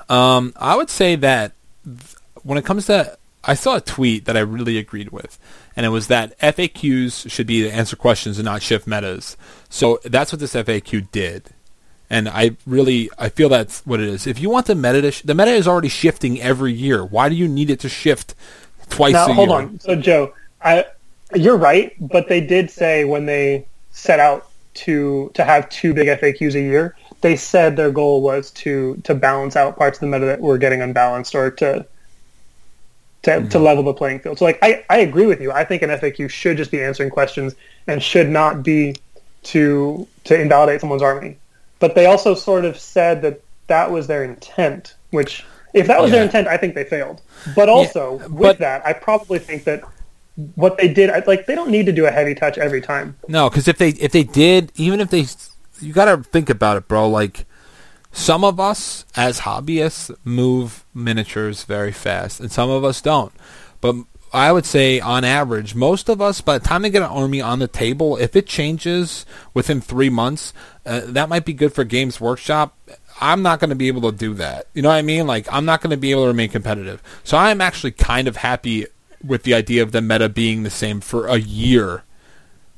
[0.08, 1.52] Um, I would say that
[1.84, 5.38] th- when it comes to, I saw a tweet that I really agreed with,
[5.76, 9.36] and it was that FAQs should be to answer questions and not shift metas.
[9.68, 11.50] So that's what this FAQ did,
[12.12, 14.26] and I really I feel that's what it is.
[14.26, 17.02] If you want the meta, to sh- the meta is already shifting every year.
[17.02, 18.34] Why do you need it to shift
[18.90, 19.58] twice Now hold year?
[19.58, 19.80] on.
[19.80, 20.84] So Joe, I
[21.34, 26.06] you're right, but they did say when they set out to to have two big
[26.06, 30.06] FAQs a year, they said their goal was to to balance out parts of the
[30.08, 31.86] meta that were getting unbalanced or to
[33.22, 33.58] to, to mm-hmm.
[33.62, 34.38] level the playing field.
[34.38, 35.50] So like I, I agree with you.
[35.50, 37.54] I think an FAQ should just be answering questions
[37.86, 38.96] and should not be
[39.44, 41.38] to to invalidate someone's army.
[41.82, 45.44] But they also sort of said that that was their intent, which
[45.74, 47.20] if that was their intent, I think they failed.
[47.56, 49.82] But also with but- that, I probably think that
[50.54, 53.16] what they did, like they don't need to do a heavy touch every time.
[53.26, 55.26] No, because if they if they did, even if they,
[55.80, 57.08] you got to think about it, bro.
[57.08, 57.46] Like
[58.12, 63.32] some of us as hobbyists move miniatures very fast, and some of us don't.
[63.80, 63.96] But
[64.32, 67.40] I would say, on average, most of us, by the time they get an army
[67.40, 70.54] on the table, if it changes within three months,
[70.86, 72.76] uh, that might be good for Games Workshop.
[73.20, 74.68] I'm not going to be able to do that.
[74.74, 75.26] You know what I mean?
[75.26, 77.02] Like, I'm not going to be able to remain competitive.
[77.24, 78.86] So I'm actually kind of happy
[79.24, 82.02] with the idea of the meta being the same for a year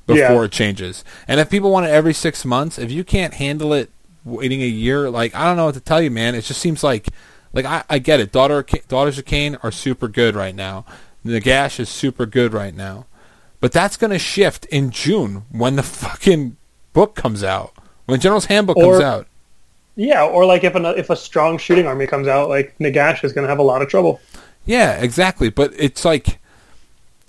[0.07, 0.43] before Yeah.
[0.43, 1.05] it changes.
[1.29, 3.91] And if people want it every six months, if you can't handle it
[4.25, 6.35] waiting a year, like I don't know what to tell you, man.
[6.35, 7.09] It just seems like,
[7.55, 8.33] like I, I get it.
[8.33, 10.85] Daughter, Daughters of Khaine are super good right now.
[11.25, 13.07] Nagash is super good right now,
[13.61, 16.57] but that's gonna shift in June when the fucking
[16.93, 17.73] book comes out.
[18.07, 19.27] When General's Handbook Or- comes out.
[19.97, 23.33] Yeah, or like if a if a strong shooting army comes out, like Nagash is
[23.33, 24.21] going to have a lot of trouble.
[24.67, 25.51] Yeah, exactly.
[25.51, 26.39] But it's like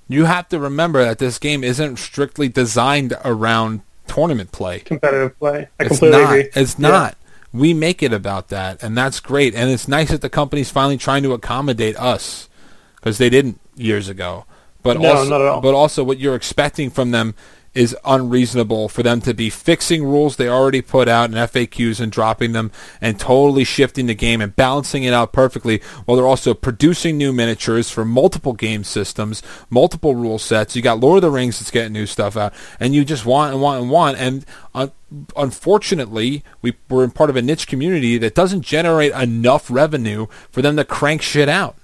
[0.07, 4.79] you have to remember that this game isn't strictly designed around tournament play.
[4.79, 5.67] Competitive play.
[5.79, 6.25] I it's completely not.
[6.31, 6.49] agree.
[6.55, 6.87] It's Yeah.
[6.89, 7.17] not.
[7.53, 9.53] We make it about that, and that's great.
[9.55, 12.49] And it's nice that the company's finally trying to accommodate us
[12.95, 14.45] because they didn't years ago.
[14.83, 15.61] But No, also, not at all.
[15.61, 17.33] but also, what you're expecting from them
[17.73, 22.09] is unreasonable for them to be fixing rules they already put out in FAQs and
[22.09, 22.71] dropping them
[23.01, 27.33] and totally shifting the game and balancing it out perfectly while they're also producing new
[27.33, 30.73] miniatures for multiple game systems, multiple rule sets.
[30.73, 33.51] You got Lord of the Rings that's getting new stuff out, and you just want
[33.51, 34.17] and want and want.
[34.17, 34.91] And un-
[35.35, 40.61] unfortunately, we, we're in part of a niche community that doesn't generate enough revenue for
[40.61, 41.75] them to crank shit out.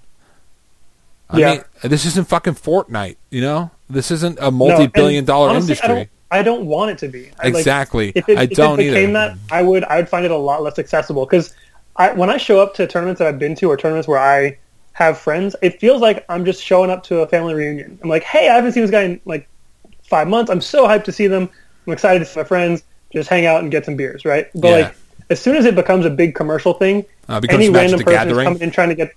[1.32, 1.52] I Yeah.
[1.52, 3.72] mean, this isn't fucking Fortnite, you know?
[3.90, 5.90] This isn't a multi-billion dollar honestly, industry.
[5.92, 7.32] I don't, I don't want it to be.
[7.40, 8.12] I, like, Exactly.
[8.16, 9.14] if it, I if don't it became either.
[9.14, 11.54] that, I would I would find it a lot less accessible because
[11.98, 14.58] I when I show up to tournaments that I've been to or tournaments where I
[14.94, 18.00] have friends, it feels like I'm just showing up to a family reunion.
[18.02, 19.48] I'm like, hey, I haven't seen this guy in like
[20.04, 20.50] five months.
[20.52, 21.50] I'm so hyped to see them.
[21.88, 22.84] I'm excited to see my friends.
[23.14, 24.48] Just hang out and get some beers, right?
[24.56, 24.74] But Yeah.
[24.86, 24.96] like,
[25.30, 28.62] as soon as it becomes a big commercial thing, Uh, any random person is coming
[28.62, 29.12] in trying to get.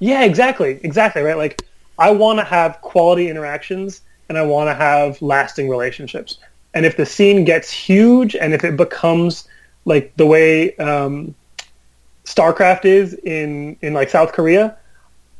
[0.00, 1.36] Yeah, exactly, exactly, right.
[1.36, 1.62] Like,
[1.98, 6.38] I want to have quality interactions and I want to have lasting relationships.
[6.74, 9.48] And if the scene gets huge and if it becomes
[9.84, 11.34] like the way um,
[12.24, 14.76] StarCraft is in in like South Korea,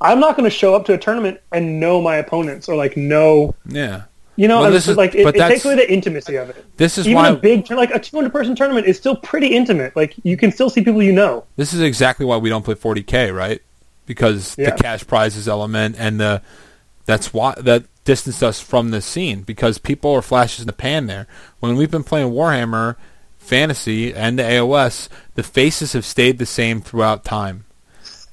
[0.00, 2.96] I'm not going to show up to a tournament and know my opponents or like
[2.96, 4.04] know Yeah.
[4.36, 6.64] you know Well, this is- like it, but it takes away the intimacy of it.
[6.76, 9.94] This is Even why a big like a 200 person tournament is still pretty intimate.
[9.94, 11.44] Like you can still see people you know.
[11.56, 13.60] this is exactly why we don't play 40k, right?
[14.08, 14.70] Because Yeah.
[14.70, 16.42] the cash prizes element and the
[17.06, 21.06] that's why that distanced us from the scene because people are flashes in the pan
[21.06, 21.26] there.
[21.60, 22.96] When we've been playing Warhammer
[23.38, 27.64] Fantasy and the AOS, the faces have stayed the same throughout time.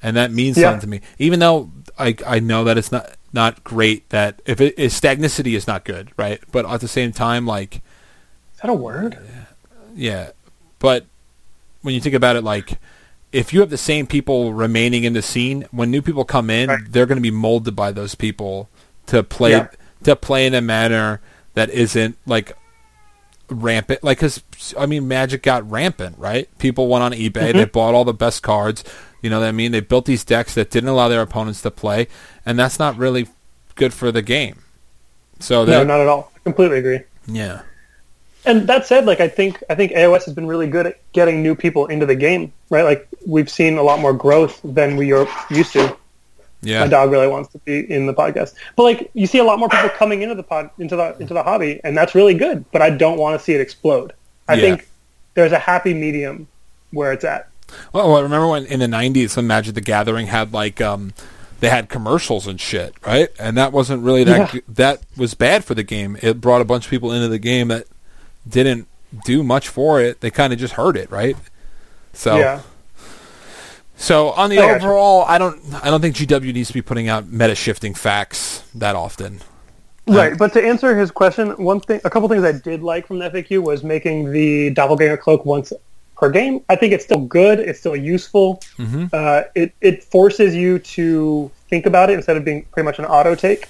[0.02, 0.64] And that means Yeah.
[0.70, 1.00] something to me.
[1.18, 5.54] Even though I I know that it's not not great that if it is stagnicity
[5.54, 6.40] is not good, right?
[6.52, 7.76] But at the same time like
[8.54, 9.18] Is that a word?
[9.94, 10.30] yeah,
[10.78, 11.04] but
[11.82, 12.78] when you think about it, like
[13.32, 16.68] if you have the same people remaining in the scene, when new people come in,
[16.68, 16.80] Right.
[16.88, 18.68] they're going to be molded by those people
[19.06, 19.68] to play Yeah.
[20.04, 21.20] to play in a manner
[21.54, 22.56] that isn't like
[23.48, 24.02] rampant.
[24.02, 24.42] Like, because
[24.78, 26.48] I mean, Magic got rampant, right?
[26.58, 27.58] People went on eBay, Mm-hmm.
[27.58, 28.84] they bought all the best cards.
[29.22, 29.72] You know what I mean?
[29.72, 32.06] They built these decks that didn't allow their opponents to play,
[32.44, 33.26] and that's not really
[33.74, 34.62] good for the game.
[35.40, 36.30] So No, not at all.
[36.36, 37.00] I completely agree.
[37.26, 37.62] yeah.
[38.46, 41.42] And that said, like I think I think AOS has been really good at getting
[41.42, 42.82] new people into the game, right?
[42.84, 45.96] Like we've seen a lot more growth than we are used to.
[46.62, 46.80] Yeah.
[46.80, 49.58] My dog really wants to be in the podcast, but like you see a lot
[49.58, 52.64] more people coming into the pod into the into the hobby, and that's really good.
[52.72, 54.12] But I don't want to see it explode.
[54.48, 54.60] I Yeah.
[54.62, 54.88] think
[55.34, 56.48] there's a happy medium
[56.92, 57.48] where it's at.
[57.92, 61.12] Well, well, remember when in the '90s, when Magic the Gathering had like um,
[61.60, 63.28] they had commercials and shit, right?
[63.38, 64.38] And that wasn't really that.
[64.38, 64.46] Yeah.
[64.60, 66.16] g- That was bad for the game.
[66.22, 67.86] It brought a bunch of people into the game that
[68.48, 68.88] didn't
[69.24, 70.20] do much for it.
[70.20, 71.36] They kind of just heard it, right?
[72.12, 72.60] So Yeah.
[73.96, 77.08] so on the I overall, I don't I don't think GW needs to be putting
[77.08, 79.40] out meta shifting facts that often.
[80.08, 83.18] Right, but to answer his question, one thing, a couple things I did like from
[83.18, 85.72] the FAQ was making the doppelganger cloak once
[86.16, 86.60] per game.
[86.68, 87.58] I think it's still good.
[87.58, 88.62] It's still useful.
[89.12, 93.04] Uh, it it forces you to think about it instead of being pretty much an
[93.04, 93.66] auto take.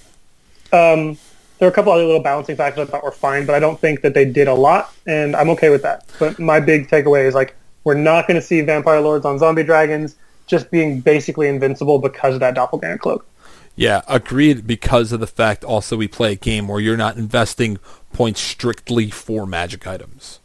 [0.73, 1.17] Um,
[1.59, 3.81] there are a couple other little balancing factors I thought were fine, but I don't
[3.81, 6.07] think that they did a lot, and I'm okay with that.
[6.19, 7.55] But my big takeaway is like
[7.85, 10.17] we're not going to see vampire lords on zombie dragons
[10.47, 13.27] just being basically invincible because of that doppelganger cloak.
[13.75, 14.67] Yeah, agreed.
[14.67, 17.79] Because of the fact also we play a game where you're not investing
[18.13, 20.41] points strictly for magic items.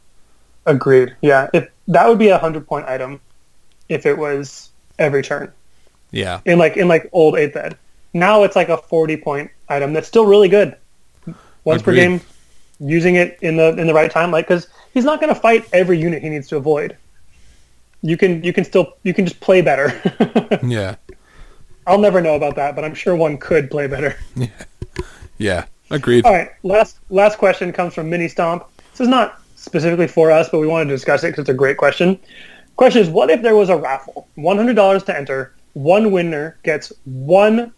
[0.65, 1.15] Agreed.
[1.21, 3.19] Yeah, if that would be a hundred point item
[3.89, 4.69] if it was
[4.99, 5.51] every turn
[6.11, 7.77] Yeah, in like in like old eighth ed.
[8.13, 10.75] Now it's like a forty point item that's still really good.
[11.63, 12.21] Once per game,
[12.79, 15.67] using it in the in the right time, like because he's not going to fight
[15.73, 16.97] every unit he needs to avoid.
[18.01, 20.01] You can you can still you can just play better.
[20.63, 20.95] yeah,
[21.85, 24.17] I'll never know about that, but I'm sure one could play better.
[25.37, 25.65] yeah.
[25.91, 26.25] Agreed.
[26.25, 28.65] All right, last last question comes from Mini Stomp.
[28.91, 31.53] This is not specifically for us, but we wanted to discuss it because it's a
[31.53, 32.17] great question.
[32.77, 34.27] Question is, what if there was a raffle?
[34.35, 35.53] One hundred dollars to enter.
[35.73, 37.73] One winner gets one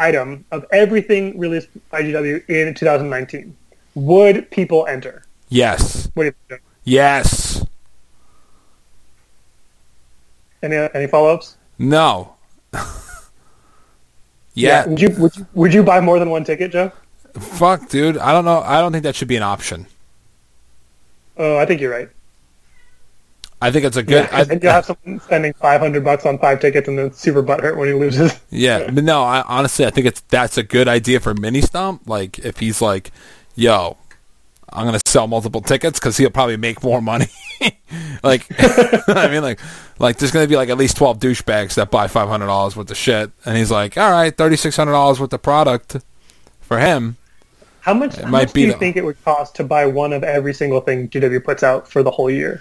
[0.00, 3.56] item of everything released by GW in 2019.
[3.94, 5.22] Would people enter?
[5.48, 6.62] Yes, What do you think?
[6.84, 7.64] yes,
[10.62, 11.56] Any any follow ups?
[11.78, 12.34] no.
[14.54, 16.92] yeah, Would you would you would you buy more than one ticket, Joe?
[17.38, 18.18] fuck, dude.
[18.18, 18.60] I don't know.
[18.60, 19.86] I don't think that should be an option.
[21.36, 22.08] Oh, I think you're right.
[23.62, 24.24] I think it's a good.
[24.24, 27.42] Yeah, I, and you'll have someone spending 500 bucks on five tickets and then super
[27.42, 28.38] butthurt when he loses.
[28.50, 32.08] Yeah, but no, I honestly I think it's that's a good idea for mini stomp.
[32.08, 33.10] Like if he's like,
[33.54, 33.96] "Yo,
[34.72, 37.28] I'm gonna sell multiple tickets because he'll probably make more money."
[38.22, 38.46] like,
[39.08, 39.60] I mean, like,
[39.98, 42.90] like there's gonna be like at least twelve douchebags that buy five hundred dollars worth
[42.90, 45.96] of shit, and he's like, "All right, thirty six hundred dollars worth of product
[46.60, 47.16] for him."
[47.80, 50.52] How much, how much do you think it would cost to buy one of every
[50.52, 52.60] single thing GW puts out for the whole year?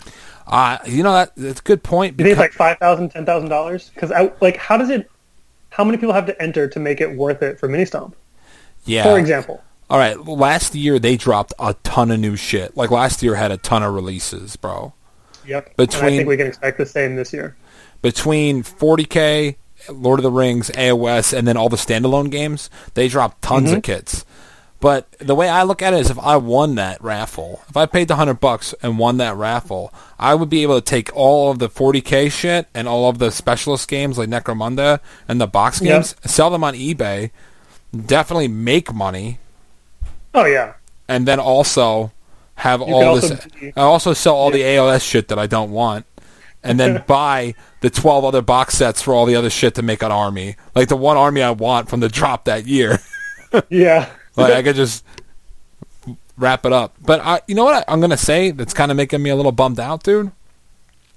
[0.50, 2.18] Uh, you know that that's a good point.
[2.18, 3.92] Do you think it's because- like five thousand, ten thousand dollars?
[3.94, 4.12] Because
[4.42, 5.10] like, how does it?
[5.70, 8.16] How many people have to enter to make it worth it for mini stomp?
[8.86, 9.04] yeah.
[9.04, 12.76] For example, All right, last year they dropped a ton of new shit.
[12.76, 14.94] Like last year had a ton of releases, bro.
[15.46, 15.68] yep.
[15.68, 17.56] and Between- I think we can expect the same this year.
[18.02, 19.56] between 40k,
[19.92, 23.78] Lord of the Rings, AOS, and then all the standalone games, they dropped tons Mm-hmm.
[23.78, 24.26] of kits.
[24.82, 27.86] But the way I look at it is, if I won that raffle, if I
[27.86, 31.52] paid the hundred bucks and won that raffle, I would be able to take all
[31.52, 35.82] of the 40k shit and all of the specialist games like Necromunda and the box
[35.82, 35.92] Yep.
[35.92, 37.32] games, sell them on eBay,
[38.06, 39.40] definitely make money,
[40.34, 40.74] Oh yeah,
[41.10, 42.12] and then also
[42.56, 43.46] have could all also this.
[43.60, 46.06] be- I also sell all the AOS shit that I don't want,
[46.64, 50.04] and then buy the twelve other box sets for all the other shit to make
[50.04, 53.00] an army, like the one army I want from the drop that year.
[53.70, 54.10] yeah.
[54.40, 55.04] Like I could just
[56.38, 56.96] wrap it up.
[57.02, 59.36] But I, you know what I, I'm gonna say that's kind of making me a
[59.36, 60.32] little bummed out, dude.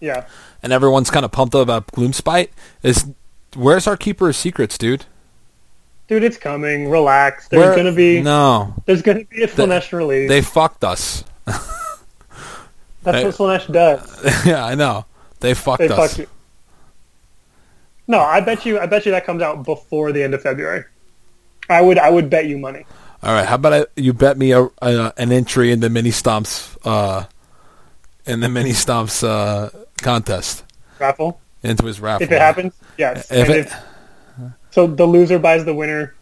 [0.00, 0.26] Yeah.
[0.62, 2.48] And everyone's kind of pumped up about Gloomspite.
[2.82, 3.06] Is
[3.54, 5.06] where's our Keeper of Secrets, dude?
[6.08, 6.90] Dude, it's coming.
[6.90, 7.48] Relax.
[7.48, 8.74] There's Where- gonna be no.
[8.86, 10.28] there's gonna be a Slaanesh release.
[10.28, 11.24] They fucked us.
[11.44, 14.44] That's they- what Slaanesh does.
[14.46, 15.04] yeah, I know.
[15.40, 15.96] They fucked They us.
[15.96, 16.26] fucked you.
[18.08, 18.78] No, I bet you.
[18.78, 20.84] I bet you that comes out before the end of February.
[21.70, 21.98] I would.
[21.98, 22.84] I would bet you money.
[23.22, 26.10] All right, how about I, you bet me a, a, an entry in the mini
[26.10, 27.24] stomps uh,
[28.26, 30.64] in the mini stomps uh, contest
[30.98, 31.40] Raffle.
[31.62, 32.24] into his raffle.
[32.24, 33.30] If it happens, yes.
[33.30, 33.74] If And it- if-
[34.70, 36.14] so the loser buys the winner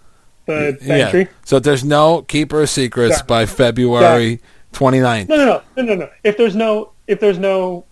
[0.47, 0.95] the, the yeah.
[1.07, 1.29] entry.
[1.45, 3.25] So if there's no keeper of secrets Yeah.
[3.27, 4.41] by February
[4.73, 5.29] 29th.
[5.29, 6.11] No, no, no, no, no, no.
[6.25, 7.85] If there's no, if there's no,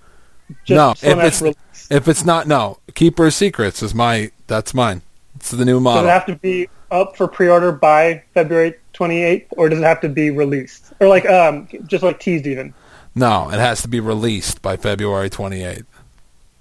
[0.64, 1.56] just No, if it's- release,
[1.90, 5.02] If it's not no, keeper of secrets is my that's mine.
[5.36, 6.06] It's the new does model.
[6.06, 10.08] it have to be up for pre-order by February 28th, or does it have to
[10.08, 12.74] be released, or like um just like teased even?
[13.14, 15.84] no, it has to be released by February 28th.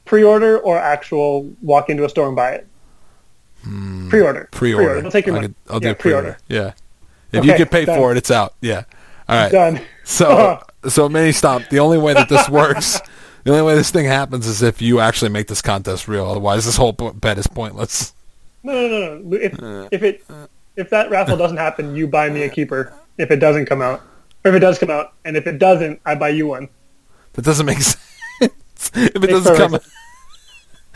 [0.05, 2.68] Pre-order or actual walk into a store and buy it?
[3.64, 4.49] Pre-order.
[4.51, 4.57] Hmm.
[4.57, 5.01] Pre-order.
[5.01, 5.47] Don't take your money.
[5.49, 6.38] could- I'll yeah, do pre-order.
[6.47, 6.72] Yeah.
[7.31, 7.97] If Okay, you get paid done.
[7.99, 8.53] for it, it's out.
[8.61, 8.84] Yeah.
[9.27, 9.51] All right.
[9.51, 9.81] Done.
[10.05, 11.68] So, so mini stomp.
[11.69, 13.01] The only way that this works,
[13.43, 16.26] the only way this thing happens is if you actually make this contest real.
[16.26, 18.14] Otherwise, this whole bet is pointless.
[18.64, 19.38] No, no, no, no.
[19.38, 19.53] If
[19.91, 20.23] if it
[20.78, 22.94] if that raffle doesn't happen, you buy me a keeper.
[23.18, 24.02] If it doesn't come out,
[24.45, 26.70] or if it does come out, and if it doesn't, I buy you one.
[27.34, 27.98] That doesn't make sense.
[28.40, 28.52] if
[28.95, 29.91] it Makes doesn't come, perfect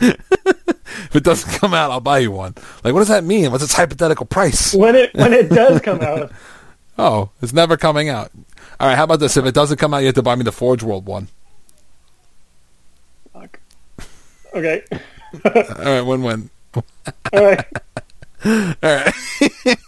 [0.00, 2.54] if it doesn't come out, I'll buy you one.
[2.82, 3.52] Like, what does that mean?
[3.52, 4.74] What's its hypothetical price?
[4.74, 6.32] When it when it does come out,
[6.98, 8.30] Oh, it's never coming out.
[8.80, 9.36] All right, how about this?
[9.36, 11.28] If it doesn't come out, you have to buy me the Forge World one.
[13.32, 13.60] Fuck.
[14.54, 14.82] Okay.
[15.44, 15.52] All
[15.84, 16.50] right, win-win.
[16.74, 16.84] All
[17.32, 17.64] right.
[18.44, 19.14] All right.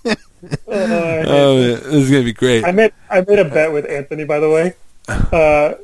[0.06, 0.14] Uh,
[0.66, 2.64] Oh, yeah, this is gonna be great.
[2.64, 4.74] I made I made a bet with Anthony, by the way.
[5.08, 5.74] Uh,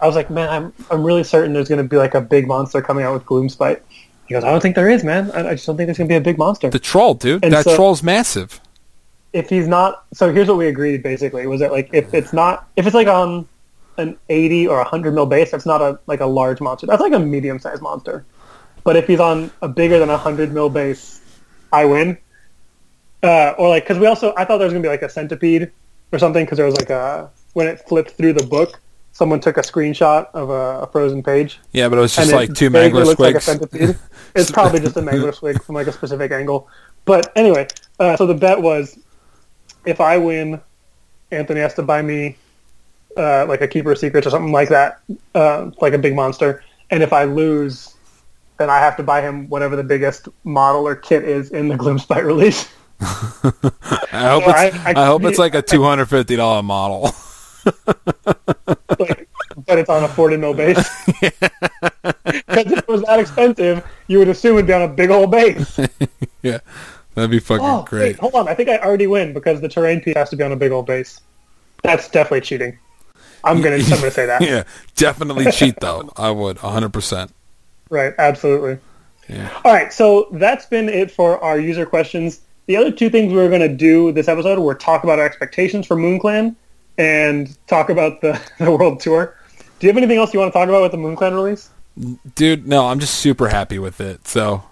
[0.00, 2.46] I was like, man, I'm I'm really certain there's going to be like a big
[2.46, 3.80] monster coming out with Gloomspite.
[4.26, 5.30] He goes, I don't think there is, man.
[5.32, 6.68] I, I just don't think there's going to be a big monster.
[6.70, 7.42] The troll, dude.
[7.44, 8.60] And that so- troll's massive.
[9.32, 12.68] if he's not, so here's what we agreed basically was that like if it's not
[12.76, 13.46] if it's like on
[13.98, 16.86] an 80 or 100 mil base, that's not a like a large monster.
[16.86, 18.24] That's like a medium sized monster.
[18.84, 21.19] But if he's on a bigger than 100 mil base,
[21.72, 22.18] I win.
[23.22, 25.70] Uh, or like because we also I thought there was gonna be like a centipede
[26.12, 28.80] or something because there was like a when it flipped through the book,
[29.12, 32.54] someone took a screenshot of a, a frozen page Yeah, but it was just like
[32.54, 33.98] two mangler looks like a centipede.
[34.34, 36.68] It's probably just a mangler squig from like a specific angle.
[37.04, 37.66] But anyway,
[37.98, 38.96] uh, so the bet was
[39.84, 40.60] if I win,
[41.32, 42.36] Anthony has to buy me
[43.16, 45.00] uh, like a keeper of secrets or something like that,
[45.34, 46.62] uh, like a big monster.
[46.90, 47.94] And if I lose,
[48.60, 51.74] then I have to buy him whatever the biggest model or kit is in the
[51.76, 52.68] Gloomspite release.
[53.00, 54.76] I hope So it's.
[54.76, 57.10] I- I, I- hope it's like a two hundred fifty dollar model.
[58.98, 59.28] like,
[59.66, 60.78] but it's on a 40 mil base.
[62.50, 65.30] Because if it was that expensive, you would assume it'd be on a big old
[65.30, 65.78] base.
[66.42, 66.58] yeah,
[67.14, 68.02] that'd be fucking Oh, great.
[68.02, 68.48] wait, hold on.
[68.48, 70.72] I think I already win because the terrain piece has to be on a big
[70.72, 71.20] old base.
[71.82, 72.78] That's definitely cheating.
[73.44, 74.42] I'm gonna I'm gonna say that.
[74.42, 74.64] yeah,
[74.96, 76.10] definitely cheat though.
[76.16, 77.32] I would hundred percent.
[77.90, 78.78] Right, absolutely.
[79.28, 79.50] Yeah.
[79.64, 82.40] All right, so that's been it for our user questions.
[82.66, 85.24] The other two things we were going to do this episode were talk about our
[85.24, 86.54] expectations for MoonClan
[86.98, 89.36] and talk about the, the world tour.
[89.78, 91.70] Do you have anything else you want to talk about with the MoonClan release?
[92.34, 94.26] Dude, no, I'm just super happy with it.
[94.26, 94.62] So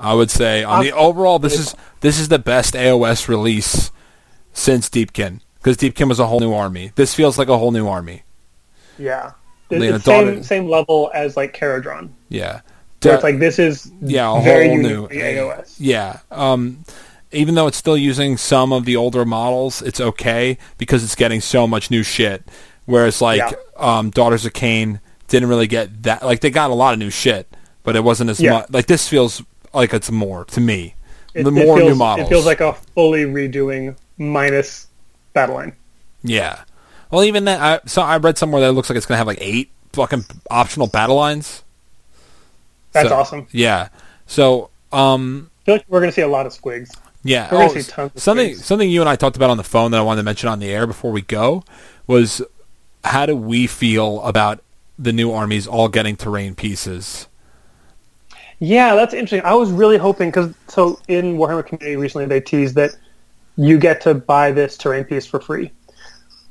[0.00, 3.90] I would say on the overall, this is this is the best AOS release
[4.52, 6.92] since Deepkin because Deepkin was a whole new army.
[6.94, 8.22] This feels like a whole new army.
[8.98, 9.32] Yeah,
[9.70, 12.10] it's Lena the same same level as like Kharadron.
[12.28, 12.60] Yeah,
[13.02, 15.76] it's like this is yeah, a very whole new AOS.
[15.78, 16.20] Yeah.
[16.30, 16.84] Um,
[17.32, 21.40] even though it's still using some of the older models, it's okay because it's getting
[21.40, 22.42] so much new shit.
[22.86, 23.52] Whereas like Yeah.
[23.76, 26.22] um, Daughters of Khaine didn't really get that.
[26.24, 28.52] Like they got a lot of new shit, but it wasn't as Yeah.
[28.52, 28.70] much.
[28.70, 29.42] Like this feels
[29.74, 30.94] like it's more to me.
[31.34, 32.26] It, the more feels, new models.
[32.26, 34.86] It feels like a fully redoing minus
[35.34, 35.74] battle line.
[36.22, 36.60] yeah.
[37.10, 37.60] Well, even that.
[37.60, 40.24] I, so I read somewhere that it looks like it's gonna have like eight fucking
[40.50, 41.62] optional battle lines.
[42.92, 43.46] That's So- awesome.
[43.50, 43.88] Yeah.
[44.26, 46.90] So um, I feel like we're going to see a lot of squigs.
[47.24, 47.48] Yeah.
[47.50, 48.64] Oh, see tons of something things.
[48.64, 50.58] something you and I talked about on the phone that I wanted to mention on
[50.60, 51.64] the air before we go
[52.06, 52.42] was
[53.04, 54.62] how do we feel about
[54.98, 57.26] the new armies all getting terrain pieces?
[58.60, 59.42] Yeah, that's interesting.
[59.44, 62.90] I was really hoping because so in Warhammer Community recently they teased that
[63.56, 65.70] you get to buy this terrain piece for free,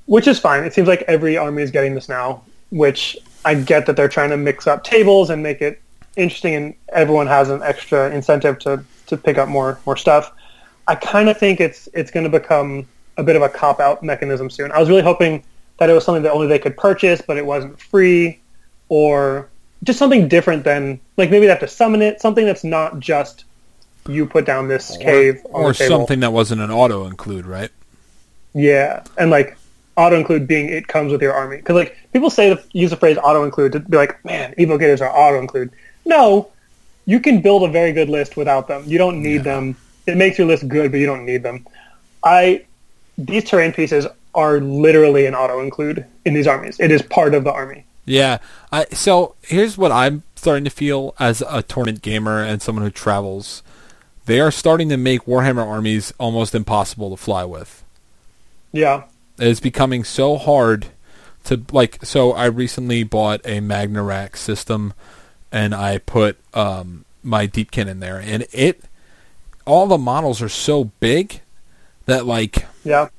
[0.07, 0.63] which is fine.
[0.63, 3.15] It seems like every army is getting this now, which
[3.45, 5.81] I get that they're trying to mix up tables and make it
[6.15, 10.31] interesting, and everyone has an extra incentive to to pick up more more stuff.
[10.87, 14.03] I kind of think it's it's going to become a bit of a cop out
[14.03, 14.71] mechanism soon.
[14.71, 15.43] I was really hoping
[15.77, 18.39] that it was something that only they could purchase, but it wasn't free,
[18.89, 19.49] or
[19.83, 22.21] just something different than like maybe they have to summon it.
[22.21, 23.43] Something that's not just
[24.07, 25.97] you put down this cave on or the table.
[25.97, 27.71] something that wasn't an auto include, right?
[28.53, 29.57] Yeah, and like
[29.97, 32.95] auto include being it comes with your army because like people say the, use the
[32.95, 35.71] phrase auto include to be like, man, evocators are auto include.
[36.05, 36.49] No,
[37.05, 38.83] you can build a very good list without them.
[38.85, 39.75] You don't need them.
[40.05, 41.65] It makes your list good, but you don't need them.
[42.23, 42.65] I
[43.17, 44.05] these terrain pieces
[44.35, 46.79] are literally an auto include in these armies.
[46.79, 47.83] It is part of the army.
[48.05, 48.37] Yeah.
[48.71, 52.91] I so here's what I'm starting to feel as a tournament gamer and someone who
[52.91, 53.63] travels.
[54.25, 57.83] They are starting to make Warhammer armies almost impossible to fly with.
[58.73, 59.05] Yeah,
[59.39, 60.87] It's becoming so hard
[61.45, 64.93] to like so I recently bought a Magnarack system
[65.51, 68.81] and I put um my Deepkin in there and it
[69.65, 71.41] all the models are so big
[72.05, 73.09] that like yeah,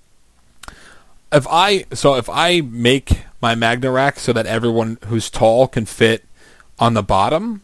[1.33, 6.25] if I so if I make my Magnarack so that everyone who's tall can fit
[6.79, 7.63] on the bottom,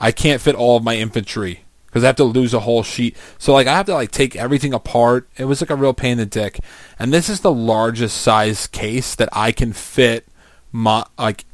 [0.00, 1.65] I can't fit all of my infantry
[1.96, 3.16] because I have to lose a whole sheet.
[3.38, 5.26] So like I have to like take everything apart.
[5.38, 6.60] It was like a real pain in the dick.
[6.98, 10.28] And this is the largest size case that I can fit
[10.70, 11.46] my like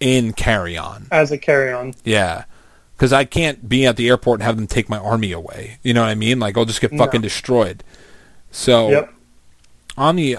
[0.00, 1.08] in carry on.
[1.10, 1.92] as a carry on.
[2.04, 2.44] Yeah.
[2.96, 5.76] Because I can't be at the airport and have them take my army away.
[5.82, 6.40] You know what I mean?
[6.40, 7.04] Like I'll just get No.
[7.04, 7.84] fucking destroyed.
[8.50, 9.12] So Yep.
[9.98, 10.38] on the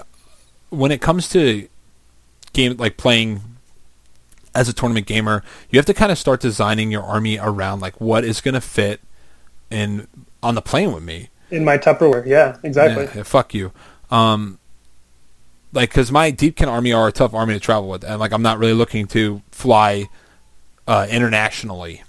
[0.70, 1.68] when it comes to
[2.54, 3.40] game like playing
[4.52, 8.00] as a tournament gamer, you have to kind of start designing your army around like
[8.00, 9.00] what is going to fit
[9.70, 10.06] in
[10.42, 11.28] on the plane with me.
[11.50, 12.26] In my Tupperware.
[12.26, 13.08] Yeah, exactly.
[13.14, 13.72] Yeah, fuck you.
[14.10, 14.58] Um,
[15.72, 18.42] like because my Deepkin army are a tough army to travel with, and like I'm
[18.42, 20.08] not really looking to fly
[20.86, 22.02] uh, internationally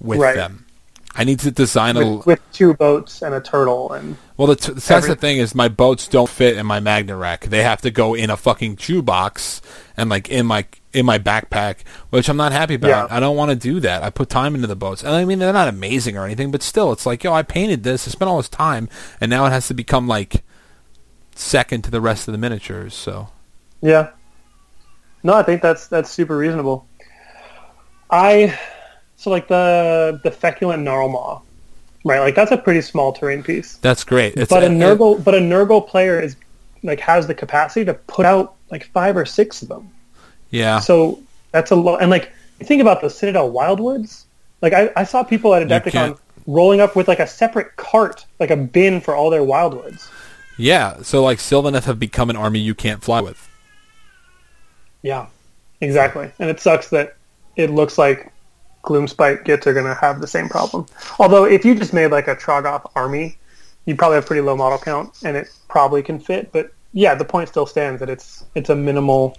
[0.00, 0.36] with Right.
[0.36, 0.64] them.
[1.14, 4.46] I need to design a with, with two boats and a turtle and well.
[4.46, 7.46] The t- that's the thing is my boats don't fit in my magnet rack.
[7.46, 9.60] They have to go in a fucking shoebox
[9.96, 11.78] and like in my in my backpack,
[12.10, 13.10] which I'm not happy about.
[13.10, 13.16] Yeah.
[13.16, 14.02] I don't want to do that.
[14.02, 16.62] I put time into the boats, and I mean they're not amazing or anything, but
[16.62, 18.88] still, it's like yo, I painted this, I spent all this time,
[19.20, 20.42] and now it has to become like
[21.34, 22.94] second to the rest of the miniatures.
[22.94, 23.28] So
[23.80, 24.10] Yeah.
[25.22, 26.86] No, I think that's that's super reasonable.
[28.10, 28.58] I
[29.16, 31.42] so like the the feculent Gnarlmaw,
[32.04, 32.20] right?
[32.20, 33.76] Like that's a pretty small terrain piece.
[33.76, 34.36] that's great.
[34.36, 36.36] It's but a it- Nurgle but a Nurgle player is
[36.82, 39.90] like has the capacity to put out like five or six of them.
[40.50, 41.20] Yeah, So
[41.52, 42.00] that's a lot.
[42.02, 44.24] And like think about the Citadel Wildwoods.
[44.62, 48.50] Like I, I saw people at Adepticon rolling up with like a separate cart, like
[48.50, 50.08] a bin for all their Wildwoods.
[50.56, 51.02] yeah.
[51.02, 53.48] So like Sylvaneth have become an army you can't fly with.
[55.02, 55.26] Yeah,
[55.80, 56.30] exactly.
[56.38, 57.16] And it sucks that
[57.56, 58.32] it looks like
[58.84, 60.86] Gloomspite Gits are going to have the same problem.
[61.18, 63.36] Although if you just made like a Troggoth army,
[63.84, 66.52] you probably have pretty low model count, and it probably can fit.
[66.52, 69.36] But yeah, the point still stands that it's it's a minimal.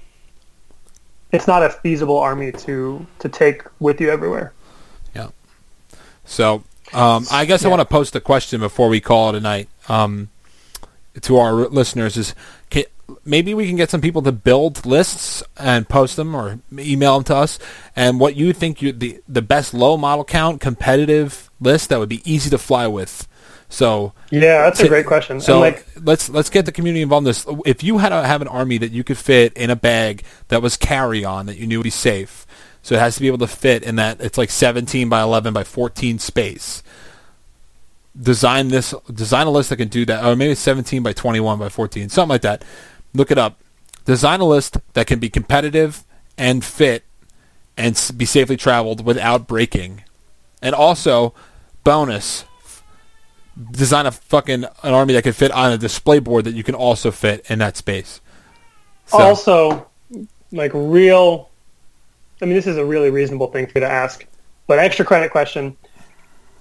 [1.31, 4.53] It's not a feasible army to to take with you everywhere.
[5.15, 5.29] Yeah.
[6.25, 9.39] So um, I guess I want to post a question before we call it a
[9.39, 10.29] night um,
[11.21, 12.33] to our listeners: is
[12.69, 12.85] can,
[13.25, 17.23] maybe we can get some people to build lists and post them or email them
[17.25, 17.59] to us,
[17.95, 22.09] and what you think you the the best low model count competitive list that would
[22.09, 23.27] be easy to fly with.
[23.69, 25.39] So Yeah, that's a great question.
[25.39, 27.45] So like, let's let's get the community involved in this.
[27.65, 30.61] If you had to have an army that you could fit in a bag that
[30.61, 32.47] was carry on that you knew would be safe,
[32.81, 35.53] so it has to be able to fit in that it's like 17 by 11
[35.53, 36.83] by 14 space.
[38.19, 41.69] Design this design a list that can do that, or maybe 17 by 21 by
[41.69, 42.65] 14, something like that.
[43.13, 43.59] Look it up.
[44.05, 46.03] Design a list that can be competitive
[46.37, 47.03] and fit
[47.77, 50.03] and be safely traveled without breaking.
[50.61, 51.33] And also,
[51.83, 52.43] bonus,
[53.71, 56.75] design a fucking an army that could fit on a display board that you can
[56.75, 58.21] also fit in that space.
[59.07, 59.87] So, also
[60.51, 61.49] like real
[62.41, 64.25] i mean this is a really reasonable thing for you to ask
[64.67, 65.75] but extra credit question.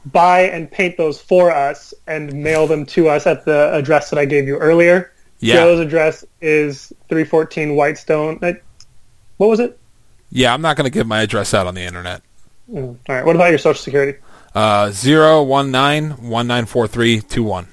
[0.06, 4.18] Buy and paint those for us and mail them to us at the address that
[4.18, 5.12] i gave you earlier.
[5.40, 8.52] Yeah, joe's address is 314 whitestone uh,
[9.36, 9.78] what was it?
[10.30, 12.22] Yeah, I'm not going to give my address out on the internet.
[12.72, 14.18] Mm, all right what about your social security
[14.58, 17.66] Uh, zero one nine one nine four three two one.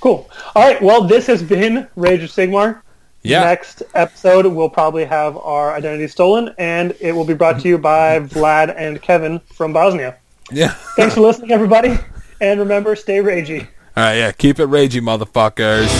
[0.00, 2.82] cool all right well this has been rage of sigmar
[3.22, 7.68] Yeah, Next episode, we'll probably have our identity stolen, and it will be brought to
[7.68, 10.16] you by Vlad and Kevin from Bosnia.
[10.50, 10.74] yeah.
[10.96, 11.98] Thanks for listening, everybody,
[12.40, 13.60] and remember, stay ragey.
[13.96, 14.32] All right, yeah.
[14.32, 15.90] Keep it ragey, motherfuckers.